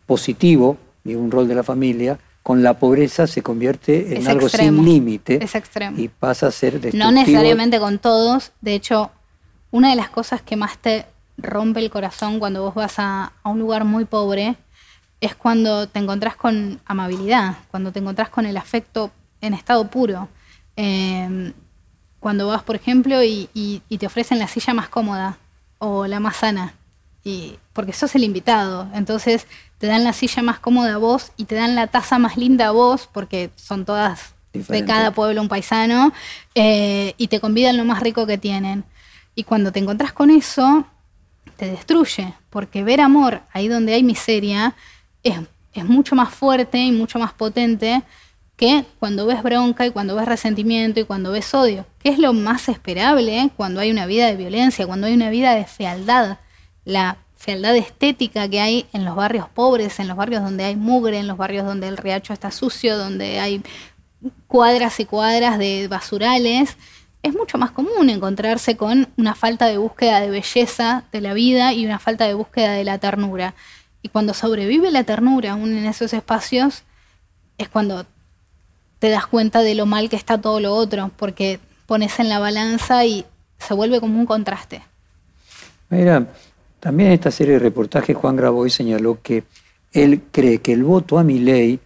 positivo 0.06 0.78
y 1.04 1.16
un 1.16 1.30
rol 1.30 1.48
de 1.48 1.56
la 1.56 1.64
familia, 1.64 2.18
con 2.42 2.64
la 2.64 2.80
pobreza 2.80 3.28
se 3.28 3.42
convierte 3.42 4.18
en 4.18 4.28
algo 4.28 4.48
sin 4.48 4.84
límite 4.86 5.40
y 5.98 6.08
pasa 6.08 6.48
a 6.48 6.52
ser 6.52 6.80
destructivo. 6.80 7.04
No 7.04 7.12
necesariamente 7.12 7.80
con 7.80 8.00
todos, 8.00 8.54
de 8.62 8.74
hecho, 8.76 9.12
una 9.72 9.90
de 9.90 9.98
las 9.98 10.10
cosas 10.10 10.42
que 10.42 10.56
más 10.56 10.78
te 10.78 11.06
rompe 11.38 11.82
el 11.82 11.90
corazón 11.90 12.40
cuando 12.40 12.64
vos 12.64 12.74
vas 12.74 12.96
a, 12.98 13.34
a 13.44 13.50
un 13.50 13.60
lugar 13.60 13.84
muy 13.84 14.06
pobre 14.06 14.56
es 15.22 15.36
cuando 15.36 15.88
te 15.88 16.00
encontrás 16.00 16.36
con 16.36 16.80
amabilidad, 16.86 17.58
cuando 17.72 17.92
te 17.92 18.00
encontrás 18.00 18.30
con 18.30 18.46
el 18.46 18.58
afecto 18.58 19.12
en 19.42 19.54
estado 19.54 19.90
puro. 19.90 20.30
Em, 20.76 21.54
cuando 22.20 22.48
vas, 22.48 22.64
por 22.64 22.76
ejemplo, 22.76 23.24
y, 23.24 23.82
te 24.00 24.06
ofrecen 24.06 24.40
la 24.40 24.48
silla 24.48 24.74
más 24.74 24.90
cómoda 24.90 25.38
o 25.78 26.08
la 26.08 26.20
más 26.20 26.38
sana, 26.38 26.74
y, 27.24 27.58
porque 27.74 27.94
sos 27.94 28.16
el 28.16 28.24
invitado. 28.24 28.88
Entonces 28.94 29.46
te 29.78 29.88
dan 29.88 30.04
la 30.04 30.14
silla 30.14 30.42
más 30.42 30.60
cómoda 30.60 30.96
a 30.96 30.98
vos 30.98 31.32
y 31.38 31.46
te 31.46 31.56
dan 31.56 31.76
la 31.76 31.88
taza 31.88 32.20
más 32.20 32.38
linda 32.38 32.68
a 32.68 32.72
vos, 32.72 33.10
porque 33.12 33.52
son 33.56 33.86
todas 33.86 34.36
de 34.54 34.84
cada 34.84 35.12
pueblo 35.12 35.42
un 35.42 35.48
paisano, 35.48 36.12
eh, 36.56 37.14
y 37.18 37.28
te 37.28 37.40
convidan 37.40 37.78
lo 37.78 37.86
más 37.86 38.02
rico 38.02 38.26
que 38.26 38.38
tienen. 38.38 38.84
Y 39.36 39.44
cuando 39.44 39.72
te 39.72 39.80
encontrás 39.80 40.12
con 40.12 40.32
eso, 40.32 40.86
te 41.58 41.70
destruye, 41.70 42.34
porque 42.50 42.84
ver 42.84 43.02
amor 43.02 43.42
ahí 43.54 43.68
donde 43.68 43.94
hay 43.94 44.04
miseria 44.04 44.76
es, 45.24 45.40
mucho 45.86 46.16
más 46.16 46.34
fuerte 46.34 46.78
y 46.78 46.92
mucho 46.92 47.20
más 47.20 47.34
potente 47.34 48.02
que 48.58 48.84
cuando 49.00 49.26
ves 49.26 49.42
bronca 49.42 49.86
y 49.86 49.92
cuando 49.92 50.16
ves 50.16 50.28
resentimiento 50.28 51.00
y 51.00 51.06
cuando 51.06 51.32
ves 51.32 51.54
odio, 51.54 51.86
que 52.00 52.10
es 52.10 52.20
lo 52.20 52.34
más 52.34 52.68
esperable 52.68 53.50
cuando 53.56 53.80
hay 53.80 53.90
una 53.90 54.06
vida 54.06 54.28
de 54.28 54.36
violencia, 54.36 54.86
cuando 54.86 55.08
hay 55.08 55.14
una 55.14 55.30
vida 55.30 55.56
de 55.56 55.66
fealdad, 55.66 56.40
la 56.84 57.18
fealdad 57.38 57.78
estética 57.78 58.50
que 58.50 58.60
hay 58.60 58.86
en 58.92 59.06
los 59.06 59.16
barrios 59.16 59.48
pobres, 59.48 60.00
en 60.00 60.10
los 60.10 60.18
barrios 60.18 60.44
donde 60.44 60.66
hay 60.66 60.76
mugre, 60.76 61.20
en 61.20 61.28
los 61.28 61.38
barrios 61.38 61.66
donde 61.66 61.88
el 61.88 61.96
riacho 61.96 62.34
está 62.34 62.52
sucio, 62.52 62.98
donde 62.98 63.40
hay 63.40 63.64
cuadras 64.48 65.00
y 65.00 65.06
cuadras 65.06 65.58
de 65.58 65.88
basurales, 65.88 66.76
es 67.22 67.34
mucho 67.34 67.58
más 67.58 67.72
común 67.72 68.10
encontrarse 68.10 68.78
con 68.78 69.08
una 69.18 69.36
falta 69.36 69.68
de 69.68 69.78
búsqueda 69.78 70.22
de 70.22 70.30
belleza 70.30 71.04
de 71.12 71.22
la 71.22 71.34
vida 71.34 71.74
y 71.74 71.86
una 71.86 72.00
falta 72.00 72.26
de 72.26 72.34
búsqueda 72.34 72.74
de 72.74 72.84
la 72.84 72.98
ternura. 72.98 73.56
Y 74.02 74.10
cuando 74.10 74.34
sobrevive 74.34 74.92
la 74.92 75.04
ternura 75.04 75.52
aún 75.52 75.76
en 75.76 75.86
esos 75.86 76.14
espacios, 76.14 76.84
es 77.58 77.70
cuando 77.70 78.06
te 79.00 79.10
das 79.10 79.28
cuenta 79.28 79.62
de 79.62 79.76
lo 79.76 79.86
mal 79.86 80.10
que 80.10 80.16
está 80.16 80.40
todo 80.40 80.60
lo 80.60 80.74
otro, 80.74 81.12
porque 81.18 81.60
pones 81.86 82.20
en 82.20 82.30
la 82.30 82.40
balanza 82.40 83.06
y 83.06 83.26
se 83.58 83.74
vuelve 83.74 84.00
como 84.00 84.20
un 84.20 84.26
contraste. 84.26 84.82
Mira, 85.90 86.28
también 86.80 87.10
en 87.10 87.14
esta 87.16 87.32
serie 87.32 87.54
de 87.54 87.60
reportajes 87.60 88.16
Juan 88.16 88.36
Graboy 88.36 88.70
señaló 88.70 89.22
que 89.22 89.44
él 89.92 90.22
cree 90.32 90.60
que 90.60 90.74
el 90.74 90.84
voto 90.84 91.18
a 91.18 91.24
mi 91.24 91.40
ley 91.40 91.80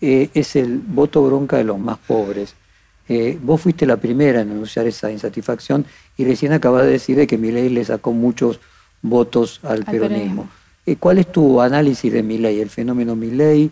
eh, 0.00 0.28
es 0.34 0.56
el 0.56 0.78
voto 0.78 1.22
bronca 1.22 1.56
de 1.56 1.64
los 1.64 1.78
más 1.78 1.98
pobres. 1.98 2.54
Eh, 3.08 3.38
vos 3.40 3.60
fuiste 3.60 3.86
la 3.86 3.96
primera 3.96 4.40
en 4.40 4.50
anunciar 4.50 4.86
esa 4.86 5.10
insatisfacción 5.10 5.86
y 6.16 6.24
recién 6.24 6.52
acabas 6.52 6.84
de 6.84 6.90
decir 6.90 7.16
de 7.16 7.26
que 7.26 7.38
Milei 7.38 7.68
le 7.68 7.84
sacó 7.84 8.12
muchos 8.12 8.60
votos 9.00 9.60
al, 9.62 9.84
peronismo. 9.84 10.48
¿Cuál 10.94 11.18
es 11.18 11.32
tu 11.32 11.60
análisis 11.60 12.12
de 12.12 12.22
Milei, 12.22 12.60
el 12.60 12.70
fenómeno 12.70 13.16
Milei? 13.16 13.70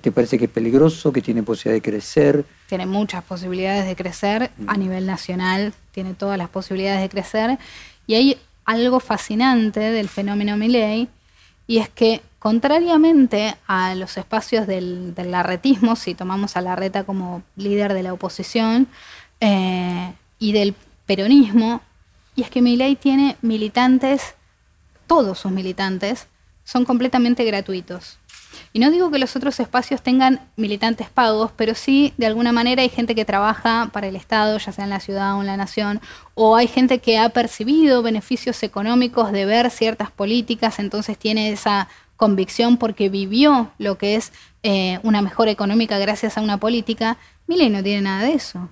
¿Te 0.00 0.10
parece 0.10 0.38
que 0.38 0.46
es 0.46 0.50
peligroso, 0.50 1.12
que 1.12 1.20
tiene 1.20 1.42
posibilidad 1.42 1.76
de 1.76 1.90
crecer? 1.90 2.44
Tiene 2.68 2.86
muchas 2.86 3.22
posibilidades 3.22 3.86
de 3.86 3.94
crecer 3.94 4.50
a 4.66 4.76
nivel 4.76 5.06
nacional, 5.06 5.72
tiene 5.92 6.14
todas 6.14 6.38
las 6.38 6.48
posibilidades 6.48 7.02
de 7.02 7.08
crecer. 7.08 7.58
Y 8.06 8.14
hay 8.14 8.38
algo 8.64 8.98
fascinante 8.98 9.80
del 9.80 10.08
fenómeno 10.08 10.56
Milley, 10.56 11.08
y 11.66 11.78
es 11.78 11.88
que 11.88 12.22
contrariamente 12.38 13.54
a 13.66 13.94
los 13.94 14.16
espacios 14.16 14.66
del, 14.66 15.14
del 15.14 15.30
larretismo, 15.30 15.96
si 15.96 16.14
tomamos 16.14 16.56
a 16.56 16.60
Larreta 16.60 17.04
como 17.04 17.42
líder 17.56 17.94
de 17.94 18.02
la 18.02 18.12
oposición, 18.12 18.88
eh, 19.40 20.12
y 20.38 20.52
del 20.52 20.74
peronismo, 21.06 21.80
y 22.36 22.42
es 22.42 22.50
que 22.50 22.62
Milley 22.62 22.96
tiene 22.96 23.36
militantes, 23.42 24.34
todos 25.06 25.38
sus 25.38 25.52
militantes, 25.52 26.26
son 26.64 26.84
completamente 26.84 27.44
gratuitos. 27.44 28.18
Y 28.72 28.78
no 28.78 28.90
digo 28.90 29.10
que 29.10 29.18
los 29.18 29.36
otros 29.36 29.58
espacios 29.60 30.02
tengan 30.02 30.40
militantes 30.56 31.08
pagos, 31.08 31.50
pero 31.56 31.74
sí, 31.74 32.12
de 32.16 32.26
alguna 32.26 32.52
manera, 32.52 32.82
hay 32.82 32.88
gente 32.88 33.14
que 33.14 33.24
trabaja 33.24 33.90
para 33.92 34.08
el 34.08 34.16
Estado, 34.16 34.58
ya 34.58 34.72
sea 34.72 34.84
en 34.84 34.90
la 34.90 35.00
ciudad 35.00 35.36
o 35.36 35.40
en 35.40 35.46
la 35.46 35.56
nación, 35.56 36.00
o 36.34 36.56
hay 36.56 36.66
gente 36.66 36.98
que 36.98 37.18
ha 37.18 37.28
percibido 37.28 38.02
beneficios 38.02 38.62
económicos 38.62 39.32
de 39.32 39.44
ver 39.44 39.70
ciertas 39.70 40.10
políticas, 40.10 40.78
entonces 40.78 41.18
tiene 41.18 41.50
esa 41.50 41.88
convicción 42.16 42.76
porque 42.76 43.08
vivió 43.08 43.70
lo 43.78 43.98
que 43.98 44.16
es 44.16 44.32
eh, 44.62 44.98
una 45.02 45.22
mejora 45.22 45.50
económica 45.50 45.98
gracias 45.98 46.38
a 46.38 46.40
una 46.40 46.58
política. 46.58 47.16
Miley 47.46 47.70
no 47.70 47.82
tiene 47.82 48.02
nada 48.02 48.22
de 48.22 48.34
eso. 48.34 48.70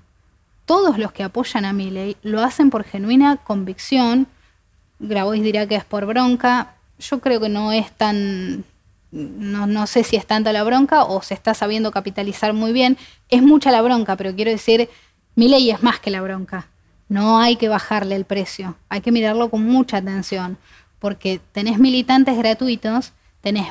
Todos 0.65 0.99
los 0.99 1.13
que 1.13 1.23
apoyan 1.25 1.65
a 1.65 1.73
Miley 1.73 2.17
lo 2.23 2.43
hacen 2.43 2.71
por 2.71 2.85
genuina 2.85 3.37
convicción. 3.37 4.27
Grabois 5.01 5.43
dirá 5.43 5.67
que 5.67 5.75
es 5.75 5.85
por 5.85 6.07
bronca. 6.07 6.77
Yo 7.03 7.21
creo 7.21 7.41
que 7.41 7.49
no 7.49 7.73
es 7.73 7.91
tan 7.93 8.65
no, 9.13 9.87
sé 9.87 10.05
si 10.05 10.17
es 10.17 10.27
tanta 10.27 10.53
la 10.53 10.65
bronca 10.65 11.05
o 11.05 11.23
se 11.23 11.35
está 11.35 11.53
sabiendo 11.55 11.91
capitalizar 11.91 12.55
muy 12.55 12.73
bien. 12.73 12.97
Es 13.29 13.43
mucha 13.43 13.71
la 13.71 13.83
bronca, 13.83 14.17
pero 14.17 14.35
quiero 14.35 14.51
decir, 14.51 14.89
mi 15.35 15.49
ley 15.49 15.71
es 15.71 15.83
más 15.83 16.01
que 16.01 16.11
la 16.11 16.23
bronca. 16.23 16.69
No 17.09 17.39
hay 17.39 17.57
que 17.57 17.69
bajarle 17.69 18.17
el 18.17 18.25
precio, 18.25 18.77
hay 18.89 19.03
que 19.03 19.13
mirarlo 19.13 19.51
con 19.51 19.65
mucha 19.65 19.99
atención, 19.99 20.57
porque 20.99 21.41
tenés 21.53 21.79
militantes 21.79 22.39
gratuitos, 22.39 23.13
tenés 23.43 23.67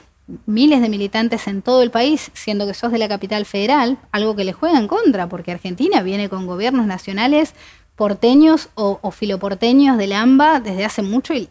miles 0.45 0.79
de 0.79 0.89
militantes 0.89 1.47
en 1.47 1.63
todo 1.63 1.81
el 1.81 1.89
país, 1.89 2.29
siendo 2.35 2.67
que 2.67 2.75
sos 2.75 2.91
de 2.91 2.99
la 2.99 3.09
capital 3.09 3.45
federal, 3.45 3.97
algo 4.11 4.35
que 4.35 4.43
le 4.43 4.53
juega 4.53 4.77
en 4.77 4.87
contra, 4.87 5.27
porque 5.27 5.51
Argentina 5.51 6.03
viene 6.03 6.29
con 6.29 6.45
gobiernos 6.45 6.85
nacionales 6.85 7.55
porteños 7.95 8.69
o, 8.75 8.99
o 9.01 9.09
filoporteños 9.09 9.97
del 9.97 10.13
AMBA 10.13 10.59
desde 10.59 10.85
hace 10.85 11.01
mucho 11.01 11.33
y, 11.33 11.49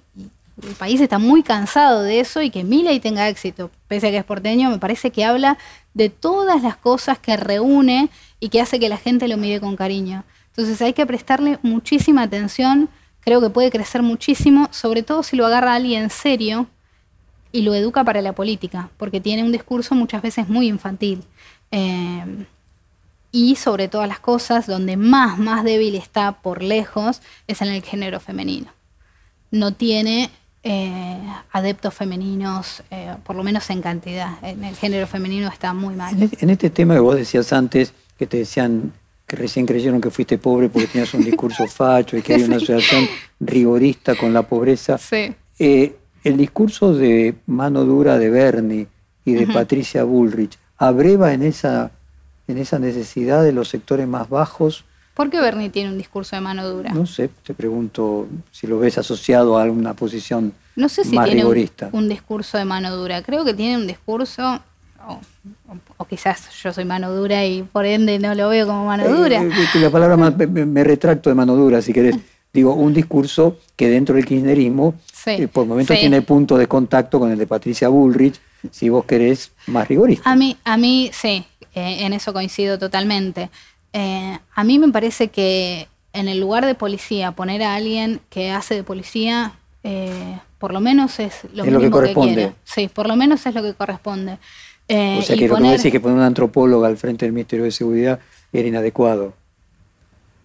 el 0.67 0.75
país 0.75 1.01
está 1.01 1.19
muy 1.19 1.43
cansado 1.43 2.03
de 2.03 2.21
eso 2.21 2.43
y 2.43 2.51
que 2.51 2.65
Milei 2.65 3.01
tenga 3.01 3.29
éxito, 3.29 3.71
pese 3.89 4.09
a 4.09 4.11
que 4.11 4.19
es 4.19 4.25
porteño, 4.25 4.71
me 4.71 4.79
parece 4.79 5.11
que 5.11 5.25
habla 5.25 5.59
de 5.95 6.09
todas 6.09 6.63
las 6.63 6.77
cosas 6.77 7.19
que 7.19 7.37
reúne 7.37 8.11
y 8.39 8.49
que 8.49 8.61
hace 8.61 8.79
que 8.79 8.89
la 8.89 8.97
gente 8.97 9.29
lo 9.29 9.37
mire 9.37 9.61
con 9.61 9.77
cariño. 9.77 10.25
Entonces 10.49 10.81
hay 10.83 10.93
que 10.93 11.07
prestarle 11.07 11.59
muchísima 11.63 12.23
atención, 12.23 12.89
creo 13.21 13.41
que 13.41 13.51
puede 13.51 13.71
crecer 13.71 14.03
muchísimo, 14.03 14.69
sobre 14.73 15.03
todo 15.03 15.23
si 15.23 15.37
lo 15.37 15.47
agarra 15.47 15.75
alguien 15.75 16.11
serio 16.11 16.67
y 17.53 17.63
lo 17.63 17.75
educa 17.75 18.05
para 18.05 18.23
la 18.23 18.33
política, 18.33 18.91
porque 18.97 19.21
tiene 19.21 19.43
un 19.43 19.53
discurso 19.53 19.95
muchas 19.95 20.23
veces 20.23 20.49
muy 20.49 20.69
infantil. 20.69 21.25
Eh, 21.73 22.47
y 23.33 23.57
sobre 23.57 23.89
todas 23.89 24.09
las 24.09 24.19
cosas, 24.19 24.67
donde 24.67 24.97
más, 24.97 25.39
más 25.39 25.63
débil 25.63 25.95
está 25.95 26.33
por 26.43 26.63
lejos, 26.63 27.23
es 27.47 27.63
en 27.63 27.69
el 27.69 27.83
género 27.83 28.19
femenino. 28.19 28.73
No 29.51 29.73
tiene 29.73 30.31
eh, 30.63 31.19
adeptos 31.53 31.95
femeninos, 31.95 32.83
eh, 32.91 33.15
por 33.25 33.37
lo 33.37 33.43
menos 33.43 33.69
en 33.71 33.81
cantidad. 33.81 34.33
En 34.43 34.63
el 34.65 34.77
género 34.77 35.07
femenino 35.07 35.49
está 35.49 35.73
muy 35.73 35.95
mal. 35.95 36.15
En 36.39 36.51
este 36.51 36.71
tema 36.71 36.95
que 36.95 37.01
vos 37.01 37.17
decías 37.17 37.53
antes, 37.53 37.95
que 38.19 38.27
te 38.27 38.39
decían 38.39 38.93
que 39.27 39.37
recién 39.37 39.65
creyeron 39.65 40.01
que 40.01 40.11
fuiste 40.11 40.39
pobre 40.39 40.69
porque 40.69 40.89
tenías 40.89 41.15
un 41.15 41.25
discurso 41.25 41.67
facho 41.69 42.17
y 42.17 42.23
que 42.23 42.35
hay 42.35 42.43
una 42.43 42.57
asociación 42.57 43.07
rigorista 43.39 44.15
con 44.17 44.35
la 44.35 44.43
pobreza. 44.43 44.99
Eh, 45.59 45.97
el 46.25 46.37
discurso 46.37 46.95
de 46.95 47.37
mano 47.47 47.85
dura 47.85 48.19
de 48.19 48.29
Bernie 48.29 48.89
y 49.25 49.35
de 49.35 49.47
Patricia 49.47 50.05
Bullrich 50.05 50.59
abreva 50.77 51.33
en 51.33 51.43
esa, 51.43 51.93
en 52.49 52.59
esa 52.59 52.79
necesidad 52.79 53.43
de 53.43 53.53
los 53.53 53.69
sectores 53.69 54.07
más 54.07 54.29
bajos 54.29 54.85
¿Por 55.21 55.29
qué 55.29 55.39
Bernie 55.39 55.69
tiene 55.69 55.91
un 55.91 55.99
discurso 55.99 56.35
de 56.35 56.41
mano 56.41 56.67
dura? 56.67 56.95
No 56.95 57.05
sé, 57.05 57.29
te 57.45 57.53
pregunto 57.53 58.27
si 58.51 58.67
lo 58.67 58.79
ves 58.79 58.97
asociado 58.97 59.59
a 59.59 59.63
alguna 59.63 59.93
posición 59.93 60.55
no 60.77 60.89
sé 60.89 61.05
si 61.05 61.11
tiene 61.11 61.45
Un, 61.93 62.09
discurso 62.09 62.57
de 62.57 62.65
mano 62.65 62.97
dura. 62.97 63.21
Creo 63.23 63.45
que 63.45 63.53
tiene 63.53 63.77
un 63.77 63.87
discurso, 63.87 64.63
o, 65.99 66.05
quizás 66.07 66.49
yo 66.63 66.73
soy 66.73 66.87
mano 66.87 67.13
dura 67.13 67.45
y 67.45 67.65
por 67.65 67.85
ende 67.85 68.19
no 68.19 68.35
lo 68.35 68.49
veo 68.49 68.67
como 68.67 68.87
mano 68.87 69.07
dura. 69.15 69.43
Eh, 69.43 69.51
eh, 69.75 69.79
la 69.79 69.91
palabra 69.91 70.17
me, 70.17 70.85
retracto 70.85 71.29
de 71.29 71.35
mano 71.35 71.55
dura, 71.55 71.83
si 71.83 71.93
querés. 71.93 72.17
Digo, 72.55 72.73
un 72.73 72.95
discurso 72.95 73.59
que 73.77 73.91
dentro 73.91 74.15
del 74.15 74.25
kirchnerismo 74.25 74.95
eh, 75.27 75.49
por 75.49 75.67
momentos 75.67 75.99
tiene 75.99 76.23
punto 76.23 76.57
de 76.57 76.67
contacto 76.67 77.21
con 77.21 77.31
el 77.31 77.37
de 77.37 77.47
Patricia 77.47 77.89
Bullrich, 77.89 78.41
si 78.71 78.89
vos 78.89 79.05
querés 79.05 79.53
más 79.67 79.87
rigorista. 79.87 80.31
A 80.31 80.35
mí, 80.35 80.57
a 80.65 80.79
mí 80.79 81.11
sí, 81.13 81.45
en 81.75 82.15
eso 82.15 82.33
coincido 82.33 82.79
totalmente. 82.79 83.51
Eh, 83.93 84.39
a 84.55 84.65
mí 84.65 84.79
me 84.79 84.89
parece 84.89 85.29
que 85.29 85.89
en 86.13 86.29
el 86.29 86.41
lugar 86.41 86.67
de 86.67 86.75
policía, 86.75 87.33
poner 87.33 87.63
a 87.63 87.75
alguien 87.75 88.21
que 88.31 88.51
hace 88.51 88.75
de 88.75 88.83
policía, 88.83 89.53
eh, 89.83 90.39
por 90.59 90.73
lo 90.73 90.81
menos 90.81 91.19
es 91.21 91.45
lo, 91.55 91.65
mínimo 91.65 91.81
que, 91.83 91.91
corresponde. 91.91 92.53
Sí, 92.65 92.89
por 92.89 93.09
lo 93.09 93.17
menos 93.17 93.45
es 93.47 93.55
lo 93.55 93.63
que 93.63 93.75
corresponde. 93.75 94.39
Eh, 94.89 95.19
o 95.21 95.23
sea 95.23 95.37
que 95.37 95.49
lo 95.49 95.57
que 95.57 95.63
decís 95.63 95.93
que 95.93 96.01
poner 96.01 96.17
una 96.17 96.27
antropóloga 96.27 96.89
al 96.89 96.97
frente 96.97 97.25
del 97.25 97.33
Ministerio 97.33 97.65
de 97.65 97.71
Seguridad 97.71 98.19
era 98.53 98.67
inadecuado. 98.67 99.35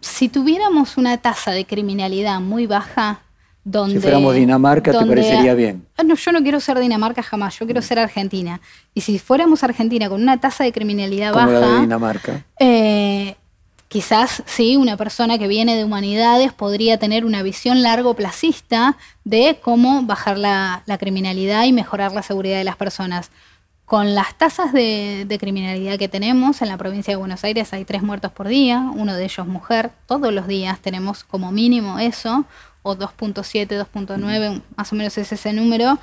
Si 0.01 0.29
tuviéramos 0.29 0.97
una 0.97 1.17
tasa 1.17 1.51
de 1.51 1.65
criminalidad 1.65 2.39
muy 2.39 2.67
baja, 2.67 3.21
donde, 3.66 3.95
si 3.95 4.01
fuéramos 4.01 4.36
Dinamarca, 4.36 4.91
¿te 4.91 5.05
parecería 5.05 5.55
bien? 5.55 5.88
Ah, 5.97 6.03
no, 6.03 6.13
yo 6.13 6.32
no 6.32 6.43
quiero 6.43 6.59
ser 6.59 6.80
Dinamarca 6.80 7.24
jamás, 7.24 7.57
yo 7.57 7.66
quiero 7.66 7.82
ser 7.82 7.97
Argentina. 7.97 8.61
Y 8.93 9.01
si 9.01 9.18
fuéramos 9.18 9.63
Argentina 9.63 10.07
con 10.07 10.22
una 10.22 10.39
tasa 10.39 10.63
de 10.63 10.72
criminalidad 10.72 11.34
baja. 11.34 11.49
La 11.49 11.68
de 11.68 11.82
Dinamarca. 11.82 12.45
Eh, 12.59 13.36
quizás 13.88 14.43
sí, 14.45 14.78
una 14.78 14.97
persona 14.97 15.39
que 15.39 15.47
viene 15.47 15.76
de 15.76 15.84
humanidades 15.84 16.53
podría 16.53 16.99
tener 16.99 17.26
una 17.26 17.41
visión 17.41 17.82
largo 17.82 18.13
placista 18.13 18.97
de 19.24 19.57
cómo 19.63 20.03
bajar 20.03 20.38
la, 20.38 20.84
criminalidad 20.99 21.66
y 21.66 21.74
mejorar 21.74 22.13
la 22.13 22.22
seguridad 22.22 22.59
de 22.59 22.66
las 22.66 22.76
personas. 22.76 23.32
Con 23.86 24.13
las 24.13 24.38
tasas 24.38 24.74
de, 24.74 25.26
de, 25.28 25.39
criminalidad 25.39 25.97
que 25.97 26.07
tenemos 26.07 26.61
en 26.61 26.68
la 26.68 26.78
provincia 26.78 27.13
de 27.13 27.18
Buenos 27.18 27.43
Aires 27.43 27.74
hay 27.74 27.84
tres 27.86 28.03
muertos 28.03 28.32
por 28.32 28.47
día, 28.47 28.91
uno 28.95 29.16
de 29.16 29.24
ellos 29.24 29.47
mujer, 29.47 29.91
todos 30.05 30.32
los 30.32 30.45
días 30.47 30.80
tenemos 30.80 31.24
como 31.24 31.51
mínimo 31.51 31.97
eso, 31.97 32.45
o 32.86 32.95
2.7, 32.95 33.67
2.9, 33.67 34.61
más 34.77 34.93
o 34.93 34.95
menos 34.95 35.17
es 35.17 35.31
ese 35.31 35.53
número. 35.53 35.97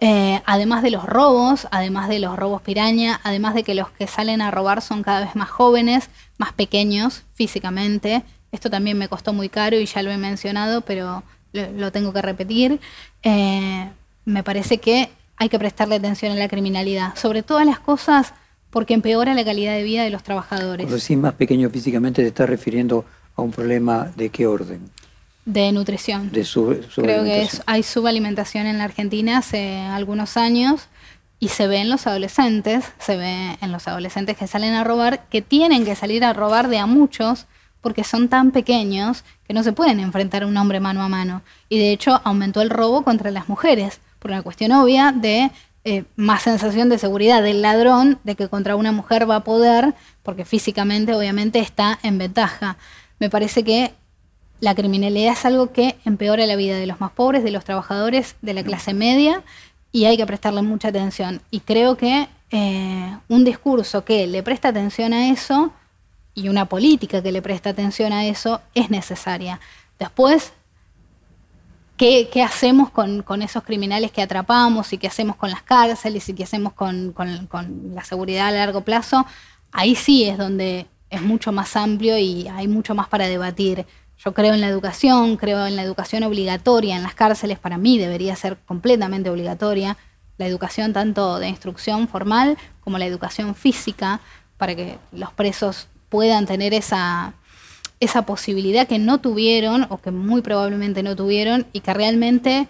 Eh, 0.00 0.42
además 0.46 0.82
de 0.82 0.90
los 0.90 1.04
robos, 1.04 1.68
además 1.70 2.08
de 2.08 2.18
los 2.18 2.36
robos 2.36 2.60
piraña, 2.60 3.20
además 3.22 3.54
de 3.54 3.62
que 3.62 3.76
los 3.76 3.88
que 3.92 4.08
salen 4.08 4.42
a 4.42 4.50
robar 4.50 4.82
son 4.82 5.04
cada 5.04 5.20
vez 5.20 5.36
más 5.36 5.48
jóvenes, 5.48 6.10
más 6.36 6.52
pequeños 6.52 7.22
físicamente. 7.34 8.24
Esto 8.50 8.68
también 8.68 8.98
me 8.98 9.08
costó 9.08 9.32
muy 9.32 9.48
caro 9.48 9.78
y 9.78 9.86
ya 9.86 10.02
lo 10.02 10.10
he 10.10 10.16
mencionado, 10.16 10.80
pero 10.80 11.22
lo, 11.52 11.92
tengo 11.92 12.12
que 12.12 12.20
repetir. 12.20 12.80
Eh, 13.22 13.88
me 14.24 14.42
parece 14.42 14.78
que 14.78 15.10
hay 15.36 15.48
que 15.48 15.60
prestarle 15.60 15.94
atención 15.94 16.32
a 16.32 16.34
la 16.34 16.48
criminalidad, 16.48 17.14
sobre 17.14 17.44
todas 17.44 17.64
las 17.64 17.78
cosas 17.78 18.34
porque 18.70 18.94
empeora 18.94 19.34
la 19.34 19.44
calidad 19.44 19.74
de 19.74 19.84
vida 19.84 20.02
de 20.02 20.10
los 20.10 20.24
trabajadores. 20.24 20.86
Cuando 20.86 20.96
decís 20.96 21.16
más 21.16 21.34
pequeño 21.34 21.70
físicamente, 21.70 22.22
te 22.22 22.28
estás 22.28 22.48
refiriendo 22.48 23.04
a 23.36 23.42
un 23.42 23.50
problema 23.50 24.10
de 24.16 24.30
qué 24.30 24.46
orden? 24.46 24.90
De 25.44 25.72
nutrición. 25.72 26.30
De 26.30 26.46
Creo 26.96 27.24
que 27.24 27.48
hay 27.66 27.82
subalimentación 27.82 28.66
en 28.66 28.78
la 28.78 28.84
Argentina 28.84 29.38
hace 29.38 29.78
algunos 29.78 30.36
años 30.36 30.88
y 31.38 31.48
se 31.48 31.66
ve 31.66 31.78
en 31.78 31.90
los 31.90 32.06
adolescentes, 32.06 32.84
se 32.98 33.16
ve 33.16 33.58
en 33.60 33.72
los 33.72 33.86
adolescentes 33.86 34.36
que 34.36 34.46
salen 34.46 34.74
a 34.74 34.84
robar, 34.84 35.28
que 35.28 35.42
tienen 35.42 35.84
que 35.84 35.94
salir 35.94 36.24
a 36.24 36.32
robar 36.32 36.68
de 36.68 36.78
a 36.78 36.86
muchos 36.86 37.46
porque 37.82 38.02
son 38.02 38.28
tan 38.28 38.50
pequeños 38.50 39.24
que 39.46 39.52
no 39.52 39.62
se 39.62 39.74
pueden 39.74 40.00
enfrentar 40.00 40.42
a 40.42 40.46
un 40.46 40.56
hombre 40.56 40.80
mano 40.80 41.02
a 41.02 41.08
mano. 41.10 41.42
Y 41.68 41.78
de 41.78 41.92
hecho 41.92 42.18
aumentó 42.24 42.62
el 42.62 42.70
robo 42.70 43.04
contra 43.04 43.30
las 43.30 43.46
mujeres, 43.46 44.00
por 44.20 44.30
una 44.30 44.40
cuestión 44.40 44.72
obvia 44.72 45.12
de 45.12 45.50
eh, 45.84 46.04
más 46.16 46.40
sensación 46.40 46.88
de 46.88 46.96
seguridad 46.96 47.42
del 47.42 47.60
ladrón, 47.60 48.18
de 48.24 48.36
que 48.36 48.48
contra 48.48 48.74
una 48.74 48.90
mujer 48.90 49.28
va 49.28 49.36
a 49.36 49.44
poder, 49.44 49.92
porque 50.22 50.46
físicamente 50.46 51.14
obviamente 51.14 51.58
está 51.58 51.98
en 52.02 52.16
ventaja. 52.16 52.78
Me 53.18 53.28
parece 53.28 53.64
que 53.64 53.92
la 54.60 54.74
criminalidad 54.74 55.32
es 55.32 55.44
algo 55.44 55.72
que 55.72 55.96
empeora 56.04 56.46
la 56.46 56.56
vida 56.56 56.76
de 56.76 56.86
los 56.86 57.00
más 57.00 57.12
pobres, 57.12 57.44
de 57.44 57.50
los 57.50 57.64
trabajadores, 57.64 58.36
de 58.42 58.54
la 58.54 58.62
clase 58.62 58.94
media, 58.94 59.42
y 59.92 60.06
hay 60.06 60.16
que 60.16 60.26
prestarle 60.26 60.62
mucha 60.62 60.88
atención. 60.88 61.40
Y 61.50 61.60
creo 61.60 61.96
que 61.96 62.28
eh, 62.50 63.16
un 63.28 63.44
discurso 63.44 64.04
que 64.04 64.26
le 64.26 64.42
presta 64.42 64.68
atención 64.68 65.12
a 65.12 65.30
eso 65.30 65.72
y 66.34 66.48
una 66.48 66.66
política 66.66 67.22
que 67.22 67.32
le 67.32 67.42
presta 67.42 67.70
atención 67.70 68.12
a 68.12 68.26
eso 68.26 68.60
es 68.74 68.90
necesaria. 68.90 69.60
Después, 69.98 70.52
¿qué, 71.96 72.28
hacemos 72.44 72.90
con, 72.90 73.42
esos 73.42 73.62
criminales 73.62 74.10
que 74.10 74.22
atrapamos 74.22 74.92
y 74.92 74.98
qué 74.98 75.06
hacemos 75.06 75.36
con 75.36 75.50
las 75.50 75.62
cárceles 75.62 76.28
y 76.28 76.34
qué 76.34 76.44
hacemos 76.44 76.72
con, 76.72 77.14
la 77.94 78.04
seguridad 78.04 78.48
a 78.48 78.52
largo 78.52 78.82
plazo? 78.82 79.24
Ahí 79.72 79.94
sí 79.94 80.24
es 80.24 80.38
donde 80.38 80.86
es 81.10 81.22
mucho 81.22 81.52
más 81.52 81.76
amplio 81.76 82.18
y 82.18 82.48
hay 82.48 82.68
mucho 82.68 82.94
más 82.94 83.08
para 83.08 83.26
debatir. 83.28 83.86
Yo 84.18 84.32
creo 84.32 84.54
en 84.54 84.60
la 84.60 84.68
educación, 84.68 85.36
creo 85.36 85.66
en 85.66 85.76
la 85.76 85.82
educación 85.82 86.22
obligatoria 86.22 86.96
en 86.96 87.02
las 87.02 87.14
cárceles, 87.14 87.58
para 87.58 87.78
mí 87.78 87.98
debería 87.98 88.36
ser 88.36 88.56
completamente 88.64 89.30
obligatoria, 89.30 89.96
la 90.38 90.46
educación 90.46 90.92
tanto 90.92 91.38
de 91.38 91.48
instrucción 91.48 92.08
formal 92.08 92.56
como 92.80 92.98
la 92.98 93.06
educación 93.06 93.54
física, 93.54 94.20
para 94.56 94.74
que 94.74 94.98
los 95.12 95.32
presos 95.32 95.88
puedan 96.08 96.46
tener 96.46 96.74
esa, 96.74 97.34
esa 98.00 98.22
posibilidad 98.24 98.86
que 98.86 98.98
no 98.98 99.18
tuvieron 99.18 99.86
o 99.90 99.98
que 99.98 100.10
muy 100.10 100.42
probablemente 100.42 101.02
no 101.02 101.16
tuvieron 101.16 101.66
y 101.72 101.80
que 101.80 101.92
realmente 101.92 102.68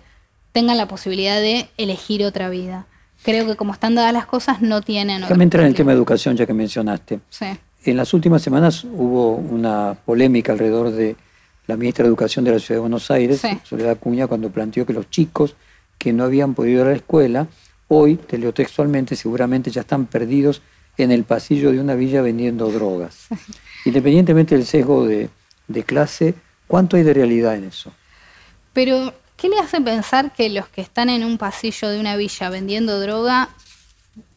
tengan 0.53 0.77
la 0.77 0.89
posibilidad 0.89 1.41
de 1.41 1.69
elegir 1.77 2.25
otra 2.25 2.49
vida. 2.49 2.87
Creo 3.23 3.47
que 3.47 3.57
como 3.57 3.73
están 3.73 3.95
dadas 3.95 4.13
las 4.13 4.27
cosas 4.27 4.61
no 4.61 4.83
tienen... 4.83 5.23
Déjame 5.23 5.45
entrar 5.45 5.65
en 5.65 5.69
el 5.69 5.75
tema 5.75 5.93
de 5.93 5.97
educación 5.97 6.37
ya 6.37 6.47
que 6.47 6.55
mencionaste. 6.55 7.21
Sí. 7.29 7.47
En 7.85 7.97
las 7.97 8.15
últimas 8.15 8.43
semanas 8.43 8.85
hubo 8.85 9.37
una 9.37 9.97
polémica 10.05 10.53
alrededor 10.53 10.91
de 10.91 11.17
la 11.67 11.77
ministra 11.77 12.03
de 12.03 12.09
Educación 12.09 12.45
de 12.45 12.53
la 12.53 12.59
Ciudad 12.59 12.77
de 12.77 12.81
Buenos 12.81 13.11
Aires, 13.11 13.43
Soledad 13.63 13.99
Cuña, 13.99 14.27
cuando 14.27 14.51
planteó 14.51 14.85
que 14.85 14.93
los 14.93 15.09
chicos 15.11 15.55
que 15.99 16.13
no 16.13 16.25
habían 16.25 16.55
podido 16.55 16.83
ir 16.83 16.87
a 16.87 16.91
la 16.91 16.97
escuela, 16.97 17.47
hoy, 17.89 18.17
te 18.17 18.39
leo 18.39 18.53
textualmente, 18.53 19.17
seguramente 19.17 19.71
ya 19.71 19.83
están 19.83 20.07
perdidos 20.07 20.63
en 20.97 21.11
el 21.11 21.25
pasillo 21.25 21.73
de 21.73 21.81
una 21.81 21.95
villa 21.95 22.23
vendiendo 22.23 22.71
drogas. 22.71 23.29
Independientemente 23.85 24.57
del 24.57 24.67
sesgo 24.67 25.07
de, 25.07 25.31
clase, 25.85 26.35
¿cuánto 26.67 26.97
hay 26.97 27.03
de 27.03 27.15
realidad 27.15 27.57
en 27.57 27.65
eso? 27.65 27.93
Pero, 28.73 29.15
¿qué 29.37 29.49
le 29.49 29.59
hace 29.59 29.81
pensar 29.81 30.33
que 30.33 30.51
los 30.51 30.69
que 30.69 30.81
están 30.81 31.09
en 31.09 31.25
un 31.25 31.39
pasillo 31.39 31.89
de 31.89 32.01
una 32.01 32.17
villa 32.17 32.51
vendiendo 32.51 33.01
droga 33.01 33.51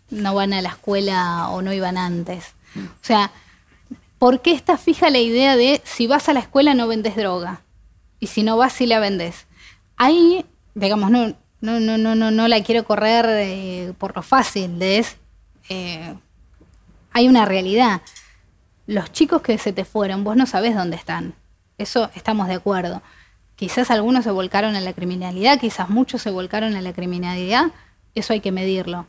no 0.10 0.34
van 0.34 0.54
a 0.54 0.62
la 0.62 0.70
escuela 0.70 1.50
o 1.50 1.62
no 1.62 1.74
iban 1.74 1.98
antes? 1.98 2.54
Mm. 2.76 2.86
O 2.86 3.04
sea, 3.06 3.32
¿por 4.20 4.42
qué 4.42 4.52
está 4.52 4.78
fija 4.78 5.10
la 5.10 5.20
idea 5.20 5.56
de 5.56 5.82
si 5.84 6.08
vas 6.08 6.30
a 6.30 6.34
la 6.34 6.40
escuela 6.40 6.74
no 6.74 6.88
vendes 6.88 7.16
droga? 7.16 7.62
Y 8.20 8.28
si 8.28 8.44
no 8.44 8.58
vas, 8.58 8.74
sí 8.74 8.86
la 8.86 9.00
vendes. 9.00 9.48
Ahí, 9.96 10.46
digamos, 10.74 11.12
no, 11.12 11.36
no, 11.62 11.80
no, 11.80 11.98
no, 11.98 12.32
no, 12.32 12.48
la 12.48 12.64
quiero 12.64 12.84
correr 12.84 13.26
eh, 13.30 13.94
por 13.98 14.16
lo 14.16 14.24
fácil, 14.24 14.82
es, 14.82 15.18
eh, 15.70 16.16
hay 17.12 17.28
una 17.28 17.46
realidad. 17.46 18.02
Los 18.86 19.12
chicos 19.12 19.42
que 19.42 19.58
se 19.58 19.74
te 19.74 19.86
fueron, 19.86 20.24
vos 20.24 20.36
no 20.36 20.46
sabés 20.46 20.76
dónde 20.76 20.96
están. 20.96 21.34
Eso 21.78 22.10
estamos 22.16 22.48
de 22.48 22.56
acuerdo. 22.56 23.02
Quizás 23.56 23.92
algunos 23.92 24.24
se 24.24 24.32
volcaron 24.32 24.76
a 24.76 24.82
la 24.82 24.94
criminalidad, 24.94 25.60
quizás 25.60 25.90
muchos 25.90 26.22
se 26.22 26.30
volcaron 26.30 26.76
a 26.76 26.82
la 26.82 26.94
criminalidad, 26.94 27.72
eso 28.14 28.34
hay 28.34 28.40
que 28.40 28.52
medirlo. 28.52 29.08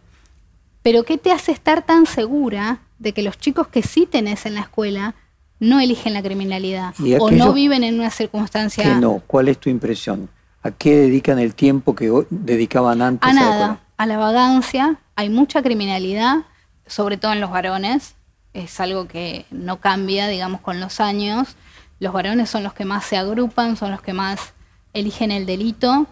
Pero 0.82 1.04
¿qué 1.04 1.18
te 1.18 1.32
hace 1.32 1.52
estar 1.52 1.84
tan 1.84 2.06
segura 2.06 2.80
de 2.98 3.12
que 3.12 3.22
los 3.22 3.38
chicos 3.38 3.68
que 3.68 3.82
sí 3.82 4.06
tenés 4.06 4.46
en 4.46 4.54
la 4.54 4.60
escuela 4.60 5.14
no 5.60 5.80
eligen 5.80 6.14
la 6.14 6.22
criminalidad 6.22 6.94
o 7.18 7.30
no 7.30 7.52
viven 7.52 7.82
en 7.84 7.98
una 7.98 8.10
circunstancia... 8.10 8.84
Que 8.84 8.94
no, 8.94 9.22
¿cuál 9.26 9.48
es 9.48 9.58
tu 9.58 9.70
impresión? 9.70 10.28
¿A 10.62 10.70
qué 10.70 10.96
dedican 10.96 11.38
el 11.38 11.54
tiempo 11.54 11.94
que 11.94 12.12
dedicaban 12.30 13.02
antes? 13.02 13.28
A 13.28 13.32
nada, 13.32 13.80
a 13.96 14.06
la 14.06 14.18
vagancia. 14.18 14.98
Hay 15.16 15.30
mucha 15.30 15.62
criminalidad, 15.62 16.38
sobre 16.86 17.16
todo 17.16 17.32
en 17.32 17.40
los 17.40 17.50
varones. 17.50 18.14
Es 18.52 18.80
algo 18.80 19.06
que 19.06 19.46
no 19.50 19.80
cambia, 19.80 20.28
digamos, 20.28 20.60
con 20.60 20.80
los 20.80 21.00
años. 21.00 21.56
Los 22.00 22.12
varones 22.12 22.50
son 22.50 22.62
los 22.62 22.72
que 22.72 22.84
más 22.84 23.04
se 23.04 23.16
agrupan, 23.16 23.76
son 23.76 23.90
los 23.90 24.02
que 24.02 24.12
más 24.12 24.52
eligen 24.92 25.30
el 25.30 25.46
delito, 25.46 26.06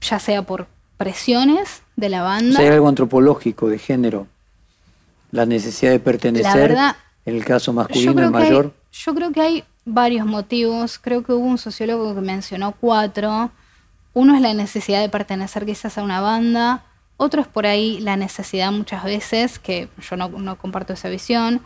ya 0.00 0.18
sea 0.18 0.42
por 0.42 0.66
presiones 0.96 1.82
de 1.96 2.08
la 2.08 2.22
banda. 2.22 2.60
¿Hay 2.60 2.68
algo 2.68 2.88
antropológico 2.88 3.68
de 3.68 3.78
género? 3.78 4.26
La 5.32 5.44
necesidad 5.46 5.90
de 5.90 5.98
pertenecer, 5.98 6.76
en 7.24 7.36
el 7.36 7.44
caso 7.44 7.72
masculino 7.72 8.24
y 8.24 8.30
mayor. 8.30 8.72
yo 8.92 9.14
creo 9.14 9.32
que 9.32 9.40
hay 9.40 9.64
varios 9.84 10.26
motivos. 10.26 10.98
Creo 10.98 11.24
que 11.24 11.32
hubo 11.32 11.44
un 11.44 11.58
sociólogo 11.58 12.14
que 12.14 12.20
mencionó 12.20 12.72
cuatro. 12.72 13.50
Uno 14.14 14.34
es 14.36 14.40
la 14.40 14.54
necesidad 14.54 15.00
de 15.00 15.08
pertenecer 15.08 15.66
quizás 15.66 15.98
a 15.98 16.02
una 16.02 16.20
banda. 16.20 16.84
Otro 17.16 17.40
es 17.40 17.48
por 17.48 17.66
ahí 17.66 17.98
la 18.00 18.16
necesidad 18.16 18.70
muchas 18.72 19.04
veces, 19.04 19.58
que 19.58 19.88
yo 20.08 20.16
no, 20.16 20.28
no 20.28 20.58
comparto 20.58 20.92
esa 20.92 21.08
visión. 21.08 21.62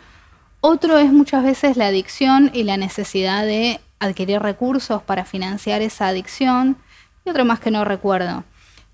Otro 0.60 0.98
es 0.98 1.12
muchas 1.12 1.42
veces 1.42 1.76
la 1.76 1.88
adicción 1.88 2.50
y 2.54 2.62
la 2.62 2.76
necesidad 2.76 3.44
de 3.44 3.80
adquirir 3.98 4.40
recursos 4.40 5.02
para 5.02 5.24
financiar 5.24 5.82
esa 5.82 6.08
adicción. 6.08 6.76
Y 7.24 7.30
otro 7.30 7.44
más 7.44 7.58
que 7.58 7.70
no 7.70 7.84
recuerdo. 7.84 8.44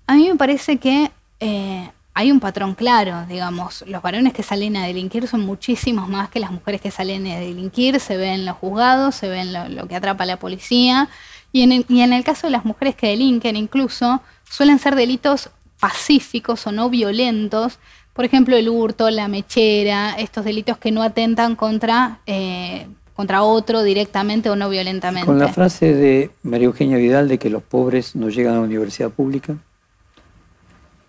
A 0.07 0.15
mí 0.15 0.27
me 0.27 0.35
parece 0.35 0.77
que 0.77 1.11
eh, 1.39 1.91
hay 2.15 2.31
un 2.31 2.39
patrón 2.39 2.75
claro, 2.75 3.25
digamos, 3.27 3.83
los 3.87 4.01
varones 4.01 4.33
que 4.33 4.43
salen 4.43 4.77
a 4.77 4.85
delinquir 4.85 5.27
son 5.27 5.41
muchísimos 5.41 6.07
más 6.07 6.29
que 6.29 6.39
las 6.39 6.51
mujeres 6.51 6.79
que 6.79 6.91
salen 6.91 7.25
a 7.25 7.39
delinquir, 7.39 7.99
se 7.99 8.17
ven 8.17 8.45
los 8.45 8.57
juzgados, 8.57 9.15
se 9.15 9.29
ven 9.29 9.75
lo, 9.75 9.87
que 9.87 9.95
atrapa 9.95 10.25
la 10.25 10.37
policía, 10.37 11.09
y 11.51 11.63
en, 11.63 11.71
el, 11.71 11.85
y 11.89 12.01
en 12.01 12.13
el 12.13 12.23
caso 12.23 12.47
de 12.47 12.51
las 12.51 12.65
mujeres 12.65 12.95
que 12.95 13.07
delinquen 13.07 13.55
incluso, 13.55 14.21
suelen 14.47 14.77
ser 14.77 14.95
delitos 14.95 15.49
pacíficos 15.79 16.67
o 16.67 16.71
no 16.71 16.89
violentos, 16.89 17.79
por 18.13 18.25
ejemplo 18.25 18.55
el 18.55 18.69
hurto, 18.69 19.09
la 19.09 19.27
mechera, 19.27 20.13
estos 20.17 20.45
delitos 20.45 20.77
que 20.77 20.91
no 20.91 21.01
atentan 21.01 21.55
contra, 21.55 22.19
eh, 22.27 22.87
contra 23.15 23.41
otro 23.41 23.81
directamente 23.81 24.51
o 24.51 24.55
no 24.55 24.69
violentamente. 24.69 25.25
Con 25.25 25.39
la 25.39 25.47
frase 25.47 25.93
de 25.95 26.29
María 26.43 26.67
Eugenia 26.67 26.97
Vidal 26.97 27.27
de 27.27 27.39
que 27.39 27.49
los 27.49 27.63
pobres 27.63 28.15
no 28.15 28.29
llegan 28.29 28.53
a 28.53 28.57
la 28.57 28.63
universidad 28.63 29.09
pública. 29.09 29.57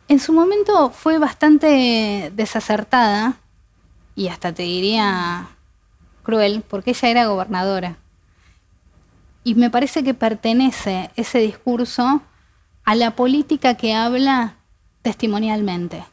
En 0.07 0.21
su 0.21 0.33
momento 0.33 0.91
fue 0.91 1.19
bastante 1.19 2.31
desacertada 2.35 3.37
y 4.15 4.29
hasta 4.29 4.53
te 4.53 4.63
diría 4.63 5.49
cruel, 6.23 6.63
porque 6.69 6.91
ella 6.91 7.09
era 7.09 7.27
gobernadora. 7.27 7.97
Y 9.45 9.55
me 9.55 9.71
parece 9.71 10.05
que 10.05 10.15
pertenece 10.15 11.11
ese 11.17 11.39
discurso 11.39 12.23
a 12.85 12.95
la 12.95 13.17
política 13.17 13.75
que 13.75 13.95
habla 13.95 14.57
testimonialmente, 15.03 16.05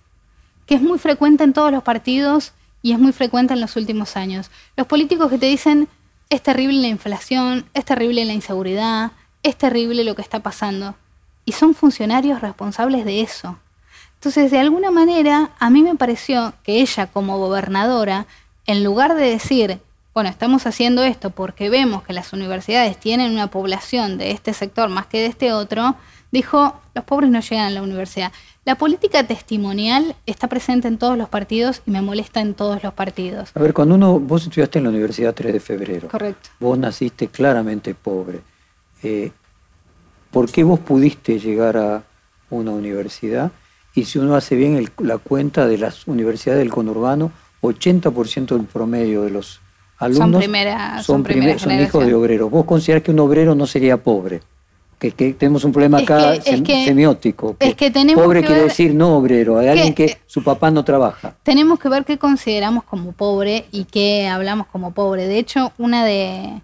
que 0.66 0.76
es 0.76 0.82
muy 0.82 0.98
frecuente 0.98 1.44
en 1.44 1.54
todos 1.54 1.72
los 1.72 1.84
partidos 1.84 2.54
y 2.82 2.94
es 2.94 3.00
muy 3.00 3.12
frecuente 3.12 3.54
en 3.54 3.62
los 3.62 3.76
últimos 3.76 4.16
años. 4.16 4.52
Los 4.78 4.88
políticos 4.88 5.30
que 5.30 5.38
te 5.38 5.46
dicen, 5.48 5.90
es 6.30 6.42
terrible 6.42 6.80
la 6.80 6.88
inflación, 6.88 7.66
es 7.74 7.84
terrible 7.84 8.24
la 8.24 8.34
inseguridad, 8.34 9.12
es 9.44 9.58
terrible 9.58 10.06
lo 10.06 10.16
que 10.16 10.22
está 10.22 10.40
pasando. 10.40 10.96
Y 11.44 11.52
son 11.52 11.74
funcionarios 11.76 12.40
responsables 12.40 13.04
de 13.04 13.22
eso. 13.22 13.60
Entonces, 14.22 14.52
de 14.52 14.60
alguna 14.60 14.92
manera, 14.92 15.50
a 15.58 15.72
mí 15.72 15.82
me 15.82 15.96
pareció 15.96 16.54
que 16.62 16.80
ella 16.80 17.08
como 17.08 17.40
gobernadora, 17.40 18.28
en 18.68 18.84
lugar 18.84 19.16
de 19.16 19.28
decir, 19.28 19.80
bueno, 20.14 20.30
estamos 20.30 20.68
haciendo 20.68 21.04
esto 21.04 21.32
porque 21.32 21.72
vemos 21.72 22.04
que 22.04 22.14
las 22.14 22.32
universidades 22.32 22.98
tienen 22.98 23.32
una 23.32 23.48
población 23.48 24.20
de 24.20 24.30
este 24.30 24.54
sector 24.54 24.90
más 24.90 25.08
que 25.08 25.22
de 25.22 25.26
este 25.26 25.54
otro, 25.54 25.96
dijo, 26.32 26.80
los 26.94 27.04
pobres 27.04 27.32
no 27.32 27.40
llegan 27.40 27.66
a 27.66 27.70
la 27.72 27.82
universidad. 27.82 28.32
La 28.64 28.76
política 28.76 29.26
testimonial 29.26 30.16
está 30.28 30.48
presente 30.48 30.88
en 30.88 31.00
todos 31.00 31.18
los 31.18 31.28
partidos 31.28 31.82
y 31.88 31.90
me 31.90 32.04
molesta 32.04 32.42
en 32.42 32.54
todos 32.54 32.84
los 32.84 32.94
partidos. 32.94 33.50
A 33.56 33.60
ver, 33.60 33.74
cuando 33.74 33.96
uno, 33.96 34.20
vos 34.20 34.44
estudiaste 34.44 34.78
en 34.78 34.84
la 34.84 34.92
Universidad 34.92 35.34
3 35.34 35.52
de 35.52 35.60
Febrero. 35.60 36.08
Correcto. 36.10 36.52
Vos 36.60 36.78
naciste 36.78 37.30
claramente 37.30 37.96
pobre. 37.96 38.42
Eh, 39.02 39.32
¿Por 40.30 40.52
qué 40.52 40.64
vos 40.64 40.80
pudiste 40.80 41.40
llegar 41.40 41.76
a 41.76 42.04
una 42.52 42.70
universidad? 42.70 43.52
Y 43.94 44.06
si 44.06 44.20
uno 44.20 44.36
hace 44.36 44.56
bien 44.56 44.90
la 45.00 45.18
cuenta 45.18 45.68
de 45.68 45.78
las 45.78 46.08
universidades 46.08 46.60
del 46.60 46.72
conurbano, 46.72 47.32
80% 47.62 48.56
del 48.56 48.66
promedio 48.66 49.24
de 49.24 49.32
los 49.32 49.60
alumnos 49.98 50.44
son, 51.04 51.26
son, 51.60 51.82
hijos 51.82 52.06
de 52.06 52.14
obreros. 52.14 52.50
¿Vos 52.50 52.66
considerás 52.66 53.04
que 53.04 53.12
un 53.12 53.20
obrero 53.20 53.54
no 53.54 53.68
sería 53.68 53.98
pobre? 53.98 54.42
Que, 54.98 55.12
tenemos 55.12 55.64
un 55.64 55.72
problema 55.72 55.98
acá 55.98 56.40
semiótico. 56.42 57.56
es 57.60 57.74
que 57.74 57.90
tenemos 57.90 58.24
pobre 58.24 58.44
quiere 58.44 58.62
decir 58.62 58.94
no 58.94 59.18
obrero, 59.18 59.58
hay 59.58 59.70
alguien 59.70 59.96
que 59.96 60.20
su 60.28 60.44
papá 60.44 60.70
no 60.70 60.86
trabaja. 60.86 61.36
Tenemos 61.42 61.80
que 61.80 61.90
ver 61.90 62.06
qué 62.06 62.20
consideramos 62.20 62.84
como 62.84 63.12
pobre 63.12 63.66
y 63.72 63.86
qué 63.86 64.28
hablamos 64.28 64.68
como 64.68 64.92
pobre. 64.92 65.28
De 65.28 65.40
hecho, 65.40 65.74
una 65.80 66.06
de, 66.06 66.62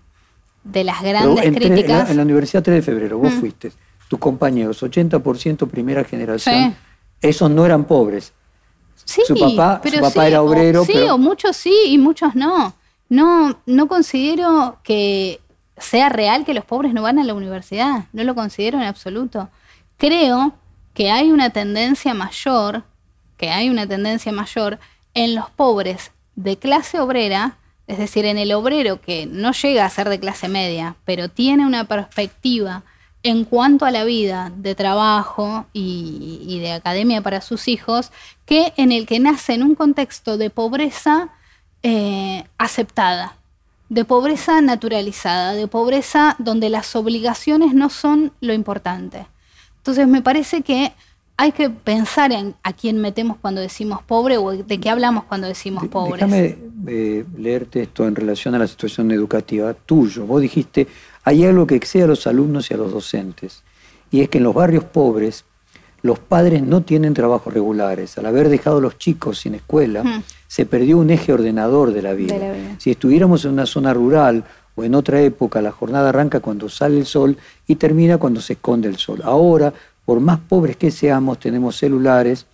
de 0.64 0.84
las 0.84 1.02
grandes 1.02 1.52
críticas... 1.52 2.12
En 2.12 2.18
la, 2.18 2.24
Universidad 2.24 2.62
3 2.62 2.76
de 2.76 2.82
Febrero, 2.84 3.18
vos 3.18 3.34
mm. 3.34 3.40
fuiste, 3.40 3.72
tus 4.08 4.20
compañeros, 4.20 4.84
80% 4.84 5.68
primera 5.68 6.04
generación 6.04 6.76
esos 7.22 7.50
no 7.50 7.66
eran 7.66 7.86
pobres. 7.86 8.34
Sí, 9.06 9.22
su 9.26 9.36
papá, 9.36 9.82
su 9.84 10.00
papá 10.00 10.28
era 10.28 10.42
obrero. 10.42 10.84
sí, 10.84 10.98
o 11.10 11.18
muchos 11.18 11.56
sí 11.56 11.76
y 11.88 11.98
muchos 11.98 12.36
no. 12.36 12.74
No, 13.10 13.58
no 13.66 13.88
considero 13.88 14.80
que 14.84 15.40
sea 15.78 16.10
real 16.10 16.44
que 16.44 16.54
los 16.54 16.66
pobres 16.66 16.94
no 16.94 17.04
van 17.04 17.20
a 17.20 17.24
la 17.24 17.34
universidad. 17.34 18.06
No 18.12 18.24
lo 18.24 18.36
considero 18.36 18.78
en 18.78 18.84
absoluto. 18.84 19.50
Creo 19.98 20.54
que 20.94 21.10
hay 21.10 21.32
una 21.32 21.52
tendencia 21.52 22.14
mayor, 22.14 22.84
que 23.38 23.50
hay 23.50 23.70
una 23.70 23.88
tendencia 23.88 24.32
mayor 24.32 24.80
en 25.14 25.36
los 25.36 25.50
pobres 25.52 26.12
de 26.36 26.58
clase 26.58 27.00
obrera 27.00 27.58
es 27.88 27.98
decir, 27.98 28.26
en 28.26 28.38
el 28.38 28.52
obrero 28.52 29.00
que 29.02 29.26
no 29.26 29.54
llega 29.54 29.86
a 29.86 29.90
ser 29.90 30.10
de 30.10 30.20
clase 30.20 30.50
media, 30.50 30.98
pero 31.06 31.30
tiene 31.30 31.66
una 31.66 31.86
perspectiva 31.86 32.84
en 33.28 33.44
cuanto 33.44 33.84
a 33.84 33.92
la 33.92 34.06
vida 34.06 34.54
de 34.56 34.74
trabajo 34.74 35.66
y, 35.74 36.60
de 36.62 36.72
academia 36.72 37.22
para 37.22 37.42
sus 37.42 37.68
hijos, 37.68 38.14
que 38.46 38.72
en 38.78 38.94
el 38.94 39.06
que 39.06 39.20
nace 39.20 39.54
en 39.54 39.64
un 39.64 39.76
contexto 39.76 40.38
de 40.38 40.50
pobreza 40.50 41.28
eh, 41.84 42.46
aceptada, 42.58 43.36
de 43.90 44.06
pobreza 44.06 44.62
naturalizada, 44.62 45.56
de 45.56 45.68
pobreza 45.68 46.38
donde 46.40 46.70
las 46.70 46.96
obligaciones 46.96 47.74
no 47.74 47.90
son 47.90 48.32
lo 48.40 48.54
importante. 48.54 49.28
Entonces 49.80 50.08
me 50.08 50.22
parece 50.22 50.62
que 50.62 50.94
hay 51.36 51.52
que 51.52 51.70
pensar 51.70 52.32
en 52.32 52.56
a 52.64 52.72
quién 52.72 52.98
metemos 52.98 53.38
cuando 53.42 53.60
decimos 53.60 54.02
pobre 54.04 54.38
o 54.38 54.52
de 54.52 54.80
qué 54.80 54.90
hablamos 54.90 55.26
cuando 55.26 55.48
decimos 55.48 55.86
pobre. 55.90 56.26
Déjame 56.26 56.58
eh, 56.88 57.26
leerte 57.38 57.82
esto 57.84 58.08
en 58.08 58.16
relación 58.16 58.56
a 58.56 58.60
la 58.60 58.68
situación 58.68 59.12
educativa 59.12 59.74
tuyo. 59.74 60.26
Vos 60.26 60.42
dijiste, 60.42 60.88
hay 61.28 61.44
algo 61.44 61.68
que 61.68 61.76
excede 61.76 62.04
a 62.04 62.08
los 62.08 62.26
alumnos 62.26 62.72
y 62.72 62.74
a 62.74 62.78
los 62.78 62.94
docentes, 62.94 63.62
y 64.12 64.22
es 64.22 64.30
que 64.30 64.38
en 64.38 64.46
los 64.46 64.54
barrios 64.54 64.86
pobres 64.86 65.44
los 66.02 66.20
padres 66.20 66.64
no 66.64 66.84
tienen 66.84 67.14
trabajos 67.14 67.54
regulares. 67.54 68.18
Al 68.18 68.28
haber 68.28 68.48
dejado 68.48 68.78
a 68.78 68.82
los 68.82 68.98
chicos 68.98 69.40
sin 69.40 69.54
escuela, 69.54 70.24
se 70.48 70.66
perdió 70.66 70.98
un 70.98 71.10
eje 71.10 71.34
ordenador 71.34 71.92
de 71.92 72.02
la, 72.02 72.14
vida. 72.14 72.36
Si 72.78 72.92
estuviéramos 72.92 73.44
en 73.44 73.52
una 73.52 73.66
zona 73.66 73.94
rural 73.94 74.46
o 74.78 74.86
en 74.86 74.96
otra 74.96 75.20
época, 75.20 75.62
la 75.62 75.74
jornada 75.74 76.08
arranca 76.10 76.40
cuando 76.40 76.70
sale 76.70 76.98
el 76.98 77.06
sol 77.06 77.36
y 77.68 77.76
termina 77.76 78.18
cuando 78.18 78.40
se 78.40 78.54
esconde 78.54 78.88
el 78.88 78.96
sol. 78.96 79.20
Ahora, 79.26 79.74
por 80.06 80.22
más 80.22 80.40
pobres 80.40 80.78
que 80.78 80.92
seamos, 80.92 81.40
tenemos 81.40 81.76
celulares, 81.76 82.46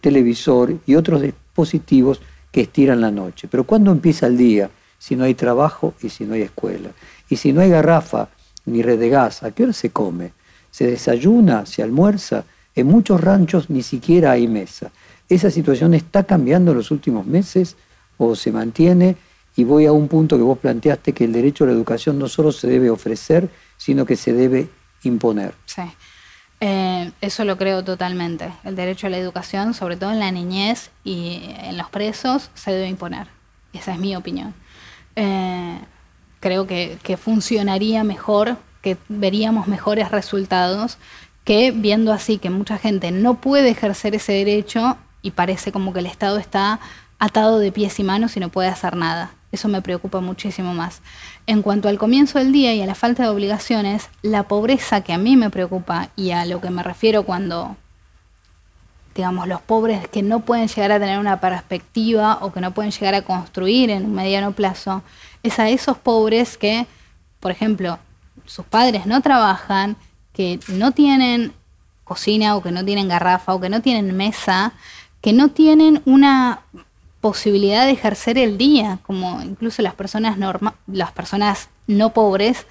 televisor 0.00 0.76
y 0.86 0.94
otros 0.94 1.22
dispositivos 1.22 2.20
que 2.52 2.60
estiran 2.60 3.00
la 3.00 3.10
noche. 3.10 3.48
Pero 3.50 3.64
¿cuándo 3.64 3.90
empieza 3.90 4.28
el 4.28 4.36
día? 4.36 4.70
Si 5.00 5.16
no 5.16 5.24
hay 5.24 5.34
trabajo 5.34 5.94
y 6.02 6.10
si 6.10 6.24
no 6.24 6.34
hay 6.34 6.42
escuela. 6.42 6.90
Y 7.30 7.36
si 7.36 7.54
no 7.54 7.62
hay 7.62 7.70
garrafa 7.70 8.28
ni 8.66 8.82
red 8.82 8.98
de 8.98 9.08
gas, 9.08 9.42
¿a 9.42 9.50
qué 9.50 9.62
hora 9.64 9.72
se 9.72 9.90
come? 9.90 10.32
¿Se 10.70 10.86
desayuna? 10.86 11.64
¿Se 11.64 11.82
almuerza? 11.82 12.44
En 12.74 12.86
muchos 12.86 13.18
ranchos 13.18 13.70
ni 13.70 13.82
siquiera 13.82 14.32
hay 14.32 14.46
mesa. 14.46 14.92
¿Esa 15.26 15.50
situación 15.50 15.94
está 15.94 16.24
cambiando 16.24 16.72
en 16.72 16.76
los 16.76 16.90
últimos 16.90 17.24
meses 17.26 17.76
o 18.18 18.36
se 18.36 18.52
mantiene? 18.52 19.16
Y 19.56 19.64
voy 19.64 19.86
a 19.86 19.92
un 19.92 20.06
punto 20.06 20.36
que 20.36 20.42
vos 20.42 20.58
planteaste, 20.58 21.14
que 21.14 21.24
el 21.24 21.32
derecho 21.32 21.64
a 21.64 21.68
la 21.68 21.72
educación 21.72 22.18
no 22.18 22.28
solo 22.28 22.52
se 22.52 22.68
debe 22.68 22.90
ofrecer, 22.90 23.48
sino 23.78 24.04
que 24.04 24.16
se 24.16 24.34
debe 24.34 24.68
imponer. 25.02 25.54
Sí. 25.64 25.82
Eh, 26.60 27.10
eso 27.22 27.46
lo 27.46 27.56
creo 27.56 27.82
totalmente. 27.82 28.52
El 28.64 28.76
derecho 28.76 29.06
a 29.06 29.10
la 29.10 29.16
educación, 29.16 29.72
sobre 29.72 29.96
todo 29.96 30.12
en 30.12 30.20
la 30.20 30.30
niñez 30.30 30.90
y 31.04 31.40
en 31.62 31.78
los 31.78 31.88
presos, 31.88 32.50
se 32.54 32.70
debe 32.70 32.88
imponer. 32.88 33.28
Esa 33.72 33.94
es 33.94 33.98
mi 33.98 34.14
opinión. 34.14 34.54
Eh, 35.16 35.78
creo 36.40 36.66
que, 36.66 37.18
funcionaría 37.22 38.04
mejor, 38.04 38.56
que 38.82 38.96
veríamos 39.08 39.68
mejores 39.68 40.10
resultados 40.10 40.98
que 41.44 41.70
viendo 41.70 42.12
así 42.12 42.38
que 42.38 42.50
mucha 42.50 42.78
gente 42.78 43.10
no 43.10 43.40
puede 43.40 43.70
ejercer 43.70 44.14
ese 44.14 44.32
derecho 44.32 44.96
y 45.22 45.32
parece 45.32 45.72
como 45.72 45.92
que 45.92 46.00
el 46.00 46.06
Estado 46.06 46.38
está 46.38 46.80
atado 47.18 47.58
de 47.58 47.72
pies 47.72 47.98
y 47.98 48.04
manos 48.04 48.36
y 48.36 48.40
no 48.40 48.48
puede 48.48 48.68
hacer 48.68 48.96
nada. 48.96 49.32
Eso 49.52 49.68
me 49.68 49.82
preocupa 49.82 50.20
muchísimo 50.20 50.74
más. 50.74 51.02
En 51.46 51.62
cuanto 51.62 51.88
al 51.88 51.98
comienzo 51.98 52.38
del 52.38 52.52
día 52.52 52.74
y 52.74 52.82
a 52.82 52.86
la 52.86 52.94
falta 52.94 53.24
de 53.24 53.30
obligaciones, 53.30 54.08
la 54.22 54.44
pobreza 54.44 55.02
que 55.02 55.12
a 55.12 55.18
mí 55.18 55.36
me 55.36 55.50
preocupa 55.50 56.10
y 56.16 56.30
a 56.30 56.44
lo 56.46 56.60
que 56.60 56.70
me 56.70 56.82
refiero 56.82 57.24
cuando, 57.24 57.76
digamos, 59.14 59.48
los 59.48 59.60
pobres 59.60 60.08
que 60.08 60.22
no 60.22 60.40
pueden 60.40 60.68
llegar 60.68 60.92
a 60.92 61.00
tener 61.00 61.18
una 61.18 61.40
perspectiva 61.40 62.38
o 62.40 62.52
que 62.52 62.60
no 62.60 62.72
pueden 62.72 62.92
llegar 62.92 63.14
a 63.14 63.22
construir 63.22 63.90
en 63.90 64.06
un 64.06 64.14
mediano 64.14 64.52
plazo, 64.52 65.02
es 65.42 65.58
a 65.58 65.68
esos 65.68 65.98
pobres 65.98 66.56
que, 66.56 66.86
por 67.40 67.50
ejemplo, 67.50 67.98
sus 68.46 68.64
padres 68.64 69.06
no 69.06 69.20
trabajan, 69.20 69.96
que 70.32 70.60
no 70.68 70.92
tienen 70.92 71.52
cocina 72.04 72.56
o 72.56 72.62
que 72.62 72.72
no 72.72 72.84
tienen 72.84 73.08
garrafa 73.08 73.54
o 73.54 73.60
que 73.60 73.68
no 73.68 73.82
tienen 73.82 74.16
mesa, 74.16 74.72
que 75.20 75.32
no 75.32 75.50
tienen 75.50 76.02
una 76.04 76.62
posibilidad 77.20 77.86
de 77.86 77.92
ejercer 77.92 78.38
el 78.38 78.56
día, 78.56 78.98
como 79.02 79.42
incluso 79.42 79.82
las 79.82 79.94
personas, 79.94 80.38
norma 80.38 80.74
las 80.86 81.12
personas 81.12 81.68
no 81.86 82.12
pobres, 82.12 82.66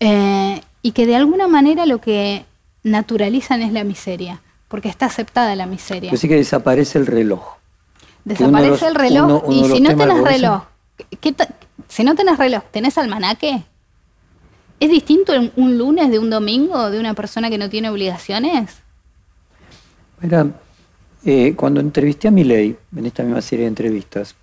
eh, 0.00 0.60
y 0.82 0.92
que 0.92 1.06
de 1.06 1.16
alguna 1.16 1.46
manera 1.46 1.86
lo 1.86 2.00
que 2.00 2.44
naturalizan 2.82 3.62
es 3.62 3.72
la 3.72 3.84
miseria, 3.84 4.40
porque 4.72 4.88
está 4.88 5.04
aceptada 5.04 5.54
la 5.54 5.66
miseria. 5.66 6.10
Así 6.14 6.26
que 6.28 6.34
desaparece 6.34 6.98
el 6.98 7.04
reloj. 7.04 7.42
Desaparece 8.24 8.86
el 8.86 8.94
reloj, 8.94 9.44
y 9.50 9.64
si 9.64 9.80
no 9.82 9.94
tenés 9.94 10.22
reloj, 10.24 10.62
si 11.88 12.04
no 12.04 12.14
tenés 12.14 12.38
reloj, 12.38 12.62
¿tenés 12.70 12.96
almanaque? 12.96 13.64
¿Es 14.80 14.88
distinto 14.88 15.34
un 15.56 15.76
lunes 15.76 16.10
de 16.10 16.18
un 16.18 16.30
domingo 16.30 16.90
de 16.90 16.98
una 16.98 17.12
persona 17.12 17.50
que 17.50 17.58
no 17.58 17.68
tiene 17.68 17.90
obligaciones? 17.90 18.78
Mira, 20.22 20.46
eh, 21.22 21.52
cuando 21.54 21.80
entrevisté 21.80 22.28
a 22.28 22.30
Milei, 22.30 22.74
en 22.96 23.04
esta 23.04 23.24
misma 23.24 23.42
serie 23.42 23.66
de 23.66 23.68
entrevistas, 23.68 24.34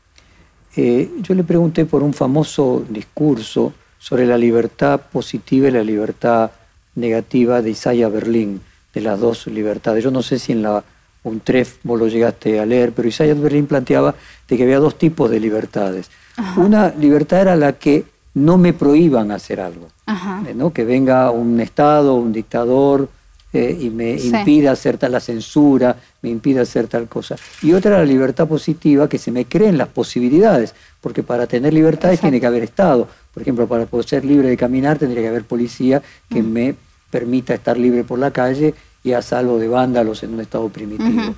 eh, 0.76 1.10
yo 1.24 1.34
le 1.34 1.44
pregunté 1.44 1.86
por 1.86 2.04
un 2.04 2.14
famoso 2.14 2.86
discurso 2.88 3.74
sobre 3.98 4.28
la 4.28 4.38
libertad 4.38 5.02
positiva 5.12 5.70
y 5.70 5.72
la 5.72 5.84
libertad 5.84 6.52
negativa 6.94 7.64
de 7.64 7.72
Isaiah 7.72 8.10
Berlín, 8.10 8.62
de 8.94 9.02
las 9.02 9.20
dos 9.20 9.48
libertades. 9.48 10.04
Yo 10.04 10.12
no 10.12 10.22
sé 10.22 10.40
si 10.40 10.52
en 10.52 10.64
la 10.64 10.84
UNTREF 11.24 11.78
vos 11.84 12.00
lo 12.00 12.08
llegaste 12.08 12.60
a 12.60 12.66
leer, 12.66 12.92
pero 12.92 13.08
Isaiah 13.08 13.34
Berlín 13.34 13.68
planteaba 13.68 14.16
de 14.48 14.58
que 14.58 14.64
había 14.64 14.80
dos 14.80 14.98
tipos 14.98 15.30
de 15.30 15.40
libertades. 15.40 16.10
Una 16.56 16.94
libertad 16.98 17.42
era 17.42 17.56
la 17.56 17.74
que 17.74 18.06
no 18.36 18.58
me 18.58 18.72
prohíban 18.72 19.32
hacer 19.32 19.60
algo, 19.60 19.90
eh, 20.08 20.54
¿no? 20.56 20.72
que 20.72 20.86
venga 20.86 21.32
un 21.32 21.60
Estado, 21.60 22.16
un 22.16 22.32
dictador, 22.32 23.10
eh, 23.52 23.76
y 23.82 23.90
me 23.90 24.12
impida 24.12 24.72
hacer 24.72 25.00
tal 25.00 25.12
la 25.12 25.20
censura, 25.20 25.96
me 26.22 26.30
impida 26.30 26.62
hacer 26.62 26.88
tal 26.88 27.08
cosa. 27.08 27.36
Y 27.64 27.74
otra 27.74 27.98
la 27.98 28.06
libertad 28.06 28.48
positiva, 28.48 29.10
que 29.10 29.18
se 29.18 29.32
me 29.32 29.46
creen 29.46 29.78
las 29.78 29.88
posibilidades, 29.88 30.76
porque 31.02 31.24
para 31.24 31.48
tener 31.48 31.74
libertades 31.74 32.20
tiene 32.20 32.40
que 32.40 32.46
haber 32.46 32.64
Estado. 32.64 33.08
Por 33.34 33.42
ejemplo, 33.42 33.68
para 33.68 33.88
poder 33.88 34.06
ser 34.06 34.24
libre 34.24 34.50
de 34.50 34.58
caminar 34.58 35.00
tendría 35.00 35.24
que 35.24 35.30
haber 35.30 35.46
policía 35.46 36.02
que 36.30 36.44
mm. 36.44 36.52
me 36.52 36.76
permita 37.10 37.54
estar 37.54 37.78
libre 37.78 38.04
por 38.04 38.20
la 38.20 38.32
calle 38.32 38.74
y 39.04 39.14
a 39.14 39.22
salvo 39.22 39.58
de 39.58 39.68
vándalos 39.68 40.24
en 40.24 40.34
un 40.34 40.42
estado 40.42 40.70
primitivo. 40.70 41.34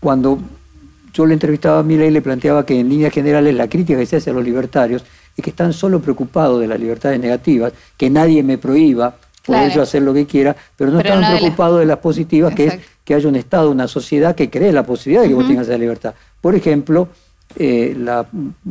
Cuando 0.00 0.38
yo 1.12 1.26
le 1.26 1.34
entrevistaba 1.34 1.78
a 1.78 1.82
Mila 1.82 2.04
y 2.04 2.10
le 2.10 2.22
planteaba 2.22 2.66
que 2.66 2.78
en 2.78 2.88
líneas 2.88 3.12
generales 3.12 3.54
la 3.54 3.68
crítica 3.68 3.98
que 3.98 4.06
se 4.06 4.16
hace 4.16 4.30
a 4.30 4.32
los 4.32 4.44
libertarios 4.44 5.04
es 5.36 5.42
que 5.42 5.50
están 5.50 5.72
solo 5.72 6.00
preocupados 6.00 6.60
de 6.60 6.66
las 6.66 6.80
libertades 6.80 7.20
negativas, 7.20 7.72
que 7.96 8.08
nadie 8.10 8.42
me 8.42 8.58
prohíba, 8.58 9.16
puede 9.44 9.70
yo 9.70 9.82
hacer 9.82 10.02
lo 10.02 10.12
que 10.12 10.26
quiera, 10.26 10.56
pero 10.76 10.90
no 10.90 10.98
están 10.98 11.36
preocupados 11.36 11.80
de, 11.80 11.86
las 11.86 11.98
positivas, 11.98 12.54
que 12.54 12.66
es 12.66 12.78
que 13.04 13.14
haya 13.14 13.28
un 13.28 13.36
Estado, 13.36 13.70
una 13.70 13.86
sociedad 13.86 14.34
que 14.34 14.50
cree 14.50 14.72
la 14.72 14.84
posibilidad 14.84 15.22
de 15.22 15.28
que 15.28 15.34
vos 15.34 15.46
tengas 15.46 15.68
esa 15.68 15.78
libertad. 15.78 16.14
Por 16.40 16.54
ejemplo, 16.54 17.08
eh, 17.54 17.94
la 17.98 18.26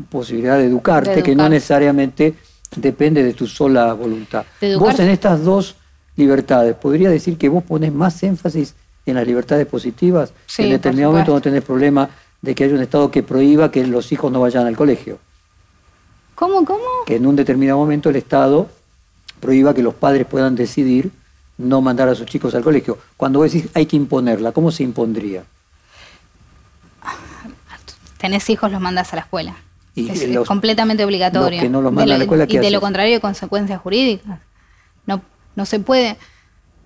posibilidad 0.10 0.58
de 0.58 0.66
educarte, 0.66 1.24
que 1.24 1.36
no 1.36 1.48
necesariamente 1.48 2.34
depende 2.76 3.24
de 3.24 3.34
tu 3.34 3.48
sola 3.48 3.94
voluntad. 3.94 4.46
Vos 4.78 5.00
en 5.00 5.10
estas 5.10 5.44
dos 5.44 5.76
libertades, 6.16 6.76
¿podría 6.76 7.10
decir 7.10 7.38
que 7.38 7.50
vos 7.50 7.64
pones 7.64 7.94
más 7.94 8.22
énfasis 8.24 8.76
en 9.06 9.16
las 9.16 9.28
libertades 9.28 9.68
positivas? 9.68 10.34
en 10.58 10.70
determinado 10.70 11.12
momento 11.12 11.34
no 11.34 11.42
tenés 11.42 11.64
problema 11.64 12.10
de 12.42 12.56
que 12.56 12.64
haya 12.64 12.76
un 12.76 12.82
Estado 12.82 13.12
que 13.12 13.24
prohíba 13.24 13.72
que 13.72 13.86
los 13.86 14.12
hijos 14.12 14.32
no 14.32 14.42
vayan 14.42 14.68
al 14.68 14.76
colegio. 14.76 15.20
¿Cómo, 16.36 16.66
cómo? 16.66 16.84
Que 17.06 17.16
en 17.16 17.26
un 17.26 17.36
determinado 17.36 17.80
momento 17.80 18.10
el 18.10 18.18
Estado 18.18 18.70
prohíba 19.40 19.74
que 19.74 19.82
los 19.82 19.94
padres 19.94 20.26
puedan 20.26 20.56
decidir 20.56 21.12
no 21.58 21.82
mandar 21.82 22.10
a 22.10 22.16
sus 22.16 22.26
chicos 22.26 22.54
al 22.56 22.64
colegio. 22.64 22.98
Cuando 23.18 23.40
vos 23.40 23.52
decís 23.52 23.70
hay 23.74 23.86
que 23.86 23.96
imponerla, 23.96 24.52
¿cómo 24.52 24.72
se 24.72 24.84
impondría? 24.84 25.44
Tenés 28.18 28.50
hijos, 28.50 28.72
los 28.72 28.82
mandas 28.82 29.12
a 29.14 29.18
la 29.18 29.22
escuela. 29.22 29.56
Y 29.94 30.10
es, 30.10 30.48
completamente 30.48 31.06
obligatorio. 31.06 31.62
que 31.62 31.70
no 31.70 31.82
los 31.82 31.94
mandan 31.94 32.16
a 32.16 32.18
la 32.18 32.24
escuela, 32.24 32.46
y 32.48 32.58
de 32.58 32.72
lo 32.72 32.82
contrario, 32.82 33.22
consecuencias 33.22 33.80
jurídicas. 33.80 34.40
No, 35.06 35.22
no 35.56 35.66
se 35.66 35.80
puede. 35.80 36.18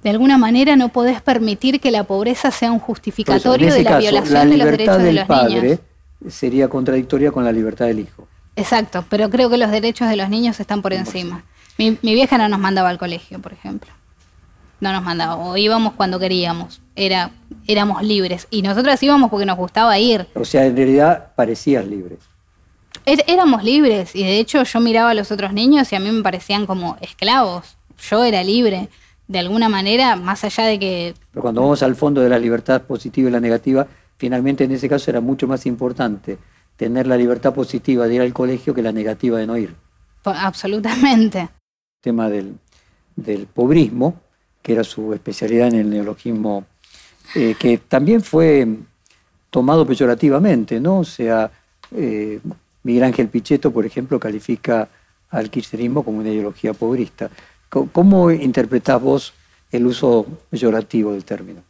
De 0.03 0.09
alguna 0.09 0.37
manera 0.37 0.75
no 0.75 0.89
podés 0.89 1.21
permitir 1.21 1.81
que 1.81 1.91
la 1.91 2.05
pobreza 2.05 2.51
sea 2.51 2.71
un 2.71 2.79
justificatorio 2.79 3.73
de 3.73 3.83
la 3.83 3.99
violación 3.99 4.49
de 4.49 4.57
los 4.57 4.71
derechos 4.71 5.03
de 5.03 5.13
los 5.13 5.25
padre 5.25 5.79
Sería 6.27 6.67
contradictoria 6.67 7.31
con 7.31 7.45
la 7.45 7.51
libertad 7.51 7.85
del 7.85 7.99
hijo. 7.99 8.27
Exacto, 8.55 9.05
pero 9.09 9.29
creo 9.29 9.49
que 9.49 9.57
los 9.57 9.71
derechos 9.71 10.09
de 10.09 10.17
los 10.17 10.29
niños 10.29 10.59
están 10.59 10.81
por 10.81 10.93
encima. 10.93 11.43
Mi, 11.77 11.91
vieja 12.01 12.37
no 12.37 12.49
nos 12.49 12.59
mandaba 12.59 12.89
al 12.89 12.97
colegio, 12.97 13.39
por 13.39 13.53
ejemplo. 13.53 13.89
No 14.81 14.91
nos 14.91 15.01
mandaba, 15.01 15.37
o 15.37 15.55
íbamos 15.55 15.93
cuando 15.93 16.19
queríamos. 16.19 16.81
Era, 16.95 17.31
éramos 17.67 18.03
libres. 18.03 18.47
Y 18.49 18.61
nosotros 18.61 19.01
íbamos 19.01 19.29
porque 19.29 19.45
nos 19.45 19.57
gustaba 19.57 19.97
ir. 19.97 20.27
O 20.35 20.43
sea, 20.43 20.65
en 20.65 20.75
realidad 20.75 21.33
parecías 21.35 21.85
libres. 21.85 22.19
Er, 23.05 23.23
éramos 23.27 23.63
libres, 23.63 24.13
y 24.13 24.23
de 24.23 24.39
hecho 24.39 24.63
yo 24.63 24.79
miraba 24.81 25.11
a 25.11 25.13
los 25.13 25.31
otros 25.31 25.53
niños 25.53 25.91
y 25.93 25.95
a 25.95 25.99
mí 26.01 26.11
me 26.11 26.21
parecían 26.21 26.65
como 26.65 26.97
esclavos. 26.99 27.77
Yo 28.01 28.23
era 28.23 28.43
libre, 28.43 28.89
de 29.27 29.39
alguna 29.39 29.69
manera, 29.69 30.15
más 30.15 30.43
allá 30.43 30.65
de 30.65 30.79
que... 30.79 31.13
Pero 31.31 31.41
cuando 31.41 31.61
vamos 31.61 31.83
al 31.83 31.95
fondo 31.95 32.21
de 32.21 32.29
la 32.29 32.39
libertad 32.39 32.81
positiva 32.83 33.29
y 33.29 33.31
la 33.31 33.39
negativa, 33.39 33.87
finalmente 34.17 34.63
en 34.63 34.71
ese 34.71 34.89
caso 34.89 35.11
era 35.11 35.21
mucho 35.21 35.47
más 35.47 35.65
importante 35.65 36.37
tener 36.75 37.07
la 37.07 37.17
libertad 37.17 37.53
positiva 37.53 38.07
de 38.07 38.15
ir 38.15 38.21
al 38.21 38.33
colegio 38.33 38.73
que 38.73 38.81
la 38.81 38.91
negativa 38.91 39.37
de 39.37 39.47
no 39.47 39.57
ir. 39.57 39.75
Absolutamente. 40.23 41.39
El 41.39 41.49
tema 42.01 42.29
del, 42.29 42.55
del 43.15 43.47
pobrismo, 43.47 44.21
que 44.61 44.73
era 44.73 44.83
su 44.83 45.13
especialidad 45.13 45.67
en 45.67 45.75
el 45.75 45.89
neologismo, 45.89 46.65
eh, 47.35 47.55
que 47.59 47.77
también 47.77 48.21
fue 48.21 48.67
tomado 49.49 49.85
peyorativamente, 49.85 50.79
¿no? 50.79 50.99
O 50.99 51.03
sea, 51.03 51.51
eh, 51.95 52.39
Miguel 52.83 53.03
Ángel 53.03 53.27
Pichetto, 53.27 53.71
por 53.71 53.85
ejemplo, 53.85 54.19
califica 54.19 54.89
al 55.29 55.49
kirchnerismo 55.49 56.03
como 56.03 56.19
una 56.19 56.29
ideología 56.29 56.73
pobrista. 56.73 57.29
¿Cómo 57.69 58.31
interpretás 58.31 59.01
vos 59.01 59.33
el 59.71 59.85
uso 59.85 60.25
peyorativo 60.49 61.11
del 61.11 61.23
término? 61.23 61.61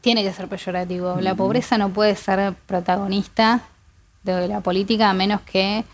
Tiene 0.00 0.22
que 0.22 0.32
ser 0.32 0.48
peyorativo. 0.48 1.16
La 1.20 1.34
pobreza 1.34 1.78
no 1.78 1.90
puede 1.90 2.14
ser 2.16 2.54
protagonista 2.66 3.62
de 4.22 4.48
la 4.48 4.60
política 4.60 5.10
a 5.10 5.14
menos 5.14 5.40
que 5.42 5.84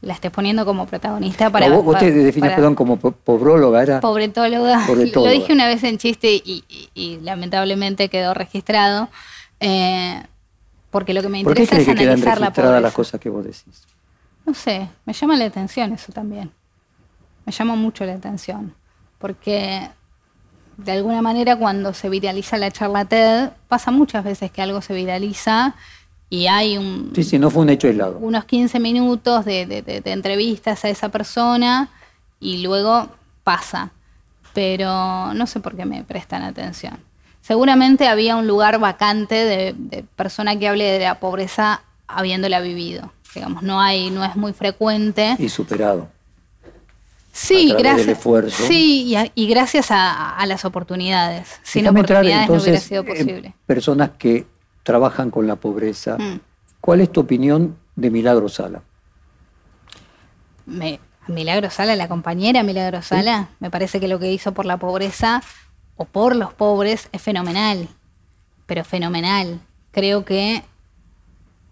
la 0.00 0.14
estés 0.14 0.30
poniendo 0.30 0.64
como 0.64 0.86
protagonista 0.86 1.50
para... 1.50 1.68
vos, 1.70 1.98
te 1.98 2.32
perdón, 2.32 2.76
como 2.76 2.96
pobróloga, 2.98 3.82
¿era? 3.82 4.00
Pobretóloga. 4.00 4.86
Lo 4.86 5.30
dije 5.30 5.52
una 5.52 5.66
vez 5.66 5.82
en 5.82 5.98
chiste 5.98 6.40
y, 6.44 7.18
lamentablemente 7.22 8.08
quedó 8.08 8.34
registrado. 8.34 9.08
Eh, 9.60 10.22
porque 10.90 11.14
lo 11.14 11.22
que 11.22 11.28
me 11.28 11.40
interesa 11.40 11.76
es 11.76 11.88
analizar 11.88 12.40
la 12.40 12.52
pobreza. 12.52 12.80
las 12.80 12.94
cosas 12.94 13.20
que 13.20 13.28
vos 13.28 13.44
decís? 13.44 13.86
No 14.46 14.54
sé, 14.54 14.88
me 15.04 15.12
llama 15.12 15.36
la 15.36 15.46
atención 15.46 15.92
eso 15.92 16.12
también. 16.12 16.50
Me 17.48 17.52
llama 17.52 17.76
mucho 17.76 18.04
la 18.04 18.12
atención. 18.12 18.74
Porque 19.16 19.88
de 20.76 20.92
alguna 20.92 21.22
manera 21.22 21.56
cuando 21.56 21.94
se 21.94 22.10
viraliza 22.10 22.58
la 22.58 22.70
charla 22.70 23.06
TED, 23.06 23.48
pasa 23.68 23.90
muchas 23.90 24.22
veces 24.22 24.50
que 24.50 24.60
algo 24.60 24.82
se 24.82 24.92
viraliza 24.92 25.74
y 26.28 26.46
hay 26.48 26.76
un... 26.76 27.10
Sí, 27.14 27.24
sí, 27.24 27.38
no 27.38 27.48
fue 27.48 27.62
un 27.62 27.70
hecho 27.70 27.86
aislado. 27.86 28.18
Unos 28.18 28.44
15 28.44 28.80
minutos 28.80 29.46
de, 29.46 29.64
de, 29.64 30.02
entrevistas 30.12 30.84
a 30.84 30.90
esa 30.90 31.08
persona 31.08 31.88
y 32.38 32.58
luego 32.58 33.08
pasa. 33.44 33.92
Pero 34.52 35.32
no 35.32 35.46
sé 35.46 35.60
por 35.60 35.74
qué 35.74 35.86
me 35.86 36.04
prestan 36.04 36.42
atención. 36.42 36.98
Seguramente 37.40 38.08
había 38.08 38.36
un 38.36 38.46
lugar 38.46 38.78
vacante 38.78 39.36
de, 39.36 39.74
de 39.74 40.02
persona 40.02 40.58
que 40.58 40.68
hable 40.68 40.84
de 40.84 40.98
la 40.98 41.18
pobreza 41.18 41.80
habiéndola 42.08 42.60
vivido. 42.60 43.10
Digamos, 43.34 43.62
no 43.62 43.80
hay, 43.80 44.10
no 44.10 44.22
es 44.22 44.36
muy 44.36 44.52
frecuente. 44.52 45.34
Y 45.38 45.48
superado. 45.48 46.10
Sí, 47.38 47.72
gracias. 47.78 48.18
Sí, 48.48 49.16
y, 49.36 49.46
gracias 49.46 49.86
a, 49.90 50.44
las 50.46 50.64
oportunidades. 50.64 51.60
Sin 51.62 51.86
oportunidades 51.86 52.48
no 52.48 52.56
hubiera 52.56 52.80
sido 52.80 53.04
posible. 53.04 53.54
personas 53.64 54.10
que 54.18 54.44
trabajan 54.82 55.30
con 55.30 55.46
la 55.46 55.54
pobreza. 55.54 56.18
Mm. 56.18 56.40
¿Cuál 56.80 57.00
es 57.00 57.12
tu 57.12 57.20
opinión 57.20 57.78
de 57.94 58.10
Milagro 58.10 58.48
Sala? 58.48 58.82
Milagro 61.28 61.70
Sala, 61.70 61.94
la 61.94 62.08
compañera 62.08 62.64
Milagro 62.64 63.02
Sala, 63.02 63.50
me 63.60 63.70
parece 63.70 64.00
que 64.00 64.08
lo 64.08 64.18
que 64.18 64.32
hizo 64.32 64.52
por 64.52 64.66
la 64.66 64.76
pobreza 64.76 65.40
o 65.96 66.06
por 66.06 66.34
los 66.34 66.52
pobres 66.52 67.08
es 67.12 67.22
fenomenal, 67.22 67.88
pero 68.66 68.82
fenomenal. 68.82 69.60
Creo 69.92 70.24
que 70.24 70.64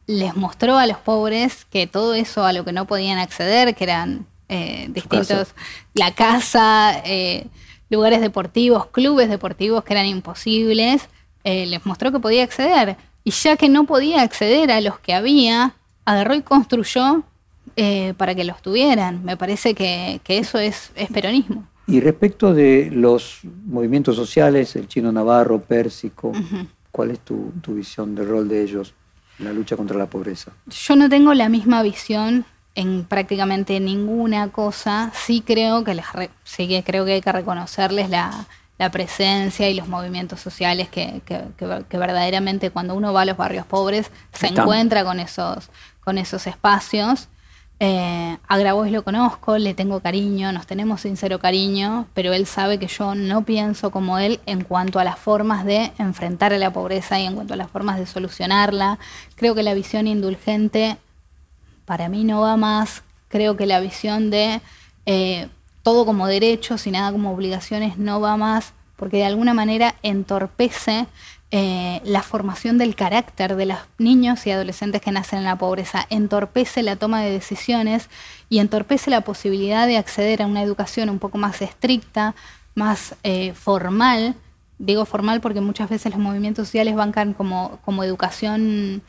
les 0.06 0.36
mostró 0.36 0.78
a 0.78 0.86
los 0.86 0.98
pobres 0.98 1.64
que 1.64 1.88
todo 1.88 2.14
eso 2.14 2.44
a 2.44 2.52
lo 2.52 2.64
que 2.64 2.72
no 2.72 2.86
podían 2.86 3.18
acceder, 3.18 3.74
que 3.74 3.82
eran 3.82 4.26
eh, 4.48 4.86
distintos, 4.90 5.54
la 5.94 6.14
casa, 6.14 7.00
eh, 7.04 7.46
lugares 7.90 8.20
deportivos, 8.20 8.86
clubes 8.86 9.28
deportivos 9.28 9.84
que 9.84 9.92
eran 9.92 10.06
imposibles, 10.06 11.08
eh, 11.44 11.66
les 11.66 11.86
mostró 11.86 12.12
que 12.12 12.18
podía 12.18 12.42
acceder. 12.42 12.96
Y 13.24 13.30
ya 13.30 13.56
que 13.56 13.68
no 13.68 13.84
podía 13.84 14.22
acceder 14.22 14.70
a 14.70 14.80
los 14.80 14.98
que 14.98 15.14
había, 15.14 15.74
agarró 16.04 16.34
y 16.34 16.42
construyó 16.42 17.24
eh, 17.76 18.14
para 18.16 18.34
que 18.34 18.44
los 18.44 18.62
tuvieran. 18.62 19.24
Me 19.24 19.36
parece 19.36 19.74
que, 19.74 20.20
eso 20.26 20.58
es, 20.58 20.92
peronismo. 21.12 21.66
Y 21.86 22.00
respecto 22.00 22.52
de 22.52 22.90
los 22.92 23.40
movimientos 23.66 24.16
sociales, 24.16 24.74
el 24.76 24.88
chino 24.88 25.12
navarro, 25.12 25.60
pérsico, 25.60 26.32
¿cuál 26.90 27.10
es 27.10 27.20
tu, 27.20 27.52
visión 27.68 28.14
del 28.14 28.28
rol 28.28 28.48
de 28.48 28.62
ellos 28.62 28.94
en 29.38 29.44
la 29.44 29.52
lucha 29.52 29.76
contra 29.76 29.96
la 29.96 30.06
pobreza? 30.06 30.52
Yo 30.66 30.96
no 30.96 31.08
tengo 31.08 31.34
la 31.34 31.48
misma 31.48 31.82
visión 31.82 32.44
en 32.76 33.04
prácticamente 33.04 33.80
ninguna 33.80 34.52
cosa. 34.52 35.10
Sí 35.14 35.42
creo 35.44 35.82
que 35.82 35.94
les 35.94 36.06
sí 36.44 36.68
que 36.68 36.84
creo 36.84 37.04
que 37.04 37.14
hay 37.14 37.20
que 37.20 37.32
reconocerles 37.32 38.08
la, 38.08 38.46
la 38.78 38.90
presencia 38.90 39.68
y 39.68 39.74
los 39.74 39.88
movimientos 39.88 40.40
sociales 40.40 40.88
que, 40.88 41.22
verdaderamente 41.90 42.70
cuando 42.70 42.94
uno 42.94 43.12
va 43.12 43.22
a 43.22 43.24
los 43.24 43.36
barrios 43.36 43.66
pobres 43.66 44.10
se 44.32 44.48
encuentra 44.48 45.04
con 45.04 45.18
esos, 45.18 45.70
con 46.00 46.18
esos 46.18 46.46
espacios. 46.46 47.28
Eh, 47.78 48.38
a 48.48 48.56
Grabois 48.58 48.90
lo 48.90 49.04
conozco, 49.04 49.58
le 49.58 49.74
tengo 49.74 50.00
cariño, 50.00 50.50
nos 50.50 50.66
tenemos 50.66 51.02
sincero 51.02 51.38
cariño, 51.38 52.06
pero 52.14 52.32
él 52.32 52.46
sabe 52.46 52.78
que 52.78 52.86
yo 52.86 53.14
no 53.14 53.44
pienso 53.44 53.90
como 53.90 54.18
él 54.18 54.40
en 54.46 54.64
cuanto 54.64 54.98
a 54.98 55.04
las 55.04 55.18
formas 55.18 55.66
de 55.66 55.92
enfrentar 55.98 56.54
a 56.54 56.58
la 56.58 56.72
pobreza 56.72 57.20
y 57.20 57.26
en 57.26 57.34
cuanto 57.34 57.52
a 57.52 57.56
las 57.58 57.70
formas 57.70 57.98
de 57.98 58.06
solucionarla. 58.06 58.98
Creo 59.34 59.54
que 59.54 59.62
la 59.62 59.74
visión 59.74 60.06
indulgente 60.06 60.96
para 61.86 62.08
mí 62.10 62.24
no 62.24 62.42
va 62.42 62.56
más. 62.56 63.02
Creo 63.28 63.56
que 63.56 63.66
la 63.66 63.80
visión 63.80 64.30
de 64.30 64.60
eh, 65.06 65.48
todo 65.82 66.04
como 66.04 66.26
derechos 66.26 66.86
y 66.86 66.90
nada 66.90 67.12
como 67.12 67.32
obligaciones 67.32 67.96
no 67.96 68.20
va 68.20 68.36
más, 68.36 68.74
porque 68.96 69.18
de 69.18 69.24
alguna 69.24 69.54
manera 69.54 69.94
entorpece 70.02 71.06
eh, 71.52 72.00
la 72.04 72.22
formación 72.22 72.76
del 72.76 72.96
carácter 72.96 73.54
de 73.54 73.66
los 73.66 73.78
niños 73.98 74.44
y 74.46 74.50
adolescentes 74.50 75.00
que 75.00 75.12
nacen 75.12 75.38
en 75.38 75.44
la 75.44 75.56
pobreza, 75.56 76.04
entorpece 76.10 76.82
la 76.82 76.96
toma 76.96 77.22
de 77.22 77.30
decisiones 77.30 78.10
y 78.48 78.58
entorpece 78.58 79.10
la 79.10 79.20
posibilidad 79.20 79.86
de 79.86 79.96
acceder 79.96 80.42
a 80.42 80.46
una 80.46 80.62
educación 80.62 81.08
un 81.08 81.20
poco 81.20 81.38
más 81.38 81.62
estricta, 81.62 82.34
más 82.74 83.14
eh, 83.22 83.54
formal. 83.54 84.34
Digo 84.78 85.06
formal 85.06 85.40
porque 85.40 85.60
muchas 85.60 85.88
veces 85.88 86.12
los 86.12 86.20
movimientos 86.20 86.66
sociales 86.66 86.96
bancan 86.96 87.32
como, 87.32 87.78
como 87.84 88.02
educación, 88.02 89.02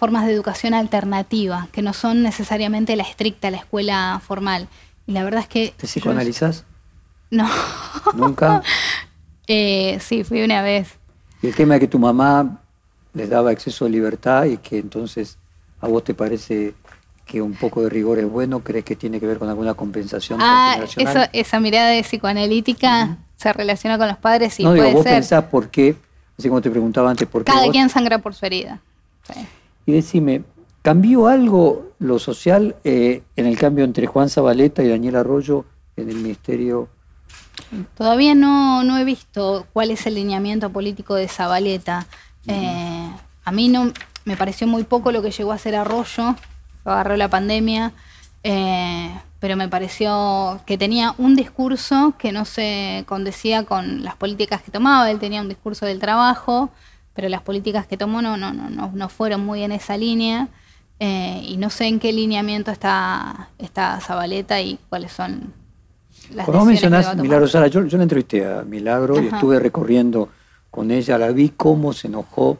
formas 0.00 0.24
de 0.24 0.32
educación 0.32 0.72
alternativa, 0.72 1.68
que 1.72 1.82
no 1.82 1.92
son 1.92 2.22
necesariamente 2.22 2.96
la 2.96 3.02
estricta, 3.02 3.50
la 3.50 3.58
escuela 3.58 4.18
formal. 4.26 4.66
Y 5.06 5.12
la 5.12 5.22
verdad 5.24 5.42
es 5.42 5.46
que... 5.46 5.74
¿Te 5.76 5.86
psicoanalizas? 5.86 6.64
No. 7.30 7.46
¿Nunca? 8.14 8.62
Eh, 9.52 9.98
sí, 10.00 10.22
fui 10.22 10.42
una 10.42 10.62
vez. 10.62 10.96
Y 11.42 11.48
el 11.48 11.56
tema 11.56 11.74
de 11.74 11.80
que 11.80 11.88
tu 11.88 11.98
mamá 11.98 12.60
les 13.14 13.28
daba 13.28 13.50
exceso 13.50 13.84
de 13.84 13.90
libertad 13.90 14.44
y 14.44 14.58
que 14.58 14.78
entonces 14.78 15.38
a 15.80 15.88
vos 15.88 16.04
te 16.04 16.14
parece 16.14 16.74
que 17.26 17.42
un 17.42 17.54
poco 17.54 17.82
de 17.82 17.90
rigor 17.90 18.20
es 18.20 18.30
bueno, 18.30 18.60
¿crees 18.60 18.84
que 18.84 18.94
tiene 18.94 19.18
que 19.18 19.26
ver 19.26 19.40
con 19.40 19.48
alguna 19.48 19.74
compensación? 19.74 20.38
Ah, 20.40 20.78
eso, 20.84 21.00
esa 21.32 21.58
mirada 21.58 21.88
de 21.88 22.02
psicoanalítica 22.02 23.18
se 23.34 23.52
relaciona 23.52 23.98
con 23.98 24.06
los 24.06 24.18
padres 24.18 24.60
y 24.60 24.62
no, 24.62 24.72
digo, 24.72 24.92
vos 24.92 25.04
pensás 25.04 25.42
por 25.46 25.68
qué, 25.68 25.96
así 26.38 26.48
como 26.48 26.60
te 26.60 26.70
preguntaba 26.70 27.10
antes, 27.10 27.26
por 27.26 27.42
qué 27.42 27.50
Cada 27.50 27.68
quien 27.72 27.88
sangra 27.88 28.18
por 28.18 28.34
su 28.34 28.46
herida. 28.46 28.78
Y 29.86 29.92
decime, 29.92 30.44
¿Cambió 30.82 31.28
algo 31.28 31.92
lo 31.98 32.18
social 32.18 32.76
eh, 32.84 33.22
en 33.36 33.46
el 33.46 33.58
cambio 33.58 33.84
entre 33.84 34.06
Juan 34.06 34.30
Zabaleta 34.30 34.82
y 34.82 34.88
Daniel 34.88 35.16
Arroyo 35.16 35.66
en 35.96 36.08
el 36.08 36.16
Ministerio? 36.16 36.88
Todavía 37.94 38.34
no, 38.34 38.82
no 38.82 38.96
he 38.96 39.04
visto 39.04 39.66
cuál 39.74 39.90
es 39.90 40.06
el 40.06 40.14
lineamiento 40.14 40.70
político 40.70 41.14
de 41.14 41.28
Zabaleta. 41.28 42.06
Eh, 42.46 43.10
a 43.44 43.52
mí 43.52 43.68
no 43.68 43.92
me 44.24 44.36
pareció 44.38 44.66
muy 44.66 44.84
poco 44.84 45.12
lo 45.12 45.20
que 45.20 45.30
llegó 45.30 45.52
a 45.52 45.56
hacer 45.56 45.76
Arroyo, 45.76 46.34
agarró 46.86 47.18
la 47.18 47.28
pandemia, 47.28 47.92
eh, 48.42 49.10
pero 49.38 49.56
me 49.56 49.68
pareció 49.68 50.62
que 50.64 50.78
tenía 50.78 51.14
un 51.18 51.36
discurso 51.36 52.14
que 52.18 52.32
no 52.32 52.46
se 52.46 53.04
condecía 53.06 53.64
con 53.64 54.02
las 54.02 54.16
políticas 54.16 54.62
que 54.62 54.70
tomaba. 54.70 55.10
Él 55.10 55.18
tenía 55.18 55.42
un 55.42 55.48
discurso 55.50 55.84
del 55.84 55.98
trabajo, 55.98 56.70
pero 57.14 57.28
las 57.28 57.42
políticas 57.42 57.86
que 57.86 57.96
tomó 57.96 58.22
no, 58.22 58.36
no, 58.36 58.52
no, 58.52 58.68
no 58.70 59.08
fueron 59.08 59.44
muy 59.44 59.62
en 59.62 59.72
esa 59.72 59.96
línea. 59.96 60.48
Eh, 61.02 61.42
y 61.46 61.56
no 61.56 61.70
sé 61.70 61.86
en 61.86 61.98
qué 61.98 62.12
lineamiento 62.12 62.70
está, 62.70 63.48
está 63.58 63.98
Zabaleta 64.00 64.60
y 64.60 64.78
cuáles 64.90 65.12
son 65.12 65.54
las 66.34 66.44
Como 66.44 66.66
mencionás, 66.66 67.16
Milagro 67.16 67.48
Sara, 67.48 67.68
yo, 67.68 67.86
yo 67.86 67.96
la 67.96 68.02
entrevisté 68.02 68.44
a 68.44 68.64
Milagro 68.64 69.20
y 69.20 69.28
estuve 69.28 69.58
recorriendo 69.58 70.28
con 70.70 70.90
ella, 70.90 71.16
la 71.16 71.32
vi 71.32 71.54
cómo 71.56 71.94
se 71.94 72.08
enojó 72.08 72.58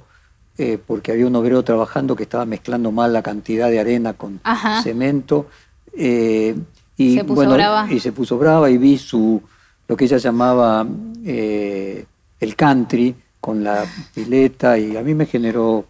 eh, 0.56 0.78
porque 0.84 1.12
había 1.12 1.26
un 1.26 1.36
obrero 1.36 1.62
trabajando 1.62 2.16
que 2.16 2.22
estaba 2.22 2.46
mezclando 2.46 2.90
mal 2.90 3.12
la 3.12 3.22
cantidad 3.22 3.68
de 3.68 3.78
arena 3.78 4.14
con 4.14 4.40
cemento. 4.82 5.48
Eh, 5.92 6.56
y, 6.96 7.16
se 7.16 7.24
puso 7.24 7.50
brava. 7.50 7.92
Y 7.92 8.00
se 8.00 8.12
puso 8.12 8.38
brava 8.38 8.70
y 8.70 8.78
vi 8.78 8.96
su, 8.96 9.42
lo 9.86 9.96
que 9.96 10.06
ella 10.06 10.16
llamaba 10.16 10.86
el 11.24 12.56
country 12.56 13.14
con 13.40 13.64
la 13.64 13.84
pileta 14.14 14.78
y 14.78 14.96
a 14.96 15.02
mí 15.02 15.14
me 15.14 15.26
generó 15.26 15.86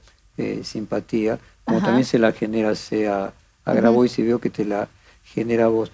simpatía 0.63 1.39
como 1.65 1.81
también 1.81 2.05
se 2.05 2.19
la 2.19 2.33
genera 2.33 2.75
sea 2.75 3.33
a 3.65 3.75
Grabois 3.75 4.19
y 4.19 4.23
veo 4.23 4.39
que 4.41 4.51
te 4.51 4.65
la 4.65 4.89
genera 5.23 5.69
vos. 5.69 5.93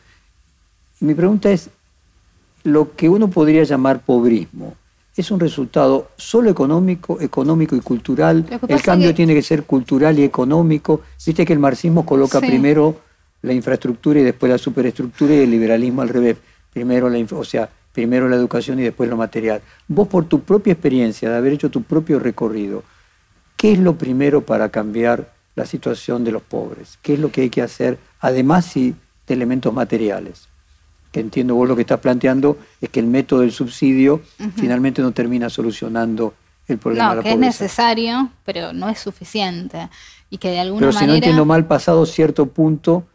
mi 1.00 1.14
pregunta 1.14 1.50
es, 1.50 1.68
lo 2.64 2.94
que 2.96 3.08
uno 3.08 3.28
podría 3.28 3.62
llamar 3.64 4.00
pobrismo, 4.00 4.74
es 5.16 5.30
un 5.30 5.40
resultado 5.40 6.08
solo 6.16 6.50
económico, 6.50 7.20
económico 7.20 7.74
y 7.76 7.80
cultural. 7.80 8.44
El 8.68 8.82
cambio 8.82 9.08
que- 9.08 9.14
tiene 9.14 9.34
que 9.34 9.42
ser 9.42 9.64
cultural 9.64 10.18
y 10.18 10.24
económico. 10.24 11.00
Viste 11.24 11.44
que 11.46 11.52
el 11.52 11.58
marxismo 11.58 12.04
coloca 12.06 12.38
Sí. 12.40 12.46
primero 12.46 12.96
la 13.42 13.52
infraestructura 13.52 14.20
y 14.20 14.24
después 14.24 14.50
la 14.50 14.58
superestructura 14.58 15.34
y 15.34 15.38
el 15.38 15.50
liberalismo 15.50 16.02
al 16.02 16.08
revés. 16.10 16.36
Primero 16.72 17.08
la, 17.08 17.18
o 17.32 17.44
sea, 17.44 17.68
primero 17.96 18.28
la 18.28 18.36
educación 18.36 18.78
y 18.78 18.82
después 18.82 19.08
lo 19.08 19.16
material. 19.16 19.62
Vos 19.88 20.06
por 20.06 20.26
tu 20.26 20.42
propia 20.42 20.74
experiencia 20.74 21.30
de 21.30 21.36
haber 21.36 21.54
hecho 21.54 21.70
tu 21.70 21.82
propio 21.82 22.18
recorrido, 22.18 22.84
¿qué 23.56 23.72
es 23.72 23.78
lo 23.78 23.96
primero 23.96 24.42
para 24.42 24.68
cambiar 24.68 25.32
la 25.54 25.64
situación 25.64 26.22
de 26.22 26.30
los 26.30 26.42
pobres? 26.42 26.98
¿Qué 27.00 27.14
es 27.14 27.20
lo 27.20 27.32
que 27.32 27.40
hay 27.40 27.48
que 27.48 27.62
hacer, 27.62 27.98
además 28.20 28.66
sí, 28.66 28.94
de 29.26 29.32
elementos 29.32 29.72
materiales? 29.72 30.46
Que 31.10 31.20
entiendo 31.20 31.54
vos 31.54 31.66
lo 31.66 31.74
que 31.74 31.80
estás 31.80 32.00
planteando 32.00 32.58
es 32.82 32.90
que 32.90 33.00
el 33.00 33.06
método 33.06 33.40
del 33.40 33.52
subsidio 33.52 34.20
finalmente 34.56 35.00
no 35.00 35.12
termina 35.12 35.48
solucionando 35.48 36.34
el 36.68 36.76
problema 36.76 37.08
de 37.08 37.10
No, 37.10 37.16
la 37.16 37.22
que 37.22 37.32
es 37.32 37.38
necesario, 37.38 38.30
pero 38.44 38.74
no 38.74 38.90
es 38.90 38.98
suficiente. 38.98 39.88
Y 40.28 40.36
que 40.36 40.50
de 40.50 40.60
alguna 40.60 40.80
Pero 40.80 40.92
si 40.92 40.98
no 40.98 41.00
manera. 41.06 41.16
entiendo 41.16 41.46
mal, 41.46 41.66
pasado 41.66 42.04
cierto 42.04 42.44
punto, 42.44 43.06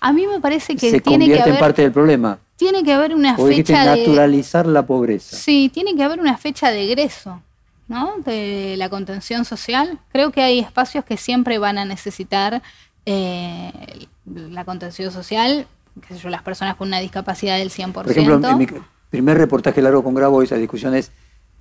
a 0.00 0.10
mí 0.10 0.26
me 0.26 0.40
parece 0.40 0.74
que 0.74 0.90
se 0.90 1.00
tiene 1.02 1.26
que 1.26 1.32
convierte 1.32 1.50
en 1.50 1.58
parte 1.58 1.82
del 1.82 1.92
problema. 1.92 2.38
Tiene 2.62 2.84
que 2.84 2.92
haber 2.92 3.12
una 3.12 3.36
fecha 3.36 3.80
de. 3.94 3.98
naturalizar 3.98 4.66
la 4.66 4.86
pobreza. 4.86 5.36
Sí, 5.36 5.68
tiene 5.74 5.96
que 5.96 6.02
haber 6.04 6.20
una 6.20 6.36
fecha 6.36 6.70
de 6.70 6.84
egreso, 6.84 7.42
¿no? 7.88 8.14
De 8.24 8.76
la 8.76 8.88
contención 8.88 9.44
social. 9.44 9.98
Creo 10.12 10.30
que 10.30 10.42
hay 10.42 10.60
espacios 10.60 11.04
que 11.04 11.16
siempre 11.16 11.58
van 11.58 11.76
a 11.76 11.84
necesitar 11.84 12.62
eh, 13.04 14.06
la 14.24 14.64
contención 14.64 15.10
social, 15.10 15.66
qué 16.06 16.14
sé 16.14 16.20
yo, 16.20 16.28
las 16.28 16.42
personas 16.42 16.76
con 16.76 16.86
una 16.86 17.00
discapacidad 17.00 17.58
del 17.58 17.70
100%. 17.70 17.92
Por 17.92 18.10
ejemplo, 18.12 18.48
en 18.48 18.58
mi 18.58 18.68
primer 19.10 19.38
reportaje 19.38 19.82
largo 19.82 20.04
con 20.04 20.14
Grabo, 20.14 20.40
esa 20.40 20.54
discusión 20.54 20.94
es 20.94 21.10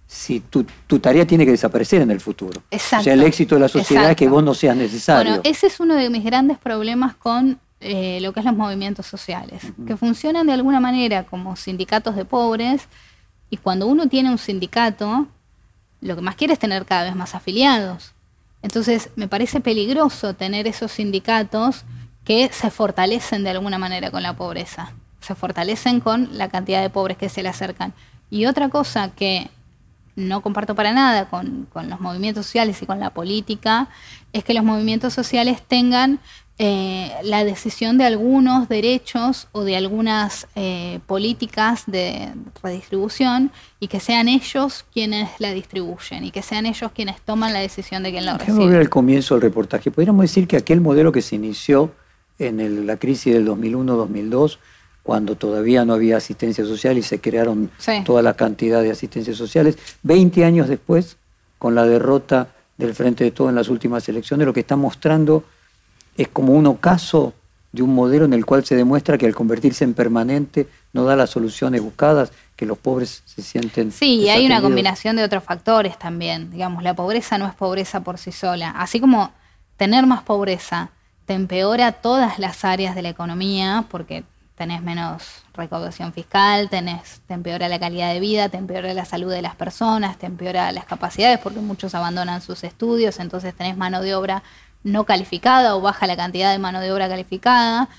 si 0.06 0.40
tu, 0.40 0.66
tu 0.86 1.00
tarea 1.00 1.26
tiene 1.26 1.46
que 1.46 1.52
desaparecer 1.52 2.04
en 2.04 2.12
el 2.12 2.20
futuro. 2.20 2.62
Exacto. 2.70 3.02
O 3.02 3.04
sea, 3.06 3.14
el 3.14 3.24
éxito 3.24 3.56
de 3.56 3.62
la 3.62 3.70
sociedad 3.70 4.12
es 4.12 4.16
que 4.16 4.28
vos 4.28 4.44
no 4.44 4.54
seas 4.54 4.76
necesario. 4.76 5.32
Bueno, 5.32 5.42
ese 5.50 5.66
es 5.66 5.80
uno 5.80 5.96
de 5.96 6.12
mis 6.12 6.24
grandes 6.24 6.60
problemas 6.60 7.16
con 7.16 7.60
eh, 7.82 8.20
lo 8.22 8.32
que 8.32 8.42
es 8.42 8.46
los 8.46 8.56
movimientos 8.56 9.08
sociales, 9.08 9.74
que 9.88 9.98
funcionan 9.98 10.46
de 10.46 10.54
alguna 10.54 10.80
manera 10.80 11.24
como 11.24 11.56
sindicatos 11.56 12.16
de 12.16 12.26
pobres 12.26 12.88
y 13.50 13.58
cuando 13.58 13.88
uno 13.88 14.08
tiene 14.08 14.30
un 14.30 14.38
sindicato, 14.38 15.28
lo 16.00 16.16
que 16.16 16.22
más 16.22 16.36
quiere 16.36 16.54
es 16.54 16.60
tener 16.60 16.86
cada 16.86 17.06
vez 17.06 17.16
más 17.16 17.34
afiliados. 17.34 18.14
Entonces, 18.62 19.10
me 19.16 19.28
parece 19.28 19.62
peligroso 19.62 20.36
tener 20.36 20.68
esos 20.68 20.92
sindicatos 20.92 21.84
que 22.24 22.50
se 22.54 22.70
fortalecen 22.70 23.44
de 23.44 23.50
alguna 23.50 23.80
manera 23.80 24.12
con 24.12 24.22
la 24.22 24.36
pobreza, 24.36 24.94
se 25.20 25.34
fortalecen 25.34 26.02
con 26.02 26.38
la 26.38 26.50
cantidad 26.50 26.82
de 26.84 26.92
pobres 26.92 27.18
que 27.18 27.30
se 27.30 27.42
le 27.42 27.50
acercan. 27.50 27.94
Y 28.30 28.46
otra 28.46 28.70
cosa 28.70 29.10
que 29.10 29.50
no 30.16 30.42
comparto 30.42 30.76
para 30.76 30.94
nada 30.94 31.30
con, 31.30 31.68
con 31.74 31.90
los 31.90 32.00
movimientos 32.00 32.46
sociales 32.46 32.82
y 32.82 32.86
con 32.86 33.00
la 33.00 33.10
política, 33.10 33.88
es 34.34 34.44
que 34.44 34.54
los 34.54 34.64
movimientos 34.64 35.14
sociales 35.14 35.62
tengan 35.68 36.20
eh, 36.60 37.12
la 37.24 37.44
decisión 37.44 37.98
de 37.98 38.04
algunos 38.06 38.70
derechos 38.70 39.48
o 39.52 39.64
de 39.64 39.76
algunas 39.76 40.48
eh, 40.56 41.00
políticas 41.08 41.84
de 41.88 42.30
redistribución 42.62 43.52
y 43.80 43.88
que 43.88 44.00
sean 44.00 44.28
ellos 44.28 44.86
quienes 44.94 45.30
la 45.40 45.52
distribuyen 45.54 46.24
y 46.24 46.32
que 46.32 46.42
sean 46.44 46.66
ellos 46.66 46.92
quienes 46.94 47.20
toman 47.22 47.54
la 47.54 47.60
decisión 47.60 48.04
de 48.04 48.12
quién 48.12 48.26
la 48.26 48.38
ver 48.38 48.48
recibe. 48.48 48.80
el 48.80 48.90
comienzo 48.90 49.36
del 49.36 49.42
reportaje. 49.42 49.90
Podríamos 49.92 50.22
decir 50.24 50.48
que 50.48 50.58
aquel 50.58 50.82
modelo 50.82 51.12
que 51.12 51.22
se 51.22 51.36
inició 51.36 51.94
en 52.38 52.60
el- 52.60 52.86
la 52.86 52.98
crisis 52.98 53.34
del 53.34 53.46
2001-2002, 53.46 54.60
cuando 55.04 55.36
todavía 55.36 55.84
no 55.84 55.94
había 55.94 56.18
asistencia 56.18 56.64
social 56.64 56.98
y 56.98 57.02
se 57.02 57.20
crearon 57.20 57.72
Sí. 57.80 58.04
toda 58.06 58.22
la 58.22 58.36
cantidad 58.36 58.84
de 58.84 58.92
asistencias 58.92 59.36
sociales, 59.36 59.78
20 60.04 60.46
años 60.46 60.68
después, 60.68 61.18
con 61.58 61.74
la 61.76 61.86
derrota 61.86 62.50
del 62.78 62.94
Frente 62.94 63.24
de 63.24 63.32
Todo 63.32 63.50
en 63.50 63.56
las 63.56 63.70
últimas 63.70 64.08
elecciones, 64.10 64.46
lo 64.46 64.54
que 64.54 64.60
está 64.60 64.76
mostrando 64.76 65.44
es 66.18 66.28
como 66.28 66.54
un 66.54 66.68
ocaso 66.68 67.34
de 67.72 67.84
un 67.84 67.96
modelo 67.96 68.26
en 68.26 68.34
el 68.34 68.46
cual 68.46 68.66
se 68.66 68.76
demuestra 68.76 69.18
que 69.18 69.26
al 69.26 69.36
convertirse 69.36 69.84
en 69.84 69.94
permanente 69.94 70.68
no 70.94 71.06
da 71.06 71.16
las 71.16 71.30
soluciones 71.30 71.82
buscadas, 71.82 72.32
que 72.56 72.66
los 72.66 72.78
pobres 72.78 73.24
se 73.26 73.42
sienten... 73.42 73.92
Sí, 73.92 74.20
y 74.20 74.30
hay 74.30 74.46
una 74.46 74.62
combinación 74.62 75.16
de 75.16 75.24
otros 75.24 75.44
factores 75.44 75.98
también. 75.98 76.52
Digamos, 76.52 76.84
la 76.84 76.94
pobreza 76.94 77.38
no 77.38 77.48
es 77.48 77.56
pobreza 77.56 78.02
por 78.02 78.18
sí 78.18 78.32
sola. 78.32 78.72
Así 78.72 79.00
como 79.00 79.32
tener 79.78 80.06
más 80.06 80.22
pobreza 80.22 80.90
te 81.26 81.34
empeora 81.34 81.94
todas 81.94 82.40
las 82.40 82.66
áreas 82.66 82.94
de 82.94 83.04
la 83.04 83.10
economía, 83.10 83.86
porque 83.90 84.26
tenés 84.56 84.82
menos 84.84 85.24
recaudación 85.54 86.14
fiscal, 86.14 86.70
tenés, 86.70 87.22
te 87.26 87.34
empeora 87.34 87.70
la 87.70 87.80
calidad 87.80 88.14
de 88.14 88.20
vida, 88.20 88.50
te 88.50 88.58
empeora 88.58 88.94
la 88.94 89.06
salud 89.06 89.32
de 89.32 89.42
las 89.42 89.56
personas, 89.56 90.18
te 90.18 90.26
empeora 90.26 90.72
las 90.72 90.86
capacidades, 90.86 91.40
porque 91.40 91.62
muchos 91.62 91.96
abandonan 91.96 92.42
sus 92.42 92.64
estudios, 92.64 93.20
entonces 93.20 93.56
tenés 93.56 93.78
mano 93.78 94.02
de 94.02 94.14
obra 94.14 94.44
no 94.84 95.06
calificada 95.06 95.76
o 95.76 95.82
baja 95.82 96.08
la 96.08 96.16
cantidad 96.16 96.52
de 96.52 96.60
mano 96.60 96.80
de 96.80 96.92
obra 96.92 97.10
calificada. 97.10 97.90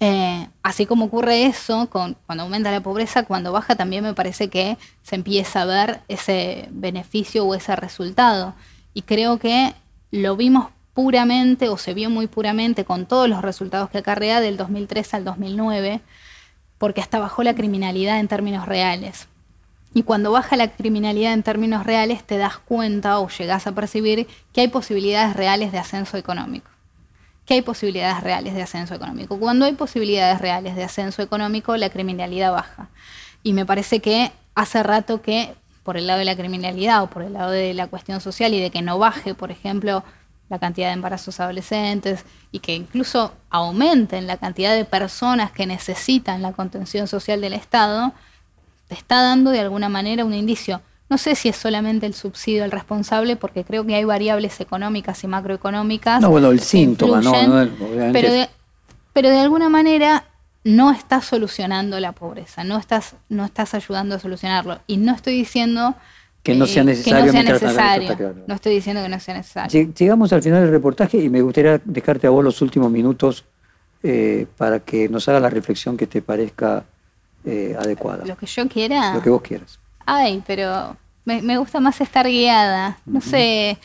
Eh, 0.00 0.48
así 0.64 0.84
como 0.86 1.04
ocurre 1.04 1.46
eso 1.46 1.88
con, 1.88 2.16
cuando 2.26 2.44
aumenta 2.44 2.72
la 2.72 2.80
pobreza, 2.80 3.22
cuando 3.22 3.52
baja 3.52 3.76
también 3.76 4.02
me 4.02 4.14
parece 4.14 4.48
que 4.48 4.76
se 5.02 5.14
empieza 5.14 5.62
a 5.62 5.64
ver 5.64 6.00
ese 6.08 6.68
beneficio 6.72 7.44
o 7.44 7.54
ese 7.54 7.76
resultado. 7.76 8.54
Y 8.94 9.02
creo 9.02 9.38
que 9.38 9.74
lo 10.10 10.36
vimos 10.36 10.68
puramente 10.92 11.68
o 11.68 11.76
se 11.78 11.94
vio 11.94 12.10
muy 12.10 12.26
puramente 12.26 12.84
con 12.84 13.06
todos 13.06 13.28
los 13.28 13.42
resultados 13.42 13.90
que 13.90 13.98
acarrea 13.98 14.40
del 14.40 14.56
2003 14.56 15.14
al 15.14 15.24
2009, 15.24 16.00
porque 16.78 17.00
hasta 17.00 17.18
bajó 17.18 17.42
la 17.42 17.54
criminalidad 17.54 18.18
en 18.20 18.28
términos 18.28 18.66
reales. 18.66 19.28
Y 19.94 20.04
cuando 20.04 20.32
baja 20.32 20.56
la 20.56 20.68
criminalidad 20.68 21.34
en 21.34 21.42
términos 21.42 21.84
reales, 21.84 22.24
te 22.24 22.38
das 22.38 22.58
cuenta 22.58 23.18
o 23.18 23.28
llegas 23.28 23.66
a 23.66 23.72
percibir 23.72 24.26
que 24.52 24.62
hay 24.62 24.68
posibilidades 24.68 25.36
reales 25.36 25.72
de 25.72 25.78
ascenso 25.78 26.16
económico. 26.16 26.70
Que 27.44 27.54
hay 27.54 27.62
posibilidades 27.62 28.22
reales 28.22 28.54
de 28.54 28.62
ascenso 28.62 28.94
económico. 28.94 29.38
Cuando 29.38 29.66
hay 29.66 29.74
posibilidades 29.74 30.40
reales 30.40 30.76
de 30.76 30.84
ascenso 30.84 31.22
económico, 31.22 31.76
la 31.76 31.90
criminalidad 31.90 32.52
baja. 32.52 32.88
Y 33.42 33.52
me 33.52 33.66
parece 33.66 34.00
que 34.00 34.32
hace 34.54 34.82
rato 34.82 35.20
que 35.20 35.54
por 35.82 35.96
el 35.96 36.06
lado 36.06 36.20
de 36.20 36.24
la 36.24 36.36
criminalidad 36.36 37.02
o 37.02 37.08
por 37.08 37.22
el 37.22 37.32
lado 37.32 37.50
de 37.50 37.74
la 37.74 37.88
cuestión 37.88 38.20
social 38.20 38.54
y 38.54 38.60
de 38.60 38.70
que 38.70 38.82
no 38.82 38.98
baje, 38.98 39.34
por 39.34 39.50
ejemplo, 39.50 40.04
la 40.48 40.58
cantidad 40.58 40.88
de 40.88 40.94
embarazos 40.94 41.40
adolescentes 41.40 42.24
y 42.50 42.60
que 42.60 42.74
incluso 42.74 43.32
aumenten 43.50 44.26
la 44.26 44.36
cantidad 44.36 44.74
de 44.74 44.84
personas 44.84 45.50
que 45.50 45.66
necesitan 45.66 46.42
la 46.42 46.52
contención 46.52 47.08
social 47.08 47.40
del 47.40 47.54
Estado, 47.54 48.12
te 48.92 48.98
está 48.98 49.22
dando 49.22 49.50
de 49.50 49.60
alguna 49.60 49.88
manera 49.88 50.22
un 50.24 50.34
indicio. 50.34 50.82
No 51.08 51.16
sé 51.16 51.34
si 51.34 51.48
es 51.48 51.56
solamente 51.56 52.04
el 52.04 52.12
subsidio 52.12 52.62
el 52.64 52.70
responsable, 52.70 53.36
porque 53.36 53.64
creo 53.64 53.86
que 53.86 53.94
hay 53.94 54.04
variables 54.04 54.60
económicas 54.60 55.24
y 55.24 55.28
macroeconómicas. 55.28 56.20
No, 56.20 56.28
bueno, 56.28 56.50
el 56.50 56.60
síntoma, 56.60 57.20
¿no? 57.22 57.30
influyen, 57.30 57.50
No, 57.78 57.86
obviamente 57.86 58.12
pero, 58.20 58.32
de, 58.34 58.48
pero 59.14 59.28
de 59.30 59.38
alguna 59.40 59.68
manera 59.70 60.24
no 60.64 60.90
estás 60.92 61.24
solucionando 61.24 61.98
la 62.00 62.12
pobreza, 62.12 62.64
no 62.64 62.76
estás, 62.78 63.14
no 63.30 63.44
estás 63.46 63.72
ayudando 63.74 64.14
a 64.14 64.18
solucionarlo. 64.18 64.80
Y 64.86 64.98
no 64.98 65.14
estoy 65.14 65.34
diciendo 65.36 65.94
Que 66.42 66.54
no 66.54 66.66
sea 66.66 66.84
necesario 66.84 67.32
que 67.32 67.38
no 67.38 67.44
sea 67.44 67.52
necesario. 67.54 68.16
claro. 68.16 68.34
No 68.46 68.54
estoy 68.54 68.74
diciendo 68.74 69.02
que 69.02 69.08
no 69.08 69.20
sea 69.20 69.34
necesario. 69.34 69.70
Lleg- 69.80 69.94
Llegamos 69.94 70.32
al 70.34 70.42
final 70.42 70.60
del 70.62 70.70
reportaje 70.70 71.16
y 71.18 71.28
me 71.30 71.40
gustaría 71.40 71.80
dejarte 71.84 72.26
a 72.26 72.30
vos 72.30 72.44
los 72.44 72.60
últimos 72.62 72.90
minutos 72.90 73.44
eh, 74.02 74.46
para 74.58 74.80
que 74.80 75.08
nos 75.08 75.28
haga 75.28 75.40
la 75.40 75.48
reflexión 75.50 75.96
que 75.96 76.06
te 76.06 76.20
parezca 76.22 76.84
eh, 77.44 77.76
adecuada. 77.78 78.24
Lo 78.24 78.36
que 78.36 78.46
yo 78.46 78.68
quiera. 78.68 79.14
Lo 79.14 79.22
que 79.22 79.30
vos 79.30 79.42
quieras. 79.42 79.78
Ay, 80.06 80.42
pero 80.46 80.96
me, 81.24 81.42
me 81.42 81.58
gusta 81.58 81.80
más 81.80 82.00
estar 82.00 82.26
guiada. 82.26 82.98
No 83.06 83.20
sé, 83.20 83.78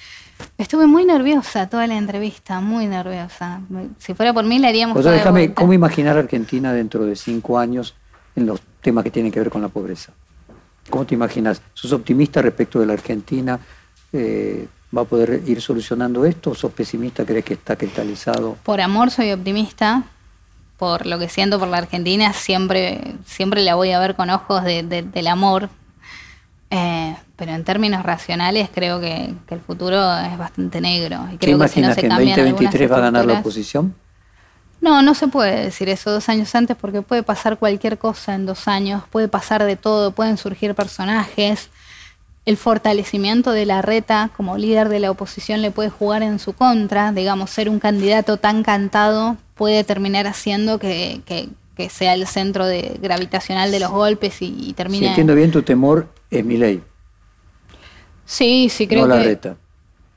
estuve 0.57 0.87
muy 0.87 1.05
nerviosa 1.05 1.67
toda 1.69 1.87
la 1.87 1.97
entrevista, 1.97 2.59
muy 2.59 2.87
nerviosa. 2.87 3.61
Si 3.99 4.13
fuera 4.13 4.33
por 4.33 4.45
mí, 4.45 4.59
la 4.59 4.69
haríamos 4.69 4.97
O 4.97 5.03
sea, 5.03 5.11
déjame. 5.11 5.53
¿cómo 5.53 5.73
imaginar 5.73 6.17
a 6.17 6.19
Argentina 6.19 6.73
dentro 6.73 7.05
de 7.05 7.15
cinco 7.15 7.57
años 7.59 7.95
en 8.35 8.45
los 8.45 8.61
temas 8.81 9.03
que 9.03 9.11
tienen 9.11 9.31
que 9.31 9.39
ver 9.39 9.49
con 9.49 9.61
la 9.61 9.69
pobreza? 9.69 10.11
¿Cómo 10.89 11.05
te 11.05 11.15
imaginas? 11.15 11.61
¿Sos 11.73 11.91
optimista 11.91 12.41
respecto 12.41 12.79
de 12.79 12.85
la 12.85 12.93
Argentina? 12.93 13.59
Eh, 14.13 14.67
¿Va 14.95 15.01
a 15.01 15.05
poder 15.05 15.43
ir 15.45 15.61
solucionando 15.61 16.25
esto? 16.25 16.51
¿O 16.51 16.55
sos 16.55 16.71
pesimista? 16.71 17.25
¿Crees 17.25 17.43
que 17.43 17.55
está 17.55 17.75
cristalizado? 17.75 18.55
Por 18.63 18.79
amor 18.79 19.11
soy 19.11 19.33
optimista. 19.33 20.03
Por 20.77 21.05
lo 21.05 21.17
que 21.19 21.27
siento 21.29 21.57
por 21.59 21.67
la 21.67 21.77
Argentina, 21.79 22.33
siempre, 22.33 23.15
siempre 23.25 23.61
la 23.63 23.75
voy 23.75 23.91
a 23.91 23.99
ver 23.99 24.15
con 24.15 24.29
ojos 24.29 24.63
de- 24.63 24.83
de- 24.83 25.01
del 25.01 25.27
amor. 25.27 25.69
Eh, 26.69 27.15
pero 27.35 27.53
en 27.53 27.63
términos 27.63 28.03
racionales 28.03 28.69
creo 28.73 28.99
que, 28.99 29.33
que 29.47 29.55
el 29.55 29.61
futuro 29.61 29.97
es 30.19 30.37
bastante 30.37 30.81
negro. 30.81 31.25
Y 31.29 31.37
¿Qué 31.37 31.47
creo 31.47 31.59
que 31.59 31.67
si 31.67 31.81
no 31.81 31.93
se 31.93 32.01
que 32.01 32.07
en 32.07 32.11
cambian 32.11 32.39
algunas 32.39 32.51
2023 32.73 32.91
va 32.91 32.97
a 32.97 32.99
ganar 32.99 33.25
la 33.25 33.39
oposición? 33.39 33.95
No, 34.81 35.01
no 35.01 35.15
se 35.15 35.27
puede 35.27 35.63
decir 35.65 35.89
eso 35.89 36.11
dos 36.11 36.29
años 36.29 36.53
antes 36.53 36.77
porque 36.79 37.01
puede 37.01 37.23
pasar 37.23 37.57
cualquier 37.57 37.97
cosa 37.97 38.35
en 38.35 38.45
dos 38.45 38.67
años, 38.67 39.03
puede 39.09 39.27
pasar 39.27 39.63
de 39.63 39.75
todo, 39.75 40.11
pueden 40.11 40.37
surgir 40.37 40.75
personajes. 40.75 41.69
El 42.45 42.57
fortalecimiento 42.57 43.51
de 43.51 43.65
la 43.65 43.81
reta 43.81 44.29
como 44.37 44.57
líder 44.57 44.89
de 44.89 44.99
la 44.99 45.09
oposición 45.11 45.61
le 45.61 45.71
puede 45.71 45.89
jugar 45.89 46.21
en 46.21 46.37
su 46.39 46.53
contra, 46.53 47.11
digamos, 47.11 47.49
ser 47.49 47.69
un 47.69 47.79
candidato 47.79 48.37
tan 48.37 48.63
cantado 48.63 49.37
puede 49.57 49.83
terminar 49.83 50.27
haciendo 50.27 50.79
que, 50.79 51.21
que- 51.25 51.49
que 51.75 51.89
sea 51.89 52.15
el 52.15 52.25
centro 52.25 52.65
de, 52.65 52.97
gravitacional 53.01 53.69
de 53.69 53.79
los 53.79 53.91
golpes 53.91 54.41
y, 54.41 54.45
y 54.47 54.75
Si 54.89 55.05
entiendo 55.05 55.35
bien, 55.35 55.51
tu 55.51 55.61
temor 55.61 56.07
es 56.31 56.43
mi 56.43 56.57
ley. 56.57 56.81
Sí, 58.25 58.69
sí, 58.69 58.87
creo 58.87 59.05
no 59.07 59.13
que. 59.13 59.19
la 59.19 59.25
reta. 59.25 59.57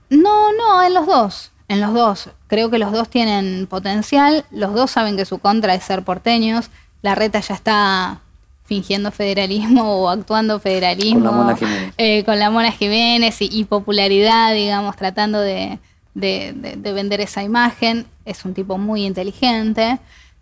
No, 0.09 0.53
no, 0.53 0.83
en 0.83 0.95
los 0.95 1.07
dos. 1.07 1.53
En 1.69 1.81
los 1.81 1.93
dos. 1.93 2.31
Creo 2.49 2.71
que 2.71 2.79
los 2.79 2.93
dos 2.93 3.09
tienen 3.09 3.67
potencial. 3.69 4.45
Los 4.51 4.75
dos 4.75 4.91
saben 4.91 5.17
que 5.17 5.25
su 5.25 5.39
contra 5.39 5.75
es 5.75 5.85
ser 5.85 6.03
porteños. 6.03 6.71
La 7.03 7.15
reta 7.15 7.41
ya 7.41 7.55
está 7.55 8.21
fingiendo 8.65 9.13
federalismo 9.13 9.83
o 10.03 10.09
actuando 10.09 10.59
federalismo. 10.61 11.21
Con 11.21 11.37
la 11.37 11.43
Mona 11.45 11.57
Jiménez. 11.57 11.95
eh, 11.99 12.25
con 12.25 12.39
la 12.39 12.51
Mona 12.51 12.73
Jiménez 12.73 13.41
y, 13.43 13.49
y 13.53 13.65
popularidad, 13.65 14.55
digamos, 14.55 14.97
tratando 14.97 15.41
de, 15.41 15.79
de- 16.15 16.53
de- 16.55 16.77
de 16.77 16.93
vender 16.93 17.21
esa 17.21 17.43
imagen. 17.43 18.07
Es 18.25 18.45
un 18.45 18.55
tipo 18.55 18.79
muy 18.79 19.05
inteligente. 19.05 19.99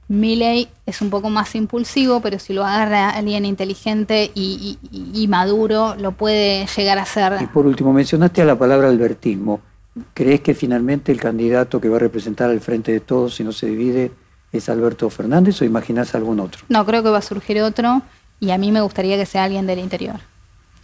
Milley 0.08 0.68
es 0.86 1.02
un 1.02 1.10
poco 1.10 1.28
más 1.28 1.54
impulsivo, 1.54 2.20
pero 2.20 2.38
si 2.38 2.54
lo 2.54 2.64
agarra 2.64 3.10
alguien 3.10 3.44
inteligente 3.44 4.30
y, 4.34 4.78
y- 4.90 5.22
y 5.22 5.28
maduro, 5.28 5.94
lo 5.96 6.12
puede 6.12 6.66
llegar 6.74 6.98
a 6.98 7.02
Y 7.02 7.06
ser. 7.06 7.48
por 7.52 7.66
último, 7.66 7.92
mencionaste 7.92 8.40
a 8.40 8.46
la 8.46 8.58
palabra 8.58 8.88
albertismo. 8.88 9.60
¿Crees 10.14 10.40
que 10.40 10.54
finalmente 10.54 11.12
el 11.12 11.20
candidato 11.20 11.80
que 11.80 11.88
va 11.90 11.96
a 11.96 12.00
representar 12.00 12.48
al 12.48 12.60
frente 12.60 12.92
de 12.92 13.00
todos, 13.00 13.34
si 13.34 13.44
no 13.44 13.52
se 13.52 13.66
divide, 13.66 14.12
es 14.50 14.68
Alberto 14.70 15.10
Fernández 15.10 15.60
o 15.60 15.66
imaginás 15.66 16.14
algún 16.14 16.40
otro? 16.40 16.62
No, 16.70 16.86
creo 16.86 17.02
que 17.02 17.10
va 17.10 17.18
a 17.18 17.22
surgir 17.22 17.60
otro 17.60 18.00
y 18.40 18.50
a 18.52 18.56
mí 18.58 18.72
me 18.72 18.80
gustaría 18.80 19.16
que 19.18 19.26
sea 19.26 19.44
alguien 19.44 19.66
del 19.66 19.78
interior. 19.80 20.16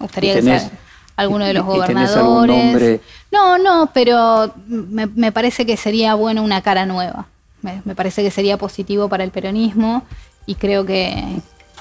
Me 0.00 0.04
gustaría 0.06 0.32
¿Y 0.32 0.36
que 0.36 0.42
sea 0.42 0.70
alguno 1.16 1.44
de 1.46 1.54
los 1.54 1.62
y- 1.64 1.64
y 1.64 1.70
gobernadores. 1.70 3.00
No, 3.34 3.58
no, 3.58 3.90
pero 3.92 4.54
me, 4.66 5.06
me 5.06 5.32
parece 5.32 5.66
que 5.66 5.76
sería 5.76 6.14
bueno 6.14 6.42
una 6.42 6.62
cara 6.62 6.86
nueva. 6.86 7.26
Me, 7.62 7.82
me 7.84 7.96
parece 7.96 8.22
que 8.22 8.30
sería 8.30 8.56
positivo 8.58 9.08
para 9.08 9.24
el 9.24 9.32
peronismo 9.32 10.04
y 10.46 10.54
creo 10.54 10.84
que, 10.86 11.40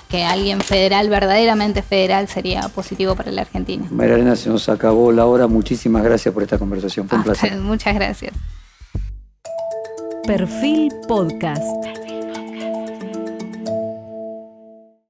que 0.09 0.23
alguien 0.23 0.61
federal, 0.61 1.09
verdaderamente 1.09 1.81
federal, 1.81 2.27
sería 2.27 2.69
positivo 2.69 3.15
para 3.15 3.31
la 3.31 3.41
Argentina. 3.41 3.85
María 3.91 4.15
Arena, 4.15 4.35
se 4.35 4.49
nos 4.49 4.67
acabó 4.67 5.11
la 5.11 5.25
hora. 5.25 5.47
Muchísimas 5.47 6.03
gracias 6.03 6.33
por 6.33 6.43
esta 6.43 6.57
conversación. 6.57 7.07
Fue 7.07 7.17
un 7.17 7.23
placer. 7.23 7.55
Muchas 7.57 7.93
gracias. 7.93 8.33
Perfil 10.25 10.91
Podcast. 11.07 12.02